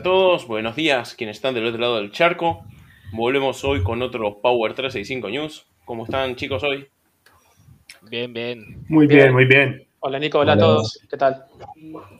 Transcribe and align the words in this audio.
a 0.00 0.02
todos, 0.02 0.46
buenos 0.46 0.76
días 0.76 1.14
quienes 1.14 1.36
están 1.36 1.52
del 1.52 1.66
otro 1.66 1.78
lado 1.78 1.96
del 1.96 2.10
charco. 2.10 2.64
Volvemos 3.12 3.62
hoy 3.64 3.82
con 3.82 4.00
otro 4.00 4.40
Power 4.40 4.72
365 4.72 5.28
News. 5.28 5.66
¿Cómo 5.84 6.04
están 6.04 6.36
chicos 6.36 6.62
hoy? 6.62 6.88
Bien, 8.08 8.32
bien. 8.32 8.82
Muy 8.88 9.06
bien, 9.06 9.30
muy 9.30 9.44
bien. 9.44 9.86
Hola 9.98 10.18
Nico, 10.18 10.38
hola, 10.38 10.54
a 10.54 10.58
todos. 10.58 11.06
¿Qué 11.10 11.18
tal? 11.18 11.44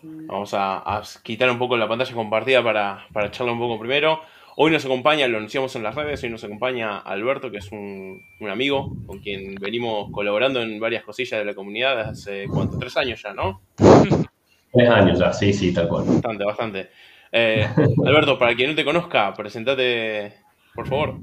Vamos 0.03 0.51
a, 0.53 1.03
quitar 1.23 1.51
un 1.51 1.59
poco 1.59 1.79
la 1.79 1.89
pantalla 1.89 2.13
compartida 2.13 2.63
para, 2.63 3.07
para 3.15 3.31
charlar 3.31 3.55
un 3.55 3.61
poco 3.61 3.79
primero. 3.79 4.21
Hoy 4.57 4.71
nos 4.71 4.85
acompaña, 4.85 5.27
lo 5.27 5.39
anunciamos 5.39 5.75
en 5.75 5.83
las 5.83 5.95
redes, 5.95 6.23
hoy 6.23 6.29
nos 6.29 6.45
acompaña 6.45 6.99
Alberto, 6.99 7.51
que 7.51 7.59
es 7.59 7.73
un, 7.73 8.21
un 8.41 8.51
amigo 8.51 8.95
con 9.07 9.21
quien 9.21 9.55
venimos 9.55 10.11
colaborando 10.13 10.61
en 10.61 10.79
varias 10.79 11.03
cosillas 11.03 11.41
de 11.41 11.47
la 11.47 11.55
comunidad 11.55 11.99
hace, 11.99 12.47
¿cuánto? 12.47 12.77
Tres 12.77 12.95
años 12.99 13.23
ya, 13.23 13.33
¿no? 13.33 13.63
Tres 14.71 14.91
años 14.91 15.19
ya, 15.19 15.33
sí, 15.33 15.55
sí, 15.55 15.73
tal 15.73 15.89
cual. 15.89 16.05
Bastante, 16.05 16.45
bastante. 16.45 16.91
Eh, 17.33 17.67
Alberto, 18.07 18.39
para 18.39 18.55
quien 18.55 18.71
no 18.71 18.77
te 18.77 18.85
conozca, 18.85 19.33
presentate, 19.35 20.35
por 20.75 20.87
favor. 20.87 21.15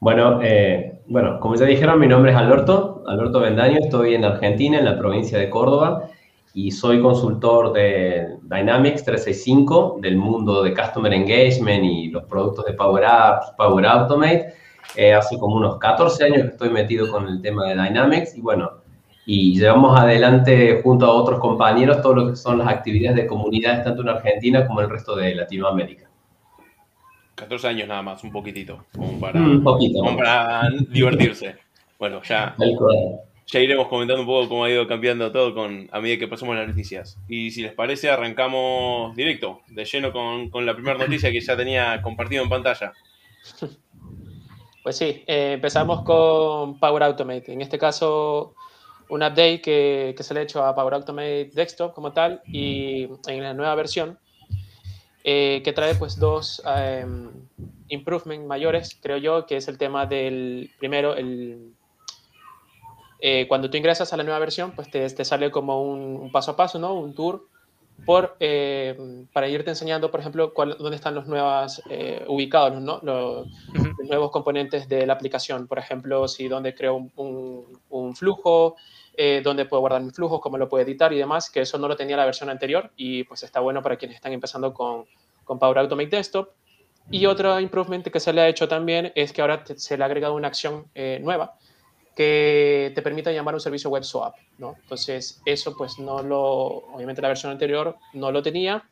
Bueno, 0.00 0.40
eh, 0.42 1.00
bueno, 1.06 1.40
como 1.40 1.56
ya 1.56 1.66
dijeron, 1.66 1.98
mi 1.98 2.06
nombre 2.06 2.30
es 2.30 2.36
Alberto, 2.36 3.02
Alberto 3.06 3.40
Bendaño, 3.40 3.78
estoy 3.80 4.14
en 4.14 4.24
Argentina, 4.24 4.78
en 4.78 4.84
la 4.84 4.96
provincia 4.96 5.38
de 5.38 5.50
Córdoba, 5.50 6.08
y 6.54 6.70
soy 6.70 7.00
consultor 7.00 7.72
de 7.72 8.36
Dynamics 8.42 9.04
365, 9.04 9.98
del 10.00 10.16
mundo 10.16 10.62
de 10.62 10.74
Customer 10.74 11.12
Engagement 11.12 11.84
y 11.84 12.08
los 12.08 12.24
productos 12.24 12.64
de 12.66 12.74
Power 12.74 13.04
Apps, 13.04 13.52
Power 13.56 13.86
Automate. 13.86 14.54
Eh, 14.96 15.12
hace 15.12 15.38
como 15.38 15.56
unos 15.56 15.78
14 15.78 16.24
años 16.24 16.42
que 16.42 16.48
estoy 16.48 16.70
metido 16.70 17.10
con 17.10 17.28
el 17.28 17.42
tema 17.42 17.66
de 17.66 17.74
Dynamics 17.74 18.36
y 18.36 18.40
bueno, 18.40 18.77
y 19.30 19.58
llevamos 19.58 20.00
adelante 20.00 20.80
junto 20.82 21.04
a 21.04 21.12
otros 21.12 21.38
compañeros 21.38 22.00
todo 22.00 22.14
lo 22.14 22.30
que 22.30 22.36
son 22.36 22.56
las 22.56 22.68
actividades 22.68 23.14
de 23.14 23.26
comunidades 23.26 23.84
tanto 23.84 24.00
en 24.00 24.08
Argentina 24.08 24.66
como 24.66 24.80
en 24.80 24.86
el 24.86 24.90
resto 24.90 25.14
de 25.14 25.34
Latinoamérica. 25.34 26.08
14 27.34 27.68
años 27.68 27.88
nada 27.88 28.00
más, 28.00 28.24
un 28.24 28.32
poquitito, 28.32 28.86
como 28.96 29.20
para, 29.20 29.38
Un 29.38 29.62
poquito. 29.62 29.98
como 29.98 30.16
para 30.16 30.62
divertirse. 30.88 31.56
Bueno, 31.98 32.22
ya, 32.22 32.56
ya 33.46 33.60
iremos 33.60 33.88
comentando 33.88 34.22
un 34.22 34.26
poco 34.26 34.48
cómo 34.48 34.64
ha 34.64 34.70
ido 34.70 34.86
cambiando 34.86 35.30
todo 35.30 35.54
con, 35.54 35.90
a 35.92 36.00
medida 36.00 36.18
que 36.18 36.26
pasamos 36.26 36.56
las 36.56 36.66
noticias. 36.66 37.18
Y 37.28 37.50
si 37.50 37.60
les 37.60 37.74
parece, 37.74 38.08
arrancamos 38.08 39.14
directo, 39.14 39.60
de 39.68 39.84
lleno 39.84 40.10
con, 40.10 40.48
con 40.48 40.64
la 40.64 40.72
primera 40.72 40.96
noticia 40.96 41.30
que 41.30 41.42
ya 41.42 41.54
tenía 41.54 42.00
compartido 42.00 42.42
en 42.42 42.48
pantalla. 42.48 42.94
Pues 44.82 44.96
sí, 44.96 45.22
eh, 45.26 45.52
empezamos 45.52 46.00
con 46.02 46.78
Power 46.80 47.02
Automate. 47.02 47.52
En 47.52 47.60
este 47.60 47.78
caso, 47.78 48.54
un 49.08 49.22
update 49.22 49.60
que, 49.60 50.14
que, 50.16 50.22
se 50.22 50.34
le 50.34 50.40
ha 50.40 50.42
hecho 50.42 50.64
a 50.64 50.74
Power 50.74 50.94
Automate 50.94 51.50
Desktop 51.54 51.94
como 51.94 52.12
tal 52.12 52.42
y 52.46 53.08
en 53.26 53.42
la 53.42 53.54
nueva 53.54 53.74
versión 53.74 54.18
eh, 55.30 55.60
que 55.62 55.74
trae 55.74 55.94
pues 55.94 56.18
dos 56.18 56.62
eh, 56.66 57.04
improvements 57.88 58.46
mayores, 58.46 58.98
creo 58.98 59.18
yo, 59.18 59.44
que 59.44 59.58
es 59.58 59.68
el 59.68 59.76
tema 59.76 60.06
del, 60.06 60.70
primero, 60.78 61.16
el, 61.16 61.74
eh, 63.20 63.46
cuando 63.46 63.68
tú 63.68 63.76
ingresas 63.76 64.10
a 64.12 64.16
la 64.16 64.22
nueva 64.22 64.38
versión, 64.38 64.72
pues 64.72 64.90
te, 64.90 65.06
te 65.10 65.24
sale 65.26 65.50
como 65.50 65.82
un, 65.82 66.16
un, 66.16 66.32
paso 66.32 66.52
a 66.52 66.56
paso, 66.56 66.78
¿no? 66.78 66.94
Un 66.94 67.14
tour 67.14 67.46
por, 68.06 68.36
eh, 68.40 69.26
para 69.32 69.48
irte 69.48 69.68
enseñando, 69.68 70.10
por 70.10 70.20
ejemplo, 70.20 70.54
cuál, 70.54 70.76
dónde 70.78 70.96
están 70.96 71.14
los 71.14 71.26
nuevos 71.26 71.82
ubicados, 72.28 72.80
¿no? 72.80 73.00
Los, 73.02 73.48
nuevos 74.08 74.30
componentes 74.30 74.88
de 74.88 75.06
la 75.06 75.12
aplicación. 75.12 75.66
Por 75.66 75.78
ejemplo, 75.78 76.26
si 76.26 76.48
dónde 76.48 76.74
creo 76.74 76.94
un, 76.94 77.12
un, 77.16 77.47
un 78.08 78.16
flujo, 78.16 78.76
eh, 79.16 79.40
dónde 79.42 79.64
puedo 79.64 79.80
guardar 79.80 80.02
mis 80.02 80.14
flujos, 80.14 80.40
cómo 80.40 80.58
lo 80.58 80.68
puedo 80.68 80.84
editar 80.84 81.12
y 81.12 81.18
demás, 81.18 81.50
que 81.50 81.60
eso 81.60 81.78
no 81.78 81.88
lo 81.88 81.96
tenía 81.96 82.16
la 82.16 82.24
versión 82.24 82.50
anterior 82.50 82.90
y 82.96 83.24
pues 83.24 83.42
está 83.42 83.60
bueno 83.60 83.82
para 83.82 83.96
quienes 83.96 84.16
están 84.16 84.32
empezando 84.32 84.72
con, 84.72 85.06
con 85.44 85.58
Power 85.58 85.78
Automate 85.78 86.16
Desktop. 86.16 86.50
Y 87.10 87.26
otro 87.26 87.58
improvement 87.58 88.06
que 88.06 88.20
se 88.20 88.32
le 88.32 88.42
ha 88.42 88.48
hecho 88.48 88.68
también 88.68 89.12
es 89.14 89.32
que 89.32 89.40
ahora 89.40 89.64
se 89.64 89.96
le 89.96 90.02
ha 90.02 90.06
agregado 90.06 90.34
una 90.34 90.48
acción 90.48 90.86
eh, 90.94 91.18
nueva 91.22 91.54
que 92.14 92.92
te 92.94 93.00
permite 93.00 93.32
llamar 93.32 93.54
a 93.54 93.56
un 93.56 93.60
servicio 93.60 93.90
web 93.90 94.02
swap, 94.02 94.34
¿no? 94.58 94.74
Entonces, 94.82 95.40
eso 95.46 95.74
pues 95.76 95.98
no 95.98 96.22
lo, 96.22 96.42
obviamente 96.92 97.22
la 97.22 97.28
versión 97.28 97.52
anterior 97.52 97.96
no 98.12 98.32
lo 98.32 98.42
tenía, 98.42 98.84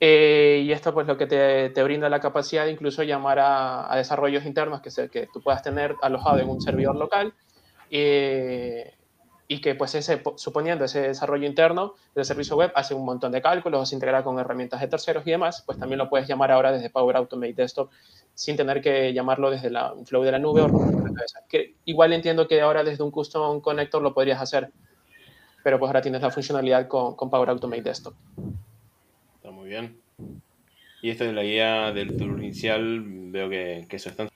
eh, 0.00 0.62
y 0.62 0.70
esto 0.72 0.92
pues 0.92 1.06
lo 1.06 1.16
que 1.16 1.26
te, 1.26 1.82
brinda 1.82 2.10
la 2.10 2.20
capacidad 2.20 2.66
de 2.66 2.72
incluso 2.72 3.02
llamar 3.02 3.38
a, 3.38 3.90
a 3.90 3.96
desarrollos 3.96 4.44
internos 4.44 4.82
que, 4.82 4.90
se, 4.90 5.08
que 5.08 5.28
tú 5.32 5.40
puedas 5.40 5.62
tener 5.62 5.96
alojado 6.02 6.38
en 6.38 6.48
un 6.50 6.60
servidor 6.60 6.96
local, 6.96 7.32
eh, 7.90 8.94
y 9.46 9.60
que 9.60 9.74
pues 9.74 9.94
ese, 9.94 10.22
suponiendo 10.36 10.84
ese 10.84 11.02
desarrollo 11.02 11.46
interno 11.46 11.94
del 12.14 12.24
servicio 12.24 12.56
web 12.56 12.72
hace 12.74 12.94
un 12.94 13.04
montón 13.04 13.32
de 13.32 13.42
cálculos, 13.42 13.88
se 13.88 13.94
integra 13.94 14.24
con 14.24 14.38
herramientas 14.38 14.80
de 14.80 14.88
terceros 14.88 15.26
y 15.26 15.30
demás, 15.30 15.62
pues 15.66 15.78
también 15.78 15.98
lo 15.98 16.08
puedes 16.08 16.26
llamar 16.26 16.50
ahora 16.50 16.72
desde 16.72 16.90
Power 16.90 17.16
Automate 17.16 17.52
Desktop 17.52 17.90
sin 18.34 18.56
tener 18.56 18.80
que 18.80 19.12
llamarlo 19.12 19.50
desde 19.50 19.70
la, 19.70 19.94
flow 20.04 20.22
de 20.22 20.32
la 20.32 20.38
nube 20.38 20.62
o. 20.62 20.68
Que 21.48 21.74
igual 21.84 22.12
entiendo 22.12 22.48
que 22.48 22.60
ahora 22.60 22.82
desde 22.82 23.04
un 23.04 23.10
custom 23.10 23.60
connector 23.60 24.02
lo 24.02 24.14
podrías 24.14 24.40
hacer, 24.40 24.70
pero 25.62 25.78
pues 25.78 25.88
ahora 25.88 26.02
tienes 26.02 26.22
la 26.22 26.30
funcionalidad 26.30 26.88
con, 26.88 27.14
Power 27.16 27.50
Automate 27.50 27.82
Desktop. 27.82 28.14
Está 29.36 29.50
muy 29.50 29.68
bien. 29.68 29.96
Y 31.02 31.10
esto 31.10 31.24
de 31.24 31.32
la 31.32 31.42
guía 31.42 31.92
del 31.92 32.16
tour 32.16 32.42
inicial, 32.42 33.02
veo 33.04 33.48
que, 33.50 33.86
que 33.88 33.98
se 33.98 34.08
están 34.08 34.28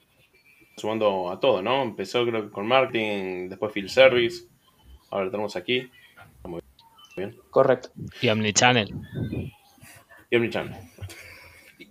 sumando 0.79 1.29
a 1.29 1.39
todo, 1.39 1.61
¿no? 1.61 1.83
Empezó 1.83 2.25
creo 2.25 2.43
que 2.43 2.51
con 2.51 2.67
marketing, 2.67 3.49
después 3.49 3.71
field 3.71 3.89
service, 3.89 4.49
Ahora 5.11 5.25
lo 5.25 5.31
tenemos 5.31 5.55
aquí. 5.55 5.89
Muy 6.43 6.61
bien. 7.15 7.35
Correcto. 7.49 7.89
Y 8.21 8.29
Omnichannel. 8.29 8.93
Y 10.29 10.35
Omnichannel. 10.35 10.75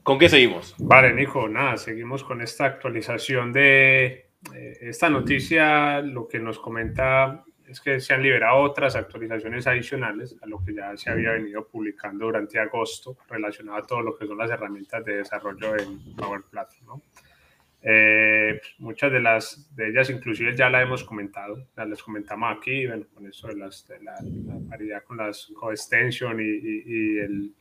¿Con 0.03 0.19
qué 0.19 0.29
seguimos? 0.29 0.75
Vale, 0.79 1.13
Nico, 1.13 1.49
nada, 1.49 1.77
seguimos 1.77 2.25
con 2.25 2.41
esta 2.41 2.65
actualización 2.65 3.53
de 3.53 4.31
eh, 4.55 4.79
esta 4.81 5.11
noticia. 5.11 6.01
Lo 6.01 6.29
que 6.29 6.39
nos 6.39 6.59
comenta 6.59 7.45
es 7.67 7.81
que 7.81 8.01
se 8.01 8.15
han 8.15 8.23
liberado 8.23 8.61
otras 8.61 8.97
actualizaciones 8.97 9.67
adicionales 9.67 10.37
a 10.41 10.47
lo 10.47 10.65
que 10.65 10.75
ya 10.75 10.97
se 10.97 11.11
había 11.11 11.33
venido 11.33 11.67
publicando 11.67 12.27
durante 12.27 12.59
agosto 12.59 13.19
relacionado 13.29 13.79
a 13.79 13.83
todo 13.83 14.01
lo 14.01 14.17
que 14.17 14.27
son 14.27 14.39
las 14.39 14.51
herramientas 14.51 15.05
de 15.05 15.19
desarrollo 15.19 15.77
en 15.77 16.17
Power 16.17 16.43
Platform. 16.51 16.87
¿no? 16.87 17.03
Eh, 17.81 18.61
muchas 18.79 19.13
de 19.13 19.21
las 19.21 19.75
de 19.77 19.91
ellas 19.91 20.11
inclusive 20.11 20.57
ya 20.57 20.69
la 20.69 20.83
hemos 20.83 21.05
comentado, 21.05 21.69
ya 21.77 21.85
les 21.85 22.03
comentamos 22.03 22.57
aquí, 22.57 22.87
bueno, 22.89 23.07
con 23.15 23.25
eso 23.27 23.47
de, 23.47 23.57
las, 23.57 23.87
de 23.87 24.03
la, 24.03 24.15
la, 24.21 24.59
paridad 24.69 25.05
con 25.05 25.19
las 25.19 25.53
coextension 25.55 26.41
y, 26.41 26.43
y, 26.43 26.83
y, 26.87 27.19
el, 27.21 27.55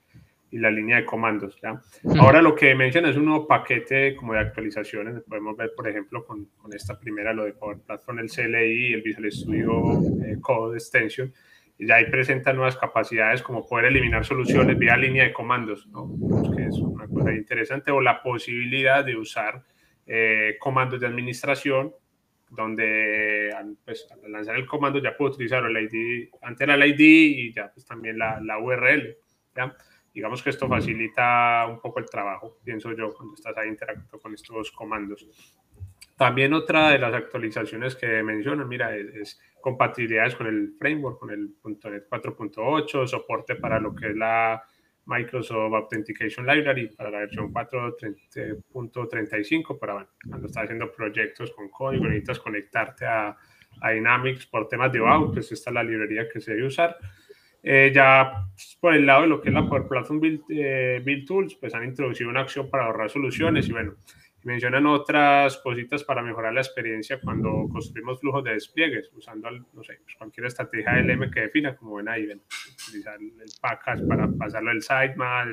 y, 0.50 0.58
la 0.58 0.72
línea 0.72 0.98
de 0.98 1.06
comandos. 1.06 1.60
¿ya? 1.62 1.80
Ahora 2.20 2.42
lo 2.42 2.56
que 2.56 2.74
menciona 2.74 3.12
es 3.12 3.16
un 3.16 3.26
nuevo 3.26 3.48
paquete 3.48 4.16
como 4.16 4.34
de 4.34 4.40
actualizaciones, 4.40 5.22
podemos 5.22 5.56
ver 5.56 5.74
por 5.76 5.88
ejemplo 5.88 6.26
con, 6.26 6.46
con 6.58 6.74
esta 6.74 7.00
primera, 7.00 7.32
lo 7.32 7.46
de 7.46 7.54
Power 7.54 7.78
Platform, 7.86 8.18
el 8.18 8.32
CLI, 8.32 8.94
el 8.94 9.04
Visual 9.04 9.32
Studio 9.32 10.02
eh, 10.26 10.38
Code 10.42 10.78
Extension, 10.78 11.32
y 11.78 11.86
ya 11.86 11.98
ahí 11.98 12.10
presenta 12.10 12.54
nuevas 12.54 12.76
capacidades 12.76 13.44
como 13.44 13.68
poder 13.68 13.86
eliminar 13.86 14.26
soluciones 14.26 14.80
vía 14.80 14.98
línea 14.98 15.26
de 15.26 15.34
comandos, 15.34 15.88
¿no? 15.90 16.12
que 16.56 16.64
es 16.66 16.76
una 16.80 17.08
cosa 17.08 17.32
interesante, 17.34 17.92
o 17.92 18.02
la 18.02 18.24
posibilidad 18.24 19.06
de 19.06 19.16
usar 19.16 19.64
eh, 20.08 20.56
comandos 20.60 21.00
de 21.00 21.08
administración, 21.08 21.94
donde 22.50 23.54
pues, 23.84 24.08
al 24.10 24.32
lanzar 24.32 24.56
el 24.56 24.66
comando 24.66 25.00
ya 25.00 25.16
puedo 25.18 25.32
utilizar 25.32 25.64
el 25.66 25.78
ID, 25.78 26.30
antes 26.42 26.62
era 26.62 26.76
el 26.76 26.86
ID 26.86 27.00
y 27.00 27.54
ya 27.54 27.72
pues 27.74 27.86
también 27.86 28.18
la, 28.18 28.40
la 28.42 28.58
URL. 28.58 29.18
¿ya? 29.56 29.76
Digamos 30.14 30.42
que 30.42 30.50
esto 30.50 30.68
facilita 30.68 31.68
un 31.70 31.80
poco 31.82 32.00
el 32.00 32.10
trabajo, 32.10 32.58
pienso 32.64 32.92
yo, 32.94 33.14
cuando 33.14 33.36
estás 33.36 33.56
ahí 33.58 33.68
interactuando 33.68 34.20
con 34.20 34.34
estos 34.34 34.72
comandos. 34.72 35.28
También 36.16 36.54
otra 36.54 36.90
de 36.90 36.98
las 36.98 37.14
actualizaciones 37.14 37.96
que 37.96 38.24
mencionan, 38.24 38.68
mira, 38.68 38.96
es, 38.96 39.14
es 39.14 39.40
compatibilidades 39.62 40.36
con 40.36 40.48
el 40.48 40.74
framework, 40.80 41.20
con 41.20 41.30
el 41.30 41.54
.NET 41.64 42.08
4.8, 42.10 43.06
soporte 43.06 43.56
para 43.56 43.80
lo 43.80 43.94
que 43.94 44.08
es 44.08 44.16
la 44.16 44.64
Microsoft 45.08 45.74
Authentication 45.74 46.46
Library 46.46 46.90
para 46.90 47.10
la 47.10 47.20
versión 47.20 47.54
4.35 47.54 49.80
para 49.80 49.94
bueno, 49.94 50.10
cuando 50.30 50.48
estás 50.48 50.66
haciendo 50.66 50.92
proyectos 50.92 51.52
con 51.52 51.70
código, 51.70 52.04
necesitas 52.06 52.40
conectarte 52.40 53.06
a, 53.06 53.38
a, 53.82 53.92
Dynamics 53.92 54.46
por 54.46 54.68
temas 54.68 54.92
de 54.92 55.00
OAuth, 55.00 55.34
pues 55.34 55.50
esta 55.52 55.70
es 55.70 55.74
la 55.74 55.84
librería 55.84 56.28
que 56.30 56.42
se 56.42 56.54
debe 56.54 56.68
usar. 56.68 56.98
Eh, 57.64 57.92
ya 57.94 58.46
pues, 58.54 58.78
por 58.80 58.94
el 58.94 59.06
lado 59.06 59.24
de 59.24 59.28
lo 59.28 59.42
que 59.42 59.50
es 59.50 59.54
la 59.54 59.68
Power 59.68 59.88
Platform 59.88 60.20
Build, 60.20 60.42
eh, 60.50 61.02
Build 61.04 61.26
Tools, 61.26 61.56
pues 61.56 61.74
han 61.74 61.86
introducido 61.86 62.30
una 62.30 62.42
acción 62.42 62.70
para 62.70 62.86
ahorrar 62.86 63.10
soluciones 63.10 63.68
y 63.68 63.72
bueno, 63.72 63.96
mencionan 64.48 64.86
otras 64.86 65.58
cositas 65.58 66.06
para 66.06 66.24
mejorar 66.24 66.54
la 66.54 66.62
experiencia 66.62 67.20
cuando 67.20 67.68
construimos 67.70 68.18
flujos 68.22 68.46
de 68.46 68.54
despliegues, 68.54 69.12
usando 69.14 69.52
no 69.52 69.84
sé, 69.84 70.00
pues 70.02 70.16
cualquier 70.16 70.48
estrategia 70.48 71.02
LM 71.02 71.30
que 71.30 71.42
defina, 71.42 71.76
como 71.76 71.96
ven 71.96 72.08
ahí, 72.08 72.26
ven, 72.26 72.42
utilizar 72.82 73.20
el 73.20 73.52
package 73.60 74.08
para 74.08 74.30
pasarlo 74.30 74.70
del 74.70 74.82
sitemap, 74.82 75.50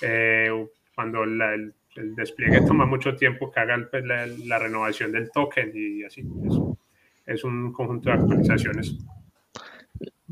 eh, 0.00 0.66
cuando 0.94 1.26
la, 1.26 1.52
el, 1.52 1.74
el, 1.96 2.14
despliegue 2.14 2.62
toma 2.66 2.86
mucho 2.86 3.14
tiempo 3.14 3.50
que 3.50 3.60
haga 3.60 3.86
pues, 3.90 4.02
la, 4.02 4.26
la, 4.26 4.58
renovación 4.58 5.12
del 5.12 5.30
token 5.30 5.70
y 5.74 6.02
así. 6.04 6.22
Es, 6.46 6.54
es 7.26 7.44
un 7.44 7.70
conjunto 7.70 8.08
de 8.08 8.16
actualizaciones. 8.16 8.96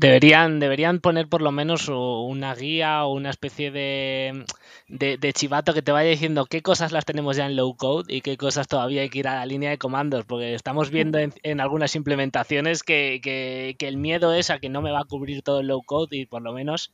Deberían, 0.01 0.59
deberían 0.59 0.99
poner 0.99 1.27
por 1.27 1.43
lo 1.43 1.51
menos 1.51 1.87
una 1.87 2.55
guía 2.55 3.05
o 3.05 3.13
una 3.13 3.29
especie 3.29 3.69
de, 3.69 4.45
de, 4.87 5.33
chivato 5.33 5.75
que 5.75 5.83
te 5.83 5.91
vaya 5.91 6.09
diciendo 6.09 6.47
qué 6.47 6.63
cosas 6.63 6.91
las 6.91 7.05
tenemos 7.05 7.37
ya 7.37 7.45
en 7.45 7.55
low 7.55 7.75
code 7.75 8.11
y 8.11 8.21
qué 8.21 8.35
cosas 8.35 8.67
todavía 8.67 9.03
hay 9.03 9.11
que 9.11 9.19
ir 9.19 9.27
a 9.27 9.35
la 9.35 9.45
línea 9.45 9.69
de 9.69 9.77
comandos, 9.77 10.25
porque 10.25 10.55
estamos 10.55 10.89
viendo 10.89 11.19
en, 11.19 11.61
algunas 11.61 11.95
implementaciones 11.95 12.81
que, 12.81 13.19
que, 13.21 13.87
el 13.87 13.97
miedo 13.97 14.33
es 14.33 14.49
a 14.49 14.57
que 14.57 14.69
no 14.69 14.81
me 14.81 14.89
va 14.89 15.01
a 15.01 15.05
cubrir 15.05 15.43
todo 15.43 15.59
el 15.59 15.67
low 15.67 15.83
code 15.83 16.17
y 16.17 16.25
por 16.25 16.41
lo 16.41 16.51
menos 16.51 16.91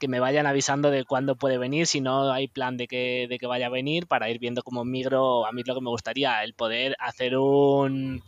que 0.00 0.08
me 0.08 0.18
vayan 0.18 0.46
avisando 0.46 0.90
de 0.90 1.04
cuándo 1.04 1.36
puede 1.36 1.58
venir, 1.58 1.86
si 1.86 2.00
no 2.00 2.32
hay 2.32 2.48
plan 2.48 2.78
de 2.78 2.88
que, 2.88 3.26
de 3.28 3.38
que 3.38 3.46
vaya 3.46 3.66
a 3.66 3.68
venir, 3.70 4.06
para 4.06 4.30
ir 4.30 4.38
viendo 4.38 4.62
cómo 4.62 4.86
migro. 4.86 5.44
A 5.44 5.52
mí 5.52 5.64
lo 5.66 5.74
que 5.74 5.82
me 5.82 5.90
gustaría, 5.90 6.42
el 6.42 6.54
poder 6.54 6.96
hacer 6.98 7.36
un 7.36 8.22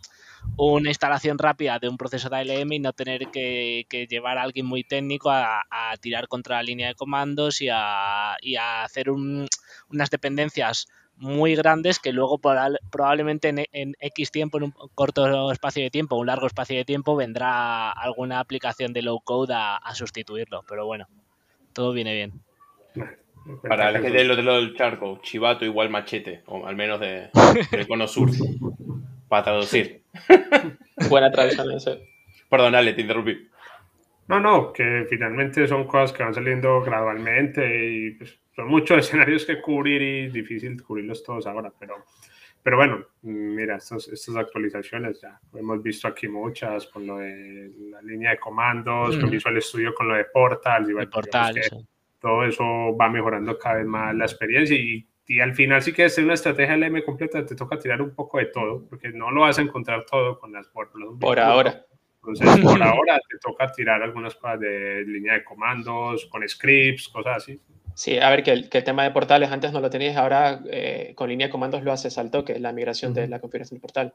una 0.57 0.89
instalación 0.89 1.37
rápida 1.37 1.79
de 1.79 1.89
un 1.89 1.97
proceso 1.97 2.29
de 2.29 2.37
ALM 2.37 2.71
y 2.73 2.79
no 2.79 2.93
tener 2.93 3.27
que, 3.27 3.85
llevar 4.09 4.37
a 4.37 4.43
alguien 4.43 4.65
muy 4.65 4.83
técnico 4.83 5.29
a, 5.29 5.63
tirar 6.01 6.27
contra 6.27 6.57
la 6.57 6.63
línea 6.63 6.87
de 6.87 6.95
comandos 6.95 7.61
y 7.61 7.69
a, 7.69 8.35
hacer 8.83 9.09
unas 9.09 10.09
dependencias 10.09 10.87
muy 11.17 11.55
grandes 11.55 11.99
que 11.99 12.11
luego 12.11 12.39
probablemente 12.39 13.67
en, 13.71 13.95
X 13.99 14.31
tiempo, 14.31 14.57
en 14.57 14.65
un 14.65 14.73
corto 14.93 15.51
espacio 15.51 15.83
de 15.83 15.89
tiempo, 15.89 16.15
un 16.15 16.27
largo 16.27 16.47
espacio 16.47 16.77
de 16.77 16.85
tiempo, 16.85 17.15
vendrá 17.15 17.91
alguna 17.91 18.39
aplicación 18.39 18.93
de 18.93 19.01
low 19.01 19.21
code 19.21 19.53
a, 19.55 19.79
sustituirlo. 19.93 20.63
Pero 20.67 20.85
bueno, 20.85 21.07
todo 21.73 21.93
viene 21.93 22.13
bien. 22.13 22.33
Para 23.67 23.91
gente 23.91 24.17
del 24.17 24.31
otro 24.31 24.43
lado 24.43 24.57
del 24.57 24.75
charco, 24.75 25.19
chivato 25.21 25.65
igual 25.65 25.89
machete, 25.89 26.41
o 26.47 26.65
al 26.65 26.75
menos 26.75 26.99
de, 26.99 27.29
del 27.71 27.87
cono 27.87 28.07
sur, 28.07 28.29
para 29.35 29.43
traducir. 29.43 30.01
Buena 31.09 31.29
traducción 31.29 31.71
ese. 31.71 32.07
Perdón, 32.49 32.75
Ale, 32.75 32.93
te 32.93 33.01
interrumpí. 33.01 33.49
No, 34.27 34.39
no, 34.39 34.71
que 34.71 35.05
finalmente 35.09 35.67
son 35.67 35.85
cosas 35.85 36.13
que 36.13 36.23
van 36.23 36.33
saliendo 36.33 36.81
gradualmente 36.81 37.85
y 37.85 38.11
pues, 38.11 38.39
son 38.55 38.67
muchos 38.67 38.99
escenarios 39.05 39.45
que 39.45 39.61
cubrir 39.61 40.01
y 40.01 40.29
difícil 40.29 40.81
cubrirlos 40.81 41.21
todos 41.21 41.45
ahora, 41.47 41.71
pero, 41.77 42.05
pero 42.63 42.77
bueno, 42.77 43.05
mira, 43.23 43.75
estas, 43.75 44.07
estas 44.07 44.37
actualizaciones 44.37 45.21
ya 45.21 45.37
hemos 45.53 45.83
visto 45.83 46.07
aquí 46.07 46.29
muchas 46.29 46.87
con 46.87 47.05
lo 47.05 47.17
de 47.17 47.71
la 47.91 48.01
línea 48.01 48.31
de 48.31 48.39
comandos, 48.39 49.17
con 49.17 49.29
Visual 49.29 49.61
Studio 49.61 49.93
con 49.93 50.07
lo 50.07 50.15
de 50.15 50.25
Portal, 50.25 50.89
y 50.89 51.05
Portal, 51.07 51.55
todo 52.19 52.45
eso 52.45 52.63
va 52.95 53.09
mejorando 53.09 53.59
cada 53.59 53.75
vez 53.75 53.85
más 53.85 54.15
la 54.15 54.25
experiencia 54.25 54.77
y 54.77 55.05
y 55.27 55.39
al 55.39 55.55
final 55.55 55.81
sí 55.81 55.91
que 55.91 56.05
es 56.05 56.17
una 56.17 56.35
estrategia 56.35 56.77
LM 56.77 57.03
completa, 57.03 57.45
te 57.45 57.55
toca 57.55 57.79
tirar 57.79 58.01
un 58.01 58.13
poco 58.13 58.37
de 58.37 58.45
todo, 58.45 58.85
porque 58.87 59.09
no 59.09 59.31
lo 59.31 59.41
vas 59.41 59.57
a 59.57 59.61
encontrar 59.61 60.05
todo 60.05 60.39
con 60.39 60.51
las 60.51 60.67
Por 61.19 61.39
ahora. 61.39 61.85
Entonces, 62.17 62.63
por 62.63 62.81
ahora 62.83 63.19
te 63.29 63.37
toca 63.39 63.71
tirar 63.71 64.01
algunas 64.01 64.35
cosas 64.35 64.59
de 64.59 65.03
línea 65.05 65.33
de 65.33 65.43
comandos, 65.43 66.25
con 66.27 66.47
scripts, 66.47 67.07
cosas 67.07 67.37
así. 67.37 67.61
Sí, 67.95 68.19
a 68.19 68.29
ver, 68.29 68.43
que 68.43 68.51
el, 68.51 68.69
que 68.69 68.79
el 68.79 68.83
tema 68.83 69.03
de 69.03 69.11
portales 69.11 69.49
antes 69.51 69.71
no 69.71 69.79
lo 69.79 69.89
tenías, 69.89 70.17
ahora 70.17 70.61
eh, 70.69 71.13
con 71.15 71.29
línea 71.29 71.47
de 71.47 71.51
comandos 71.51 71.83
lo 71.83 71.91
haces 71.91 72.17
al 72.17 72.29
toque, 72.29 72.59
la 72.59 72.73
migración 72.73 73.13
de 73.13 73.27
la 73.27 73.39
configuración 73.39 73.77
del 73.77 73.81
portal. 73.81 74.13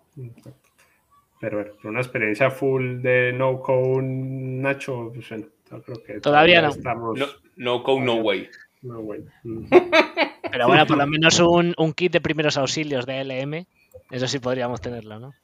Pero 1.40 1.56
bueno, 1.56 1.72
una 1.84 2.00
experiencia 2.00 2.50
full 2.50 3.00
de 3.00 3.32
no 3.32 3.60
code, 3.60 4.02
Nacho, 4.02 5.10
pues 5.14 5.30
bueno, 5.30 5.46
creo 5.84 6.02
que 6.04 6.20
todavía, 6.20 6.60
no. 6.60 6.68
Estamos... 6.68 7.18
no. 7.18 7.26
No 7.56 7.82
code, 7.82 8.04
no 8.04 8.16
way. 8.16 8.48
No 8.82 9.00
way. 9.00 9.24
Pero 10.50 10.66
bueno, 10.66 10.86
por 10.86 10.98
lo 10.98 11.06
menos 11.06 11.38
un, 11.40 11.74
kit 11.94 12.12
de 12.12 12.20
primeros 12.20 12.56
auxilios 12.56 13.06
de 13.06 13.24
LM, 13.24 13.66
eso 14.10 14.28
sí 14.28 14.38
podríamos 14.38 14.80
tenerlo, 14.80 15.18
¿no? 15.18 15.34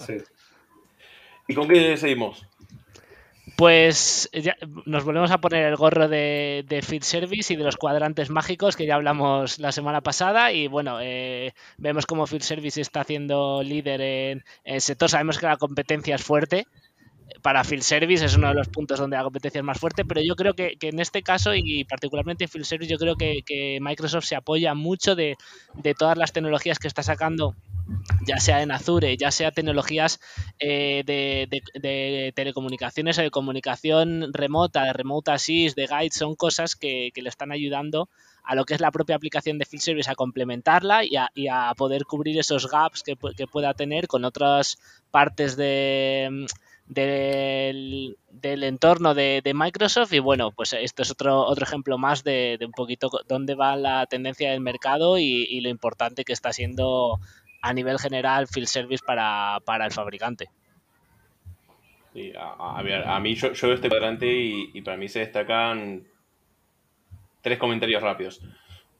Sí. 0.00 0.16
¿Y 1.48 1.54
con 1.54 1.68
qué 1.68 1.96
seguimos? 1.96 2.46
Pues 3.56 4.28
ya 4.32 4.56
nos 4.86 5.04
volvemos 5.04 5.30
a 5.30 5.40
poner 5.40 5.66
el 5.66 5.76
gorro 5.76 6.08
de, 6.08 6.64
de 6.66 6.82
Field 6.82 7.04
Service 7.04 7.52
y 7.52 7.56
de 7.56 7.62
los 7.62 7.76
cuadrantes 7.76 8.30
mágicos 8.30 8.74
que 8.74 8.86
ya 8.86 8.96
hablamos 8.96 9.58
la 9.58 9.70
semana 9.70 10.00
pasada. 10.00 10.50
Y 10.50 10.66
bueno, 10.66 10.98
eh, 11.00 11.54
vemos 11.76 12.06
cómo 12.06 12.26
Field 12.26 12.42
Service 12.42 12.80
está 12.80 13.02
haciendo 13.02 13.62
líder 13.62 14.00
en, 14.00 14.44
el 14.64 14.80
sector. 14.80 15.08
Sabemos 15.08 15.38
que 15.38 15.46
la 15.46 15.56
competencia 15.56 16.16
es 16.16 16.24
fuerte, 16.24 16.66
para 17.44 17.62
Field 17.62 17.82
Service 17.82 18.24
es 18.24 18.36
uno 18.36 18.48
de 18.48 18.54
los 18.54 18.68
puntos 18.68 18.98
donde 18.98 19.16
la 19.16 19.22
competencia 19.22 19.58
es 19.58 19.64
más 19.64 19.78
fuerte, 19.78 20.04
pero 20.04 20.22
yo 20.22 20.34
creo 20.34 20.54
que, 20.54 20.76
en 20.80 20.98
este 20.98 21.22
caso 21.22 21.54
y 21.54 21.84
particularmente 21.84 22.44
en 22.44 22.50
Field 22.50 22.64
Service 22.64 22.90
yo 22.90 22.98
creo 22.98 23.16
que, 23.16 23.78
Microsoft 23.80 24.24
se 24.24 24.36
apoya 24.36 24.74
mucho 24.74 25.14
de, 25.14 25.36
todas 25.98 26.16
las 26.16 26.32
tecnologías 26.32 26.78
que 26.78 26.88
está 26.88 27.02
sacando 27.02 27.54
ya 28.26 28.38
sea 28.38 28.62
en 28.62 28.70
Azure, 28.70 29.14
ya 29.18 29.30
sea 29.30 29.50
tecnologías 29.50 30.18
eh, 30.58 31.02
de, 31.04 32.32
telecomunicaciones 32.34 33.18
o 33.18 33.22
de 33.22 33.30
comunicación 33.30 34.32
remota, 34.32 34.84
de 34.84 34.94
remote 34.94 35.32
assist, 35.32 35.76
de 35.76 35.86
guides, 35.86 36.14
son 36.14 36.34
cosas 36.36 36.76
que, 36.76 37.12
le 37.14 37.28
están 37.28 37.52
ayudando 37.52 38.08
a 38.42 38.54
lo 38.54 38.64
que 38.64 38.72
es 38.72 38.80
la 38.80 38.90
propia 38.90 39.16
aplicación 39.16 39.58
de 39.58 39.66
Field 39.66 39.82
Service 39.82 40.10
a 40.10 40.14
complementarla 40.14 41.02
y 41.04 41.16
a, 41.16 41.74
poder 41.76 42.06
cubrir 42.06 42.38
esos 42.38 42.70
gaps 42.70 43.02
que, 43.02 43.16
que, 43.36 43.46
pueda 43.46 43.74
tener 43.74 44.06
con 44.06 44.24
otras 44.24 44.78
partes 45.10 45.56
de, 45.56 46.46
del, 46.86 48.16
entorno 48.42 49.14
de, 49.14 49.52
Microsoft 49.54 50.12
y 50.12 50.18
bueno, 50.18 50.52
pues 50.52 50.72
esto 50.72 51.02
es 51.02 51.10
otro, 51.10 51.40
otro 51.44 51.64
ejemplo 51.64 51.98
más 51.98 52.24
de, 52.24 52.58
un 52.64 52.72
poquito 52.72 53.10
dónde 53.28 53.54
va 53.54 53.76
la 53.76 54.06
tendencia 54.06 54.50
del 54.50 54.60
mercado 54.60 55.18
y, 55.18 55.60
lo 55.60 55.68
importante 55.68 56.24
que 56.24 56.32
está 56.32 56.52
siendo 56.52 57.18
a 57.62 57.72
nivel 57.72 57.98
general 57.98 58.46
Field 58.46 58.68
Service 58.68 59.02
para, 59.04 59.60
el 59.84 59.92
fabricante. 59.92 60.50
a, 62.38 63.20
mí 63.20 63.34
yo, 63.34 63.52
veo 63.62 63.74
este 63.74 63.88
cuadrante 63.88 64.26
y, 64.32 64.82
para 64.82 64.96
mí 64.96 65.08
se 65.08 65.20
destacan 65.20 66.04
tres 67.40 67.58
comentarios 67.58 68.02
rápidos. 68.02 68.42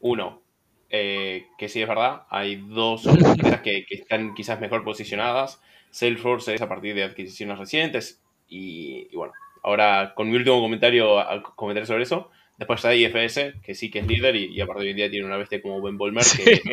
Uno, 0.00 0.42
eh, 0.90 1.46
que 1.58 1.68
sí 1.68 1.82
es 1.82 1.88
verdad, 1.88 2.22
hay 2.30 2.56
dos 2.56 3.06
empresas 3.06 3.60
que 3.60 3.84
están 3.90 4.34
quizás 4.34 4.60
mejor 4.60 4.84
posicionadas 4.84 5.60
Salesforce 5.94 6.52
es 6.52 6.60
a 6.60 6.68
partir 6.68 6.92
de 6.96 7.04
adquisiciones 7.04 7.56
recientes 7.56 8.20
y, 8.48 9.14
bueno, 9.14 9.32
ahora 9.62 10.12
con 10.16 10.28
mi 10.28 10.34
último 10.34 10.60
comentario, 10.60 11.24
comentar 11.54 11.86
sobre 11.86 12.02
eso. 12.02 12.32
Después 12.58 12.78
está 12.78 12.96
IFS, 12.96 13.60
que 13.62 13.76
sí 13.76 13.92
que 13.92 14.00
es 14.00 14.06
líder 14.08 14.34
y, 14.34 14.60
a 14.60 14.66
partir 14.66 14.86
de 14.86 14.88
hoy 14.88 14.94
día 14.94 15.10
tiene 15.10 15.24
una 15.24 15.36
bestia 15.36 15.62
como 15.62 15.80
Ben 15.80 15.96
Bolmer, 15.96 16.24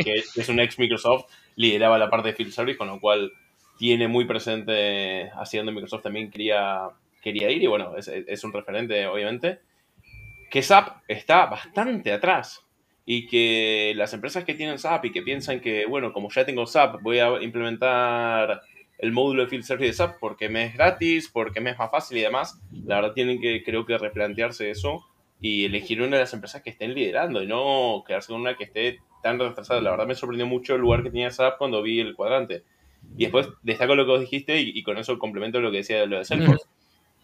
que, 0.04 0.24
es 0.36 0.50
un 0.50 0.60
ex 0.60 0.80
Microsoft, 0.80 1.26
lideraba 1.56 2.00
la 2.00 2.10
parte 2.10 2.30
de 2.30 2.34
Field 2.34 2.52
Service, 2.52 2.80
con 2.80 2.88
lo 2.88 3.00
cual 3.00 3.32
tiene 3.78 4.08
muy 4.08 4.26
presente 4.26 5.30
hacia 5.36 5.60
donde 5.60 5.74
Microsoft 5.74 6.02
también 6.02 6.32
quería, 6.32 6.90
quería 7.22 7.52
ir 7.52 7.62
y 7.62 7.68
bueno, 7.68 7.96
es, 7.96 8.08
es 8.08 8.44
un 8.44 8.54
referente 8.54 9.06
obviamente. 9.06 9.60
Que 10.50 10.64
SAP 10.64 11.04
está 11.08 11.46
bastante 11.46 12.12
atrás 12.12 12.66
y 13.06 13.28
que 13.28 13.94
las 13.96 14.14
empresas 14.14 14.46
que 14.46 14.56
tienen 14.56 14.80
SAP 14.80 15.06
y 15.06 15.12
que 15.12 15.22
piensan 15.22 15.60
que, 15.60 15.86
bueno, 15.86 16.12
como 16.12 16.32
ya 16.32 16.44
tengo 16.44 16.66
SAP, 16.66 17.04
voy 17.04 17.20
a 17.20 17.40
implementar 17.42 18.64
el 19.02 19.12
módulo 19.12 19.44
de 19.44 19.50
Field 19.50 19.64
Service 19.64 19.88
de 19.88 19.94
SAP 19.94 20.20
porque 20.20 20.48
me 20.48 20.66
es 20.66 20.76
gratis, 20.76 21.28
porque 21.28 21.60
me 21.60 21.72
es 21.72 21.80
más 21.80 21.90
fácil 21.90 22.20
y 22.20 22.22
demás. 22.22 22.62
La 22.86 22.96
verdad 22.96 23.14
tienen 23.14 23.42
que, 23.42 23.64
creo 23.64 23.86
que, 23.86 23.98
replantearse 23.98 24.70
eso 24.70 25.04
y 25.42 25.66
elegir 25.66 26.02
una 26.02 26.18
de 26.18 26.22
las 26.22 26.34
empresas 26.34 26.62
que 26.62 26.70
estén 26.70 26.94
liderando 26.94 27.42
y 27.42 27.48
no 27.48 28.04
quedarse 28.06 28.32
con 28.32 28.42
una 28.42 28.56
que 28.56 28.66
esté 28.66 29.00
tan 29.24 29.40
retrasada. 29.40 29.82
La 29.82 29.90
verdad 29.90 30.06
me 30.06 30.14
sorprendió 30.14 30.46
mucho 30.46 30.76
el 30.76 30.82
lugar 30.82 31.02
que 31.02 31.10
tenía 31.10 31.32
SAP 31.32 31.58
cuando 31.58 31.82
vi 31.82 32.00
el 32.00 32.16
cuadrante. 32.16 32.64
Y 33.18 33.24
después 33.24 33.50
destaco 33.64 33.96
lo 33.96 34.06
que 34.06 34.12
vos 34.12 34.22
dijiste 34.22 34.62
y, 34.62 34.84
con 34.84 35.00
eso 35.00 35.18
complemento 35.18 35.60
lo 35.60 35.72
que 35.72 35.78
decía 35.78 36.00
de 36.00 36.06
lo 36.06 36.20
de 36.20 36.26
Salesforce. 36.26 36.66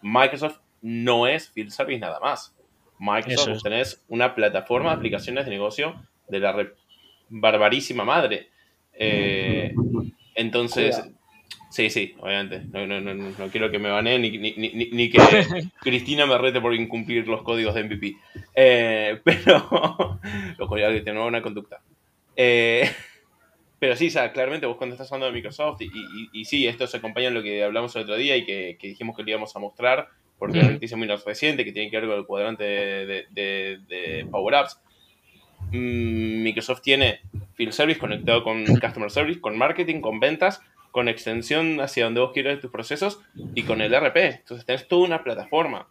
Microsoft 0.02 0.58
no 0.82 1.28
es 1.28 1.48
Field 1.50 1.70
Service 1.70 2.00
nada 2.00 2.18
más. 2.18 2.56
Microsoft 2.98 3.56
es. 3.56 3.62
tenés 3.62 4.04
una 4.08 4.34
plataforma 4.34 4.90
de 4.90 4.96
aplicaciones 4.96 5.44
de 5.44 5.52
negocio 5.52 5.94
de 6.28 6.40
la 6.40 6.68
barbarísima 7.28 8.04
madre. 8.04 8.48
Eh, 8.94 9.72
entonces, 10.34 11.00
Sí, 11.70 11.90
sí, 11.90 12.14
obviamente. 12.20 12.62
No, 12.72 12.86
no, 12.86 13.00
no, 13.00 13.14
no 13.14 13.48
quiero 13.50 13.70
que 13.70 13.78
me 13.78 13.90
baneen 13.90 14.22
ni, 14.22 14.30
ni, 14.30 14.54
ni, 14.56 15.10
que 15.10 15.18
Cristina 15.80 16.26
me 16.26 16.38
rete 16.38 16.60
por 16.60 16.74
incumplir 16.74 17.28
los 17.28 17.42
códigos 17.42 17.74
de 17.74 17.84
MVP. 17.84 18.16
Eh, 18.54 19.20
pero 19.24 20.18
los 20.56 20.68
códigos 20.68 20.92
que 20.92 21.00
tienen 21.02 21.22
una 21.22 21.42
conducta. 21.42 21.80
Eh, 22.36 22.90
pero 23.78 23.96
sí, 23.96 24.08
o 24.08 24.10
sea, 24.10 24.32
claramente 24.32 24.66
vos 24.66 24.76
cuando 24.76 24.94
estás 24.94 25.12
hablando 25.12 25.26
de 25.26 25.32
Microsoft, 25.32 25.82
y, 25.82 25.90
y, 26.32 26.44
sí, 26.46 26.66
esto 26.66 26.86
se 26.86 26.96
acompaña 26.96 27.28
en 27.28 27.34
lo 27.34 27.42
que 27.42 27.62
hablamos 27.62 27.94
el 27.96 28.02
otro 28.02 28.16
día 28.16 28.36
y 28.36 28.44
que, 28.44 28.78
que 28.80 28.88
dijimos 28.88 29.14
que 29.14 29.22
le 29.22 29.32
íbamos 29.32 29.54
a 29.54 29.58
mostrar, 29.58 30.08
porque 30.38 30.58
es 30.58 30.64
una 30.64 30.72
noticia 30.72 30.96
muy 30.96 31.08
reciente 31.08 31.64
que 31.64 31.72
tiene 31.72 31.90
que 31.90 31.98
ver 31.98 32.08
con 32.08 32.18
el 32.18 32.26
cuadrante 32.26 32.64
de, 32.64 33.26
de, 33.30 33.78
de, 33.88 34.26
Power 34.30 34.54
Apps. 34.54 34.80
Mm, 35.70 36.42
Microsoft 36.44 36.80
tiene 36.80 37.20
Field 37.54 37.72
Service 37.72 38.00
conectado 38.00 38.42
con 38.42 38.64
Customer 38.64 39.10
Service, 39.10 39.40
con 39.40 39.58
marketing, 39.58 40.00
con 40.00 40.18
ventas, 40.20 40.62
con 40.98 41.06
extensión 41.06 41.80
hacia 41.80 42.06
donde 42.06 42.18
vos 42.18 42.32
quieras 42.32 42.58
tus 42.58 42.72
procesos 42.72 43.20
y 43.54 43.62
con 43.62 43.80
el 43.80 43.94
RP. 43.94 44.16
Entonces 44.16 44.66
tenés 44.66 44.88
toda 44.88 45.06
una 45.06 45.22
plataforma. 45.22 45.86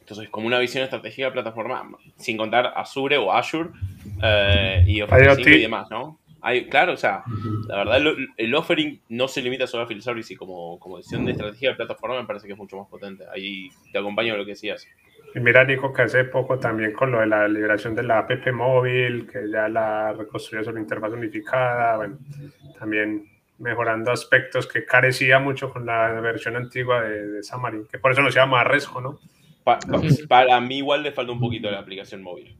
Entonces, 0.00 0.28
como 0.28 0.46
una 0.46 0.58
visión 0.58 0.84
estratégica 0.84 1.28
de 1.28 1.32
plataforma, 1.32 1.82
sin 2.16 2.36
contar 2.36 2.70
Azure 2.76 3.16
o 3.16 3.32
Azure 3.32 3.70
eh, 4.22 4.84
y 4.86 5.00
y 5.00 5.62
demás, 5.62 5.88
¿no? 5.90 6.18
Hay, 6.42 6.66
claro, 6.66 6.92
o 6.92 6.96
sea, 6.98 7.22
la 7.66 7.78
verdad, 7.78 8.14
el, 8.36 8.54
offering 8.54 9.00
no 9.08 9.26
se 9.26 9.40
limita 9.40 9.66
solo 9.66 9.84
a 9.84 9.86
Field 9.86 10.02
Service 10.02 10.34
y 10.34 10.36
como, 10.36 10.78
como 10.78 10.98
decisión 10.98 11.24
de 11.24 11.32
estrategia 11.32 11.70
de 11.70 11.76
plataforma 11.76 12.20
me 12.20 12.26
parece 12.26 12.46
que 12.46 12.52
es 12.52 12.58
mucho 12.58 12.76
más 12.76 12.88
potente. 12.88 13.24
Ahí 13.34 13.70
te 13.90 13.98
acompaño 13.98 14.34
en 14.34 14.40
lo 14.40 14.44
que 14.44 14.50
decías. 14.50 14.86
Y 15.34 15.40
mira, 15.40 15.64
Nico, 15.64 15.94
que 15.94 16.02
hace 16.02 16.24
poco 16.24 16.58
también 16.58 16.92
con 16.92 17.10
lo 17.10 17.20
de 17.20 17.26
la 17.26 17.48
liberación 17.48 17.94
de 17.94 18.02
la 18.02 18.18
app 18.18 18.46
móvil, 18.52 19.26
que 19.26 19.50
ya 19.50 19.66
la 19.70 20.12
reconstruyó 20.12 20.62
sobre 20.62 20.82
interfaz 20.82 21.12
unificada, 21.12 21.96
bueno, 21.96 22.18
también 22.78 23.35
mejorando 23.58 24.10
aspectos 24.10 24.66
que 24.66 24.84
carecía 24.84 25.38
mucho 25.38 25.70
con 25.70 25.86
la 25.86 26.08
versión 26.20 26.56
antigua 26.56 27.02
de, 27.02 27.26
de 27.26 27.42
Xamarin, 27.42 27.86
que 27.86 27.98
por 27.98 28.12
eso 28.12 28.22
se 28.30 28.38
llama 28.38 28.64
Resco, 28.64 29.00
¿no? 29.00 29.18
para 30.28 30.60
mí 30.60 30.78
igual 30.78 31.02
le 31.02 31.12
falta 31.12 31.32
un 31.32 31.40
poquito 31.40 31.70
la 31.70 31.80
aplicación 31.80 32.22
móvil. 32.22 32.54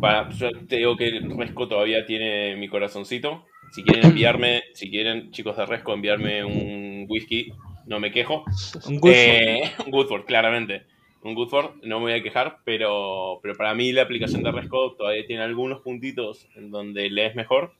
Para, 0.00 0.30
yo 0.30 0.50
te 0.66 0.76
digo 0.76 0.96
que 0.96 1.20
Resco 1.36 1.68
todavía 1.68 2.06
tiene 2.06 2.56
mi 2.56 2.68
corazoncito. 2.68 3.44
Si 3.72 3.82
quieren 3.82 4.06
enviarme, 4.06 4.62
si 4.72 4.90
quieren 4.90 5.30
chicos 5.32 5.56
de 5.56 5.66
Resco 5.66 5.92
enviarme 5.92 6.44
un 6.44 7.06
whisky, 7.08 7.52
no 7.86 8.00
me 8.00 8.10
quejo. 8.10 8.44
Un 8.86 9.00
Goodford. 9.00 9.14
Eh, 9.14 9.72
un 9.84 9.90
Goodford, 9.90 10.24
claramente. 10.24 10.84
Un 11.22 11.34
Goodford, 11.34 11.82
no 11.82 11.98
me 11.98 12.04
voy 12.04 12.12
a 12.12 12.22
quejar, 12.22 12.58
pero, 12.64 13.40
pero 13.42 13.54
para 13.54 13.74
mí 13.74 13.92
la 13.92 14.02
aplicación 14.02 14.42
de 14.42 14.52
Resco 14.52 14.94
todavía 14.94 15.26
tiene 15.26 15.42
algunos 15.42 15.82
puntitos 15.82 16.48
en 16.54 16.70
donde 16.70 17.10
le 17.10 17.26
es 17.26 17.34
mejor. 17.34 17.74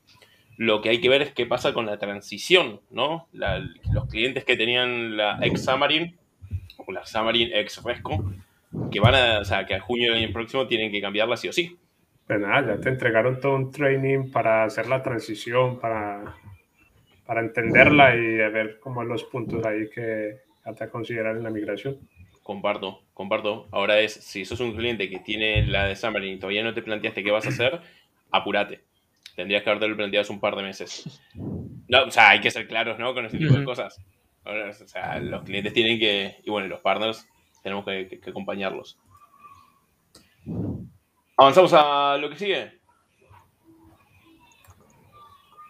Lo 0.57 0.81
que 0.81 0.89
hay 0.89 1.01
que 1.01 1.09
ver 1.09 1.23
es 1.23 1.33
qué 1.33 1.47
pasa 1.47 1.75
con 1.75 1.87
la 1.87 1.99
transición, 1.99 2.81
¿no? 2.91 3.29
los 3.33 4.09
clientes 4.09 4.45
que 4.45 4.57
tenían 4.57 5.17
la 5.17 5.39
ex 5.43 5.65
Xamarin 5.65 6.17
o 6.79 6.93
la 6.93 7.05
Xamarin 7.05 7.51
ex 7.53 7.83
Resco, 7.83 8.33
que 8.91 9.01
van 9.01 9.15
a, 9.15 9.41
o 9.41 9.45
sea, 9.45 9.67
que 9.67 9.75
a 9.75 9.81
junio 9.81 10.13
del 10.13 10.25
año 10.25 10.33
próximo 10.33 10.67
tienen 10.67 10.91
que 10.91 11.01
cambiarla 11.01 11.37
sí 11.37 11.49
o 11.49 11.53
sí. 11.53 11.77
Pues 12.27 12.41
nada, 12.41 12.75
ya 12.75 12.81
te 12.81 12.89
entregaron 12.89 13.39
todo 13.41 13.55
un 13.55 13.71
training 13.71 14.31
para 14.33 14.65
hacer 14.65 14.89
la 14.89 15.03
transición, 15.03 15.79
para, 15.79 16.35
para 17.25 17.41
entenderla 17.41 18.17
y 18.17 18.37
ver 18.37 18.79
cómo 18.81 19.05
los 19.05 19.25
puntos 19.25 19.65
ahí 19.65 19.89
que 19.95 20.39
hasta 20.65 20.91
considerar 20.91 21.37
en 21.37 21.45
la 21.45 21.51
migración. 21.51 21.99
Comparto, 22.43 23.03
comparto. 23.13 23.69
Ahora 23.71 24.01
es, 24.01 24.13
si 24.13 24.45
sos 24.45 24.61
un 24.61 24.75
cliente 24.75 25.09
que 25.09 25.19
tiene 25.19 25.67
la 25.67 25.87
de 25.87 25.97
Xamarin 25.97 26.35
y 26.35 26.39
todavía 26.39 26.65
no 26.65 26.75
te 26.75 26.83
planteaste 26.83 27.23
qué 27.23 27.31
vas 27.31 27.47
a 27.47 27.51
hacer, 27.51 27.81
apúrate. 28.31 28.81
Tendrías 29.37 29.62
que 29.62 29.71
haberte 29.71 29.95
planteado 29.95 30.23
hace 30.23 30.33
un 30.33 30.40
par 30.40 30.57
de 30.57 30.62
meses. 30.62 31.23
No, 31.88 32.02
o 32.02 32.11
sea, 32.11 32.31
hay 32.31 32.40
que 32.40 32.50
ser 32.50 32.66
claros, 32.66 32.99
¿no? 32.99 33.14
Con 33.14 33.26
ese 33.26 33.38
tipo 33.38 33.55
de 33.55 33.64
cosas. 33.64 33.97
o 34.45 34.88
sea, 34.88 35.21
los 35.21 35.45
clientes 35.45 35.73
tienen 35.73 36.00
que, 36.00 36.38
y 36.45 36.50
bueno, 36.50 36.66
los 36.66 36.81
partners 36.81 37.28
tenemos 37.62 37.85
que, 37.85 38.21
acompañarlos. 38.28 38.99
¿Avanzamos 41.37 41.73
a 41.75 42.16
lo 42.19 42.28
que 42.28 42.37
sigue? 42.37 42.73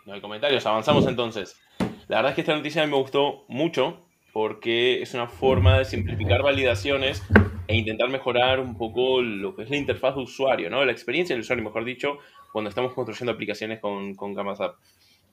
No 0.06 0.14
hay 0.14 0.22
comentarios, 0.22 0.64
avanzamos 0.64 1.06
entonces. 1.06 1.60
La 2.08 2.16
verdad 2.16 2.30
es 2.30 2.34
que 2.36 2.40
esta 2.42 2.56
noticia 2.56 2.86
me 2.86 2.96
gustó 2.96 3.44
mucho 3.48 4.06
porque 4.32 5.02
es 5.02 5.12
una 5.12 5.26
forma 5.26 5.78
de 5.78 5.84
simplificar 5.84 6.42
validaciones 6.42 7.22
e 7.68 7.76
intentar 7.76 8.08
mejorar 8.08 8.60
un 8.60 8.76
poco 8.76 9.22
lo 9.22 9.54
que 9.54 9.62
es 9.62 9.70
la 9.70 9.76
interfaz 9.76 10.14
de 10.14 10.22
usuario, 10.22 10.70
¿no? 10.70 10.84
La 10.84 10.92
experiencia 10.92 11.34
del 11.34 11.40
usuario, 11.40 11.64
mejor 11.64 11.84
dicho, 11.84 12.18
cuando 12.52 12.68
estamos 12.68 12.94
construyendo 12.94 13.32
aplicaciones 13.32 13.80
con, 13.80 14.14
con 14.14 14.38
App. 14.38 14.76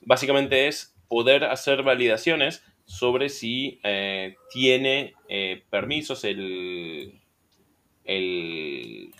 Básicamente 0.02 0.68
es 0.68 0.96
poder 1.08 1.46
hacer 1.46 1.84
validaciones 1.84 2.63
sobre 2.86 3.30
si 3.30 3.80
eh, 3.84 4.36
tiene 4.52 5.13
eh, 5.30 5.63
permisos 5.70 6.24
el, 6.24 7.22
el, 8.04 9.12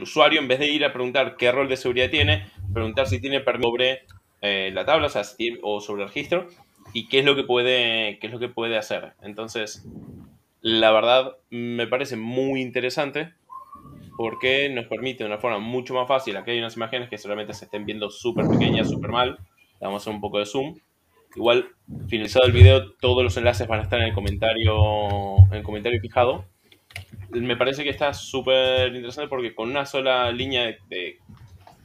usuario, 0.00 0.40
en 0.40 0.48
vez 0.48 0.60
de 0.60 0.70
ir 0.70 0.84
a 0.84 0.92
preguntar 0.92 1.36
qué 1.36 1.52
rol 1.52 1.68
de 1.68 1.76
seguridad 1.76 2.10
tiene, 2.10 2.46
preguntar 2.72 3.06
si 3.06 3.20
tiene 3.20 3.40
permiso 3.40 3.70
sobre 3.70 4.02
eh, 4.40 4.70
la 4.72 4.84
tabla 4.86 5.08
o, 5.62 5.80
sobre 5.80 6.02
el 6.02 6.08
registro 6.08 6.46
y 6.94 7.08
qué 7.08 7.18
es 7.18 7.24
lo 7.24 7.36
que 7.36 7.42
puede, 7.42 8.18
qué 8.18 8.28
es 8.28 8.32
lo 8.32 8.38
que 8.38 8.48
puede 8.48 8.78
hacer. 8.78 9.12
Entonces, 9.20 9.86
la 10.60 10.92
verdad 10.92 11.36
me 11.50 11.86
parece 11.86 12.16
muy 12.16 12.60
interesante 12.60 13.32
porque 14.16 14.68
nos 14.68 14.86
permite 14.86 15.24
de 15.24 15.30
una 15.30 15.38
forma 15.38 15.58
mucho 15.58 15.94
más 15.94 16.06
fácil, 16.06 16.36
aquí 16.36 16.50
hay 16.50 16.58
unas 16.58 16.76
imágenes 16.76 17.08
que 17.08 17.18
solamente 17.18 17.54
se 17.54 17.64
estén 17.64 17.86
viendo 17.86 18.10
súper 18.10 18.46
pequeñas, 18.48 18.90
súper 18.90 19.10
mal, 19.10 19.38
vamos 19.80 20.02
a 20.02 20.02
hacer 20.02 20.14
un 20.14 20.20
poco 20.20 20.38
de 20.38 20.46
zoom, 20.46 20.74
Igual, 21.36 21.68
finalizado 22.08 22.44
el 22.46 22.52
video, 22.52 22.92
todos 22.94 23.22
los 23.22 23.36
enlaces 23.36 23.68
van 23.68 23.80
a 23.80 23.82
estar 23.84 24.00
en 24.00 24.06
el 24.06 24.14
comentario, 24.14 25.36
en 25.50 25.58
el 25.58 25.62
comentario 25.62 26.00
fijado. 26.00 26.44
Me 27.30 27.56
parece 27.56 27.84
que 27.84 27.90
está 27.90 28.12
súper 28.12 28.88
interesante 28.88 29.28
porque 29.28 29.54
con 29.54 29.70
una 29.70 29.86
sola 29.86 30.32
línea 30.32 30.76
de, 30.88 31.18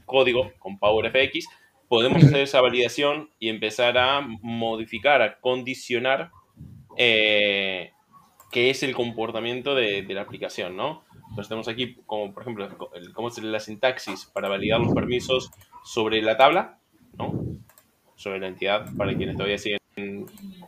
código, 0.05 0.51
con 0.58 0.79
PowerFX, 0.79 1.48
podemos 1.88 2.24
hacer 2.24 2.39
esa 2.41 2.62
validación 2.62 3.29
y 3.39 3.50
empezar 3.50 3.98
a 4.00 4.22
modificar, 4.22 5.22
a 5.22 5.39
condicionar 5.39 6.32
eh, 6.98 7.91
qué 8.56 8.70
es 8.70 8.84
el 8.84 8.96
comportamiento 8.96 9.76
de, 9.76 10.06
la 10.08 10.22
aplicación, 10.22 10.78
¿no? 10.78 11.04
Entonces 11.30 11.50
tenemos 11.50 11.68
aquí, 11.68 11.98
como 12.06 12.34
por 12.34 12.44
ejemplo, 12.44 12.70
cómo 13.14 13.28
es 13.28 13.38
la 13.40 13.60
sintaxis 13.60 14.28
para 14.28 14.48
validar 14.48 14.80
los 14.80 14.94
permisos 14.94 15.52
sobre 15.84 16.22
la 16.22 16.38
tabla, 16.38 16.80
¿no? 17.18 17.34
sobre 18.16 18.40
la 18.40 18.48
entidad, 18.48 18.96
para 18.96 19.14
quienes 19.14 19.36
todavía 19.36 19.58
siguen 19.58 20.26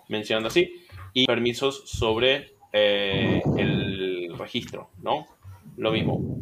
mencionando 0.10 0.50
así, 0.50 0.86
y 1.14 1.28
permisos 1.28 1.90
sobre 1.90 2.56
eh, 2.74 3.42
el 3.58 4.38
registro, 4.38 4.90
¿no? 5.02 5.26
Lo 5.78 5.94
mismo. 5.94 6.42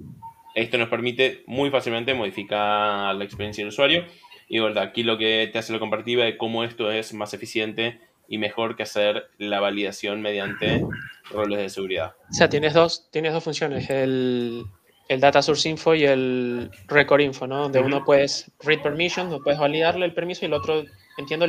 Esto 0.56 0.80
nos 0.80 0.90
permite 0.90 1.44
muy 1.46 1.70
fácilmente 1.70 2.16
modificar 2.16 3.14
la 3.14 3.24
experiencia 3.24 3.62
del 3.62 3.70
usuario. 3.70 4.06
Y 4.48 4.58
verdad, 4.58 4.86
aquí 4.86 5.04
lo 5.04 5.20
que 5.20 5.48
te 5.54 5.60
hace 5.60 5.74
la 5.74 5.80
comparativa 5.80 6.26
de 6.26 6.38
cómo 6.38 6.64
esto 6.64 6.92
es 6.92 7.14
más 7.14 7.36
eficiente 7.36 8.00
y 8.28 8.38
mejor 8.38 8.76
que 8.76 8.84
hacer 8.84 9.30
la 9.38 9.60
validación 9.60 10.22
mediante 10.22 10.86
roles 11.32 11.60
de 11.60 11.70
seguridad. 11.70 12.16
O 12.30 12.34
sea, 12.34 12.50
tienes 12.50 12.74
dos, 12.74 13.10
tienes 13.12 13.34
dos 13.34 13.44
funciones, 13.44 13.90
el, 13.90 14.66
el 15.08 15.20
Data 15.20 15.42
Source 15.42 15.70
Info 15.70 15.96
y 15.96 16.06
el 16.06 16.72
Record 16.88 17.22
Info, 17.22 17.48
¿no? 17.48 17.64
Donde 17.64 17.80
uno 17.80 18.04
puedes 18.04 18.52
read 18.62 18.82
permission, 18.82 19.30
donde 19.30 19.44
puedes 19.44 19.60
validarle 19.60 20.06
el 20.06 20.14
permiso 20.14 20.46
y 20.46 20.48
el 20.48 20.54
otro, 20.54 20.84
entiendo, 21.18 21.48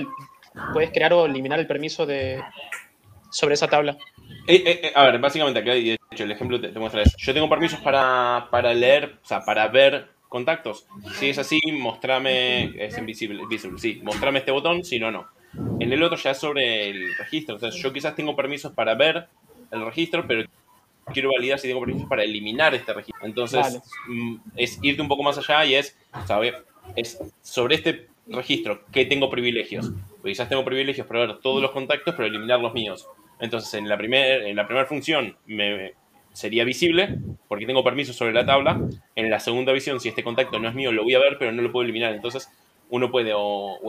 puedes 0.73 0.90
crear 0.90 1.12
o 1.12 1.26
eliminar 1.26 1.59
el 1.59 1.66
permiso 1.66 2.06
de 2.06 2.42
sobre 3.30 3.54
esa 3.54 3.68
tabla. 3.68 3.97
Eh, 4.47 4.62
eh, 4.64 4.80
eh, 4.85 4.92
a 4.95 5.04
ver, 5.04 5.18
básicamente 5.18 5.61
acá, 5.61 5.73
de 5.73 5.99
hecho, 6.11 6.25
el 6.25 6.33
ejemplo 6.33 6.61
te, 6.61 6.71
muestra 6.78 7.02
eso. 7.02 7.16
Yo 7.18 7.35
tengo 7.35 7.49
permisos 7.49 7.80
para, 7.80 8.49
para, 8.50 8.73
leer, 8.73 9.18
o 9.23 9.26
sea, 9.26 9.45
para 9.45 9.68
ver 9.68 10.09
contactos. 10.28 10.87
Si 11.14 11.30
es 11.30 11.38
así, 11.38 11.61
mostrame, 11.73 12.73
es 12.85 12.97
invisible, 12.99 13.42
visible, 13.49 13.78
sí, 13.78 14.00
mostrame 14.02 14.40
este 14.40 14.52
botón, 14.52 14.85
si 14.85 14.99
no, 14.99 15.11
no. 15.11 15.26
En 15.81 15.93
el 15.93 16.03
otro 16.03 16.19
ya 16.19 16.31
es 16.33 16.38
sobre 16.38 16.91
el 16.91 17.17
registro. 17.17 17.55
Entonces, 17.55 17.81
yo 17.81 17.93
quizás 17.93 18.15
tengo 18.15 18.37
permisos 18.37 18.73
para 18.73 18.95
ver 18.95 19.26
el 19.71 19.85
registro, 19.85 20.26
pero 20.26 20.49
quiero 21.12 21.31
validar 21.33 21.59
si 21.59 21.69
tengo 21.69 21.81
permisos 21.81 22.09
para 22.09 22.25
eliminar 22.25 22.75
este 22.75 22.93
registro. 22.93 23.26
Entonces, 23.26 23.81
mm, 24.09 24.37
es 24.57 24.79
irte 24.83 25.03
un 25.03 25.09
poco 25.09 25.23
más 25.23 25.38
allá 25.38 25.65
y 25.65 25.75
es, 25.75 25.97
saber, 26.26 26.65
es 26.95 27.19
sobre 27.43 27.76
este 27.76 28.09
registro, 28.26 28.85
¿qué 28.93 29.05
tengo 29.05 29.31
privilegios? 29.31 29.93
Porque 30.17 30.31
quizás 30.31 30.49
tengo 30.49 30.65
privilegios 30.65 31.07
para 31.07 31.26
ver 31.26 31.38
todos 31.38 31.62
los 31.62 31.71
contactos, 31.71 32.15
pero 32.15 32.26
eliminar 32.26 32.61
los 32.61 32.75
míos. 32.75 33.09
Entonces, 33.41 33.73
en 33.75 33.88
la, 33.88 33.97
primer, 33.97 34.43
en 34.43 34.57
la 34.57 34.67
primera 34.67 34.87
función 34.87 35.37
me 35.47 35.93
sería 36.33 36.65
visible 36.65 37.19
porque 37.49 37.67
tengo 37.67 37.83
permisos 37.85 38.17
sobre 38.17 38.33
la 38.33 38.45
tabla. 38.45 38.81
En 39.15 39.31
la 39.31 39.41
segunda 39.41 39.73
visión, 39.73 40.00
si 40.00 40.09
este 40.09 40.23
contacto 40.23 40.59
no 40.59 40.69
es 40.69 40.75
mío, 40.75 40.93
lo 40.93 41.05
voy 41.05 41.15
a 41.15 41.19
ver, 41.19 41.37
pero 41.38 41.53
no 41.53 41.62
lo 41.62 41.73
puedo 41.73 41.85
eliminar. 41.85 42.12
Entonces, 42.12 42.50
uno 42.88 43.11
puede 43.11 43.33
o, 43.35 43.81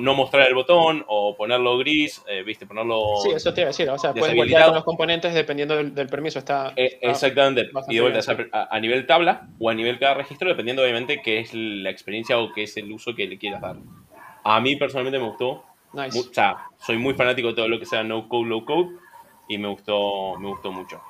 no 0.00 0.14
mostrar 0.14 0.46
el 0.46 0.54
botón 0.54 1.04
o 1.08 1.36
ponerlo 1.36 1.76
gris, 1.78 2.22
eh, 2.28 2.42
¿viste? 2.42 2.66
Ponerlo. 2.66 3.20
Sí, 3.22 3.30
eso 3.30 3.52
te 3.52 3.62
iba 3.62 3.68
a 3.68 3.70
decir. 3.70 3.90
O 3.90 3.98
sea, 3.98 4.14
puedes 4.14 4.36
voltear 4.36 4.66
con 4.66 4.74
los 4.74 4.84
componentes 4.84 5.34
dependiendo 5.34 5.76
del, 5.76 6.06
permiso. 6.08 6.38
Está, 6.38 6.72
eh, 6.76 6.98
exactamente. 7.02 7.68
Y 7.88 7.96
de 7.96 8.00
vuelta, 8.00 8.20
a, 8.70 8.80
nivel 8.80 9.06
tabla 9.06 9.48
o 9.58 9.70
a 9.70 9.74
nivel 9.74 9.98
cada 9.98 10.14
registro, 10.14 10.48
dependiendo 10.48 10.82
obviamente 10.82 11.20
qué 11.22 11.40
es 11.40 11.52
la 11.52 11.90
experiencia 11.90 12.38
o 12.38 12.52
qué 12.52 12.64
es 12.64 12.76
el 12.76 12.92
uso 12.92 13.14
que 13.14 13.26
le 13.26 13.38
quieras 13.38 13.60
dar. 13.60 13.76
A 14.44 14.60
mí 14.60 14.76
personalmente 14.76 15.18
me 15.18 15.26
gustó. 15.26 15.64
o 15.92 16.32
sea, 16.32 16.58
soy 16.78 16.96
muy 16.98 17.14
fanático 17.14 17.48
de 17.48 17.54
todo 17.54 17.68
lo 17.68 17.78
que 17.78 17.86
sea 17.86 18.04
no 18.04 18.28
code, 18.28 18.48
low 18.48 18.64
code 18.64 18.90
y 19.48 19.58
me 19.58 19.68
gustó, 19.68 20.38
me 20.38 20.48
gustó 20.48 20.70
mucho. 20.70 21.00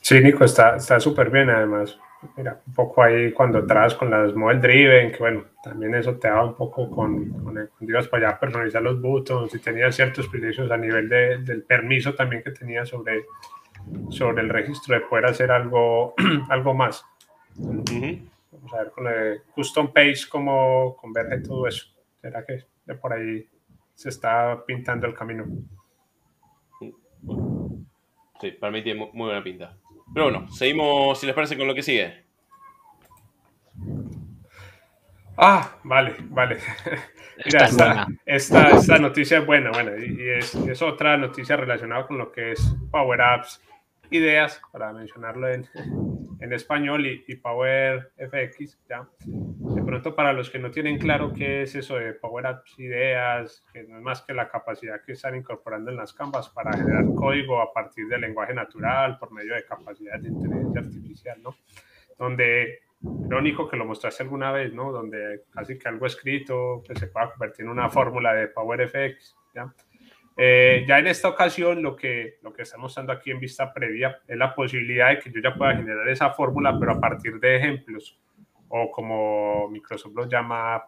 Sí, 0.00 0.20
Nico, 0.20 0.44
está 0.44 1.00
súper 1.00 1.30
bien 1.30 1.50
además 1.50 1.98
mira, 2.36 2.60
un 2.66 2.74
poco 2.74 3.02
ahí 3.02 3.32
cuando 3.32 3.58
entras 3.58 3.94
con 3.94 4.10
las 4.10 4.34
model 4.34 4.60
driven, 4.60 5.12
que 5.12 5.18
bueno, 5.18 5.44
también 5.62 5.94
eso 5.94 6.16
te 6.18 6.28
da 6.28 6.44
un 6.44 6.54
poco 6.54 6.90
con, 6.90 7.30
con 7.42 7.58
el, 7.58 7.68
cuando 7.68 7.92
ibas 7.92 8.08
para 8.08 8.28
allá 8.28 8.40
personalizar 8.40 8.82
los 8.82 9.00
buttons 9.00 9.54
y 9.54 9.58
tenías 9.58 9.94
ciertos 9.94 10.28
privilegios 10.28 10.70
a 10.70 10.76
nivel 10.76 11.08
de, 11.08 11.38
del 11.38 11.62
permiso 11.62 12.14
también 12.14 12.42
que 12.42 12.50
tenía 12.50 12.84
sobre, 12.86 13.24
sobre 14.10 14.42
el 14.42 14.48
registro 14.48 14.94
de 14.94 15.02
poder 15.02 15.26
hacer 15.26 15.50
algo, 15.50 16.14
algo 16.48 16.74
más. 16.74 17.04
Vamos 17.56 18.74
a 18.74 18.78
ver 18.78 18.90
con 18.90 19.06
el 19.06 19.42
custom 19.54 19.92
page 19.92 20.28
cómo 20.30 20.96
converge 20.96 21.40
todo 21.40 21.66
eso. 21.66 21.86
¿Será 22.20 22.44
que 22.44 22.64
de 22.84 22.94
por 22.94 23.12
ahí 23.12 23.46
se 23.94 24.08
está 24.08 24.64
pintando 24.66 25.06
el 25.06 25.14
camino? 25.14 25.46
Sí, 28.40 28.50
para 28.52 28.72
mí 28.72 28.82
tiene 28.82 29.10
muy 29.12 29.26
buena 29.26 29.42
pinta. 29.42 29.76
Pero 30.12 30.30
bueno, 30.30 30.50
seguimos, 30.50 31.20
si 31.20 31.26
les 31.26 31.34
parece, 31.34 31.56
con 31.56 31.66
lo 31.66 31.74
que 31.74 31.82
sigue. 31.82 32.24
Ah, 35.36 35.76
vale, 35.84 36.16
vale. 36.30 36.58
Mira, 37.44 37.66
esta, 37.66 38.06
esta, 38.24 38.70
esta, 38.70 38.98
noticia 38.98 39.38
es 39.38 39.46
buena, 39.46 39.70
bueno, 39.70 39.92
y, 39.98 40.30
es, 40.38 40.54
es, 40.54 40.80
otra 40.80 41.18
noticia 41.18 41.56
relacionada 41.56 42.06
con 42.06 42.16
lo 42.16 42.32
que 42.32 42.52
es 42.52 42.74
Power 42.90 43.20
Apps 43.20 43.60
ideas, 44.10 44.60
para 44.72 44.92
mencionarlo 44.92 45.48
en, 45.48 45.68
en 46.40 46.52
español, 46.52 47.06
y, 47.06 47.24
y, 47.26 47.36
Power 47.36 48.12
FX, 48.16 48.78
¿ya? 48.88 49.08
De 49.26 49.82
pronto, 49.82 50.14
para 50.14 50.32
los 50.32 50.50
que 50.50 50.58
no 50.58 50.70
tienen 50.70 50.98
claro 50.98 51.32
qué 51.32 51.62
es 51.62 51.74
eso 51.74 51.96
de 51.96 52.12
Power 52.12 52.46
Apps 52.46 52.78
ideas, 52.78 53.64
que 53.72 53.84
no 53.84 53.96
es 53.96 54.02
más 54.02 54.22
que 54.22 54.34
la 54.34 54.48
capacidad 54.48 55.02
que 55.04 55.12
están 55.12 55.36
incorporando 55.36 55.90
en 55.90 55.96
las 55.96 56.12
canvas 56.12 56.48
para 56.48 56.76
generar 56.76 57.04
código 57.14 57.60
a 57.60 57.72
partir 57.72 58.06
del 58.08 58.20
lenguaje 58.20 58.54
natural 58.54 59.18
por 59.18 59.32
medio 59.32 59.54
de 59.54 59.64
capacidades 59.64 60.22
de 60.22 60.28
inteligencia 60.28 60.80
artificial, 60.80 61.42
¿no? 61.42 61.56
Donde 62.18 62.80
irónico 63.26 63.68
que 63.68 63.76
lo 63.76 63.84
mostraste 63.84 64.22
alguna 64.22 64.52
vez, 64.52 64.72
¿no? 64.72 64.92
Donde 64.92 65.44
casi 65.50 65.78
que 65.78 65.88
algo 65.88 66.06
escrito 66.06 66.82
que 66.86 66.94
se 66.96 67.06
pueda 67.06 67.30
convertir 67.30 67.64
en 67.64 67.70
una 67.70 67.88
fórmula 67.88 68.34
de 68.34 68.48
Power 68.48 68.88
FX, 68.88 69.36
¿ya? 69.54 69.72
Eh, 70.38 70.84
ya 70.86 70.98
en 70.98 71.06
esta 71.06 71.28
ocasión 71.28 71.82
lo 71.82 71.96
que, 71.96 72.38
lo 72.42 72.52
que 72.52 72.62
estamos 72.62 72.94
dando 72.94 73.12
aquí 73.12 73.30
en 73.30 73.40
vista 73.40 73.72
previa 73.72 74.20
es 74.28 74.36
la 74.36 74.54
posibilidad 74.54 75.08
de 75.08 75.18
que 75.18 75.32
yo 75.32 75.40
ya 75.40 75.54
pueda 75.54 75.74
generar 75.76 76.06
esa 76.08 76.30
fórmula, 76.30 76.76
pero 76.78 76.92
a 76.92 77.00
partir 77.00 77.40
de 77.40 77.56
ejemplos, 77.56 78.20
o 78.68 78.90
como 78.90 79.68
Microsoft 79.68 80.14
lo 80.14 80.28
llama, 80.28 80.84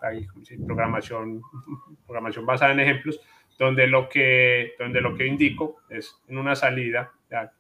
programación, 0.67 1.41
programación 2.07 2.45
basada 2.45 2.73
en 2.73 2.81
ejemplos, 2.81 3.21
donde 3.59 3.87
lo 3.87 4.09
que, 4.09 4.75
donde 4.79 5.01
lo 5.01 5.17
que 5.17 5.27
indico 5.27 5.83
es 5.89 6.21
en 6.29 6.39
una 6.39 6.55
salida, 6.55 7.13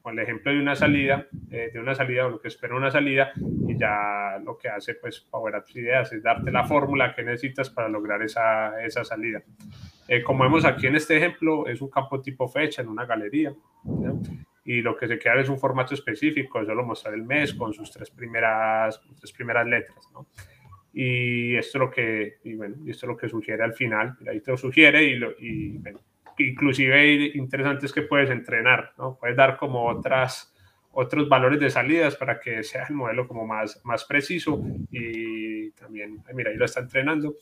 con 0.03 0.19
el 0.19 0.25
ejemplo 0.25 0.53
de 0.53 0.61
una 0.61 0.75
salida, 0.75 1.27
eh, 1.51 1.71
de 1.73 1.79
una 1.79 1.95
salida 1.95 2.27
o 2.27 2.31
lo 2.31 2.41
que 2.41 2.49
espera 2.49 2.75
una 2.75 2.91
salida, 2.91 3.33
y 3.67 3.77
ya 3.77 4.39
lo 4.45 4.57
que 4.57 4.69
hace 4.69 4.95
pues 4.95 5.21
Power 5.21 5.57
Apps 5.57 5.77
Ideas 5.77 6.13
es 6.13 6.23
darte 6.23 6.51
la 6.51 6.65
fórmula 6.65 7.15
que 7.15 7.23
necesitas 7.23 7.69
para 7.71 7.89
lograr 7.89 8.23
esa, 8.23 8.83
esa 8.83 9.05
salida. 9.05 9.43
Eh, 10.09 10.23
como 10.23 10.45
vemos 10.45 10.65
aquí 10.65 10.87
en 10.87 10.97
este 10.97 11.17
ejemplo, 11.19 11.67
es 11.67 11.83
un 11.83 11.91
campo 11.91 12.21
tipo 12.23 12.49
fecha 12.49 12.83
en 12.83 12.89
una 12.89 13.05
galería. 13.05 13.53
Y 14.65 14.83
lo 14.83 14.97
que 14.97 15.07
se 15.07 15.19
queda 15.19 15.41
es 15.41 15.49
un 15.49 15.59
formato 15.59 15.95
específico, 15.95 16.65
solo 16.65 16.85
mostrar 16.85 17.15
el 17.15 17.23
mes 17.23 17.55
con 17.55 17.73
sus 17.73 17.91
tres 17.91 18.11
primeras, 18.11 19.01
tres 19.19 19.33
primeras 19.33 19.67
letras. 19.67 20.11
¿no? 20.13 20.27
Y 20.93 21.57
esto 21.57 21.79
es 21.79 21.81
lo 21.81 21.91
que, 21.91 22.39
y 22.45 22.55
bueno, 22.55 22.77
esto 22.87 23.07
es 23.07 23.09
lo 23.09 23.17
que 23.17 23.29
sugiere 23.29 23.63
al 23.63 23.73
final. 23.75 24.17
ahí 24.29 24.41
te 24.41 24.51
lo 24.51 24.57
sugiere 24.57 25.05
y, 25.05 25.17
lo, 25.17 25.31
y 25.39 25.79
bueno, 25.79 26.01
inclusive 26.39 27.33
interesante 27.35 27.87
es 27.87 27.93
que 27.93 28.03
puedes 28.03 28.31
entrenar, 28.31 28.93
¿no? 28.99 29.17
Puedes 29.19 29.37
dar 29.37 29.57
como 29.57 29.87
otras, 29.87 30.55
otros 30.93 31.29
valores 31.29 31.61
de 31.61 31.71
salidas 31.71 32.17
para 32.17 32.41
que 32.41 32.63
sea 32.63 32.87
el 32.89 32.95
modelo 32.95 33.27
como 33.27 33.47
más, 33.47 33.81
más 33.85 34.05
preciso 34.05 34.63
y 34.91 35.71
también, 35.73 36.23
mira, 36.35 36.51
ahí 36.51 36.57
lo 36.57 36.65
está 36.65 36.81
entrenando 36.81 37.35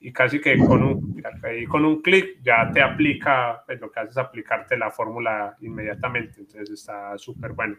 y 0.00 0.12
casi 0.12 0.38
que 0.38 0.58
con 0.58 0.82
un, 0.82 1.22
con 1.68 1.84
un 1.84 2.02
clic 2.02 2.38
ya 2.42 2.70
te 2.70 2.82
aplica, 2.82 3.62
pues 3.64 3.80
lo 3.80 3.90
que 3.90 4.00
hace 4.00 4.10
es 4.10 4.18
aplicarte 4.18 4.76
la 4.76 4.90
fórmula 4.90 5.56
inmediatamente, 5.62 6.40
entonces 6.40 6.70
está 6.70 7.16
súper 7.16 7.52
bueno. 7.52 7.78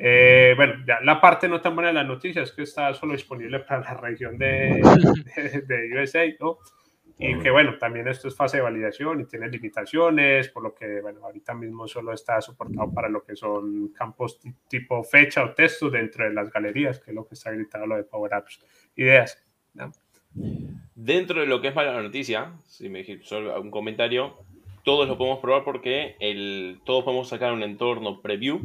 Eh, 0.00 0.52
bueno, 0.56 0.74
ya 0.86 1.00
la 1.00 1.20
parte 1.20 1.48
no 1.48 1.60
tan 1.60 1.74
buena 1.74 1.88
de 1.88 1.94
la 1.94 2.04
noticia 2.04 2.42
es 2.42 2.52
que 2.52 2.62
está 2.62 2.94
solo 2.94 3.14
disponible 3.14 3.58
para 3.58 3.80
la 3.80 3.94
región 3.94 4.38
de, 4.38 4.80
de, 5.66 6.00
USA, 6.00 6.24
¿no? 6.38 6.58
Y 7.20 7.36
que 7.40 7.50
bueno, 7.50 7.76
también 7.78 8.06
esto 8.06 8.28
es 8.28 8.36
fase 8.36 8.58
de 8.58 8.62
validación 8.62 9.20
y 9.20 9.24
tiene 9.24 9.48
limitaciones, 9.48 10.48
por 10.50 10.62
lo 10.62 10.72
que 10.72 11.00
bueno, 11.00 11.24
ahorita 11.24 11.52
mismo 11.52 11.88
solo 11.88 12.12
está 12.12 12.40
soportado 12.40 12.92
para 12.94 13.08
lo 13.08 13.24
que 13.24 13.34
son 13.34 13.88
campos 13.88 14.38
tipo 14.68 15.02
fecha 15.02 15.42
o 15.42 15.52
texto 15.52 15.90
dentro 15.90 16.24
de 16.24 16.32
las 16.32 16.52
galerías, 16.52 17.00
que 17.00 17.10
es 17.10 17.14
lo 17.16 17.26
que 17.26 17.34
está 17.34 17.50
habilitado 17.50 17.86
lo 17.86 17.96
de 17.96 18.04
Power 18.04 18.34
Apps 18.34 18.64
Ideas. 18.94 19.44
¿no? 19.74 19.90
Dentro 20.94 21.40
de 21.40 21.46
lo 21.46 21.60
que 21.60 21.68
es 21.68 21.74
mala 21.74 22.00
noticia, 22.00 22.52
si 22.66 22.88
me 22.88 23.04
solo 23.22 23.60
un 23.60 23.70
comentario, 23.70 24.38
todos 24.88 25.06
lo 25.06 25.18
podemos 25.18 25.40
probar 25.40 25.64
porque 25.64 26.16
el, 26.18 26.80
todos 26.82 27.04
podemos 27.04 27.28
sacar 27.28 27.52
un 27.52 27.62
entorno 27.62 28.22
preview. 28.22 28.58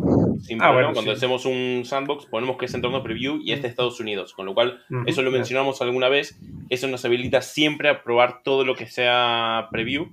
Ah, 0.61 0.91
Cuando 0.93 1.11
hacemos 1.11 1.45
un 1.45 1.81
sandbox, 1.83 2.27
ponemos 2.27 2.55
que 2.55 2.63
es 2.63 2.73
entorno 2.73 3.03
preview 3.03 3.41
y 3.43 3.51
este 3.51 3.67
es 3.67 3.71
Estados 3.71 3.99
Unidos. 3.99 4.31
Con 4.31 4.45
lo 4.45 4.53
cual, 4.53 4.81
eso 5.05 5.21
lo 5.21 5.31
mencionamos 5.31 5.81
alguna 5.81 6.07
vez. 6.07 6.39
Eso 6.69 6.87
nos 6.87 7.03
habilita 7.03 7.41
siempre 7.41 7.89
a 7.89 8.03
probar 8.03 8.41
todo 8.41 8.63
lo 8.63 8.73
que 8.73 8.85
sea 8.85 9.67
preview 9.69 10.11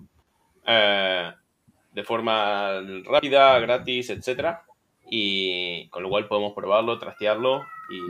eh, 0.66 1.30
de 1.92 2.02
forma 2.02 2.80
rápida, 3.04 3.60
gratis, 3.60 4.10
etc. 4.10 4.56
Y 5.08 5.86
con 5.90 6.02
lo 6.02 6.08
cual 6.08 6.26
podemos 6.26 6.54
probarlo, 6.54 6.98
trastearlo 6.98 7.62
y 7.88 8.00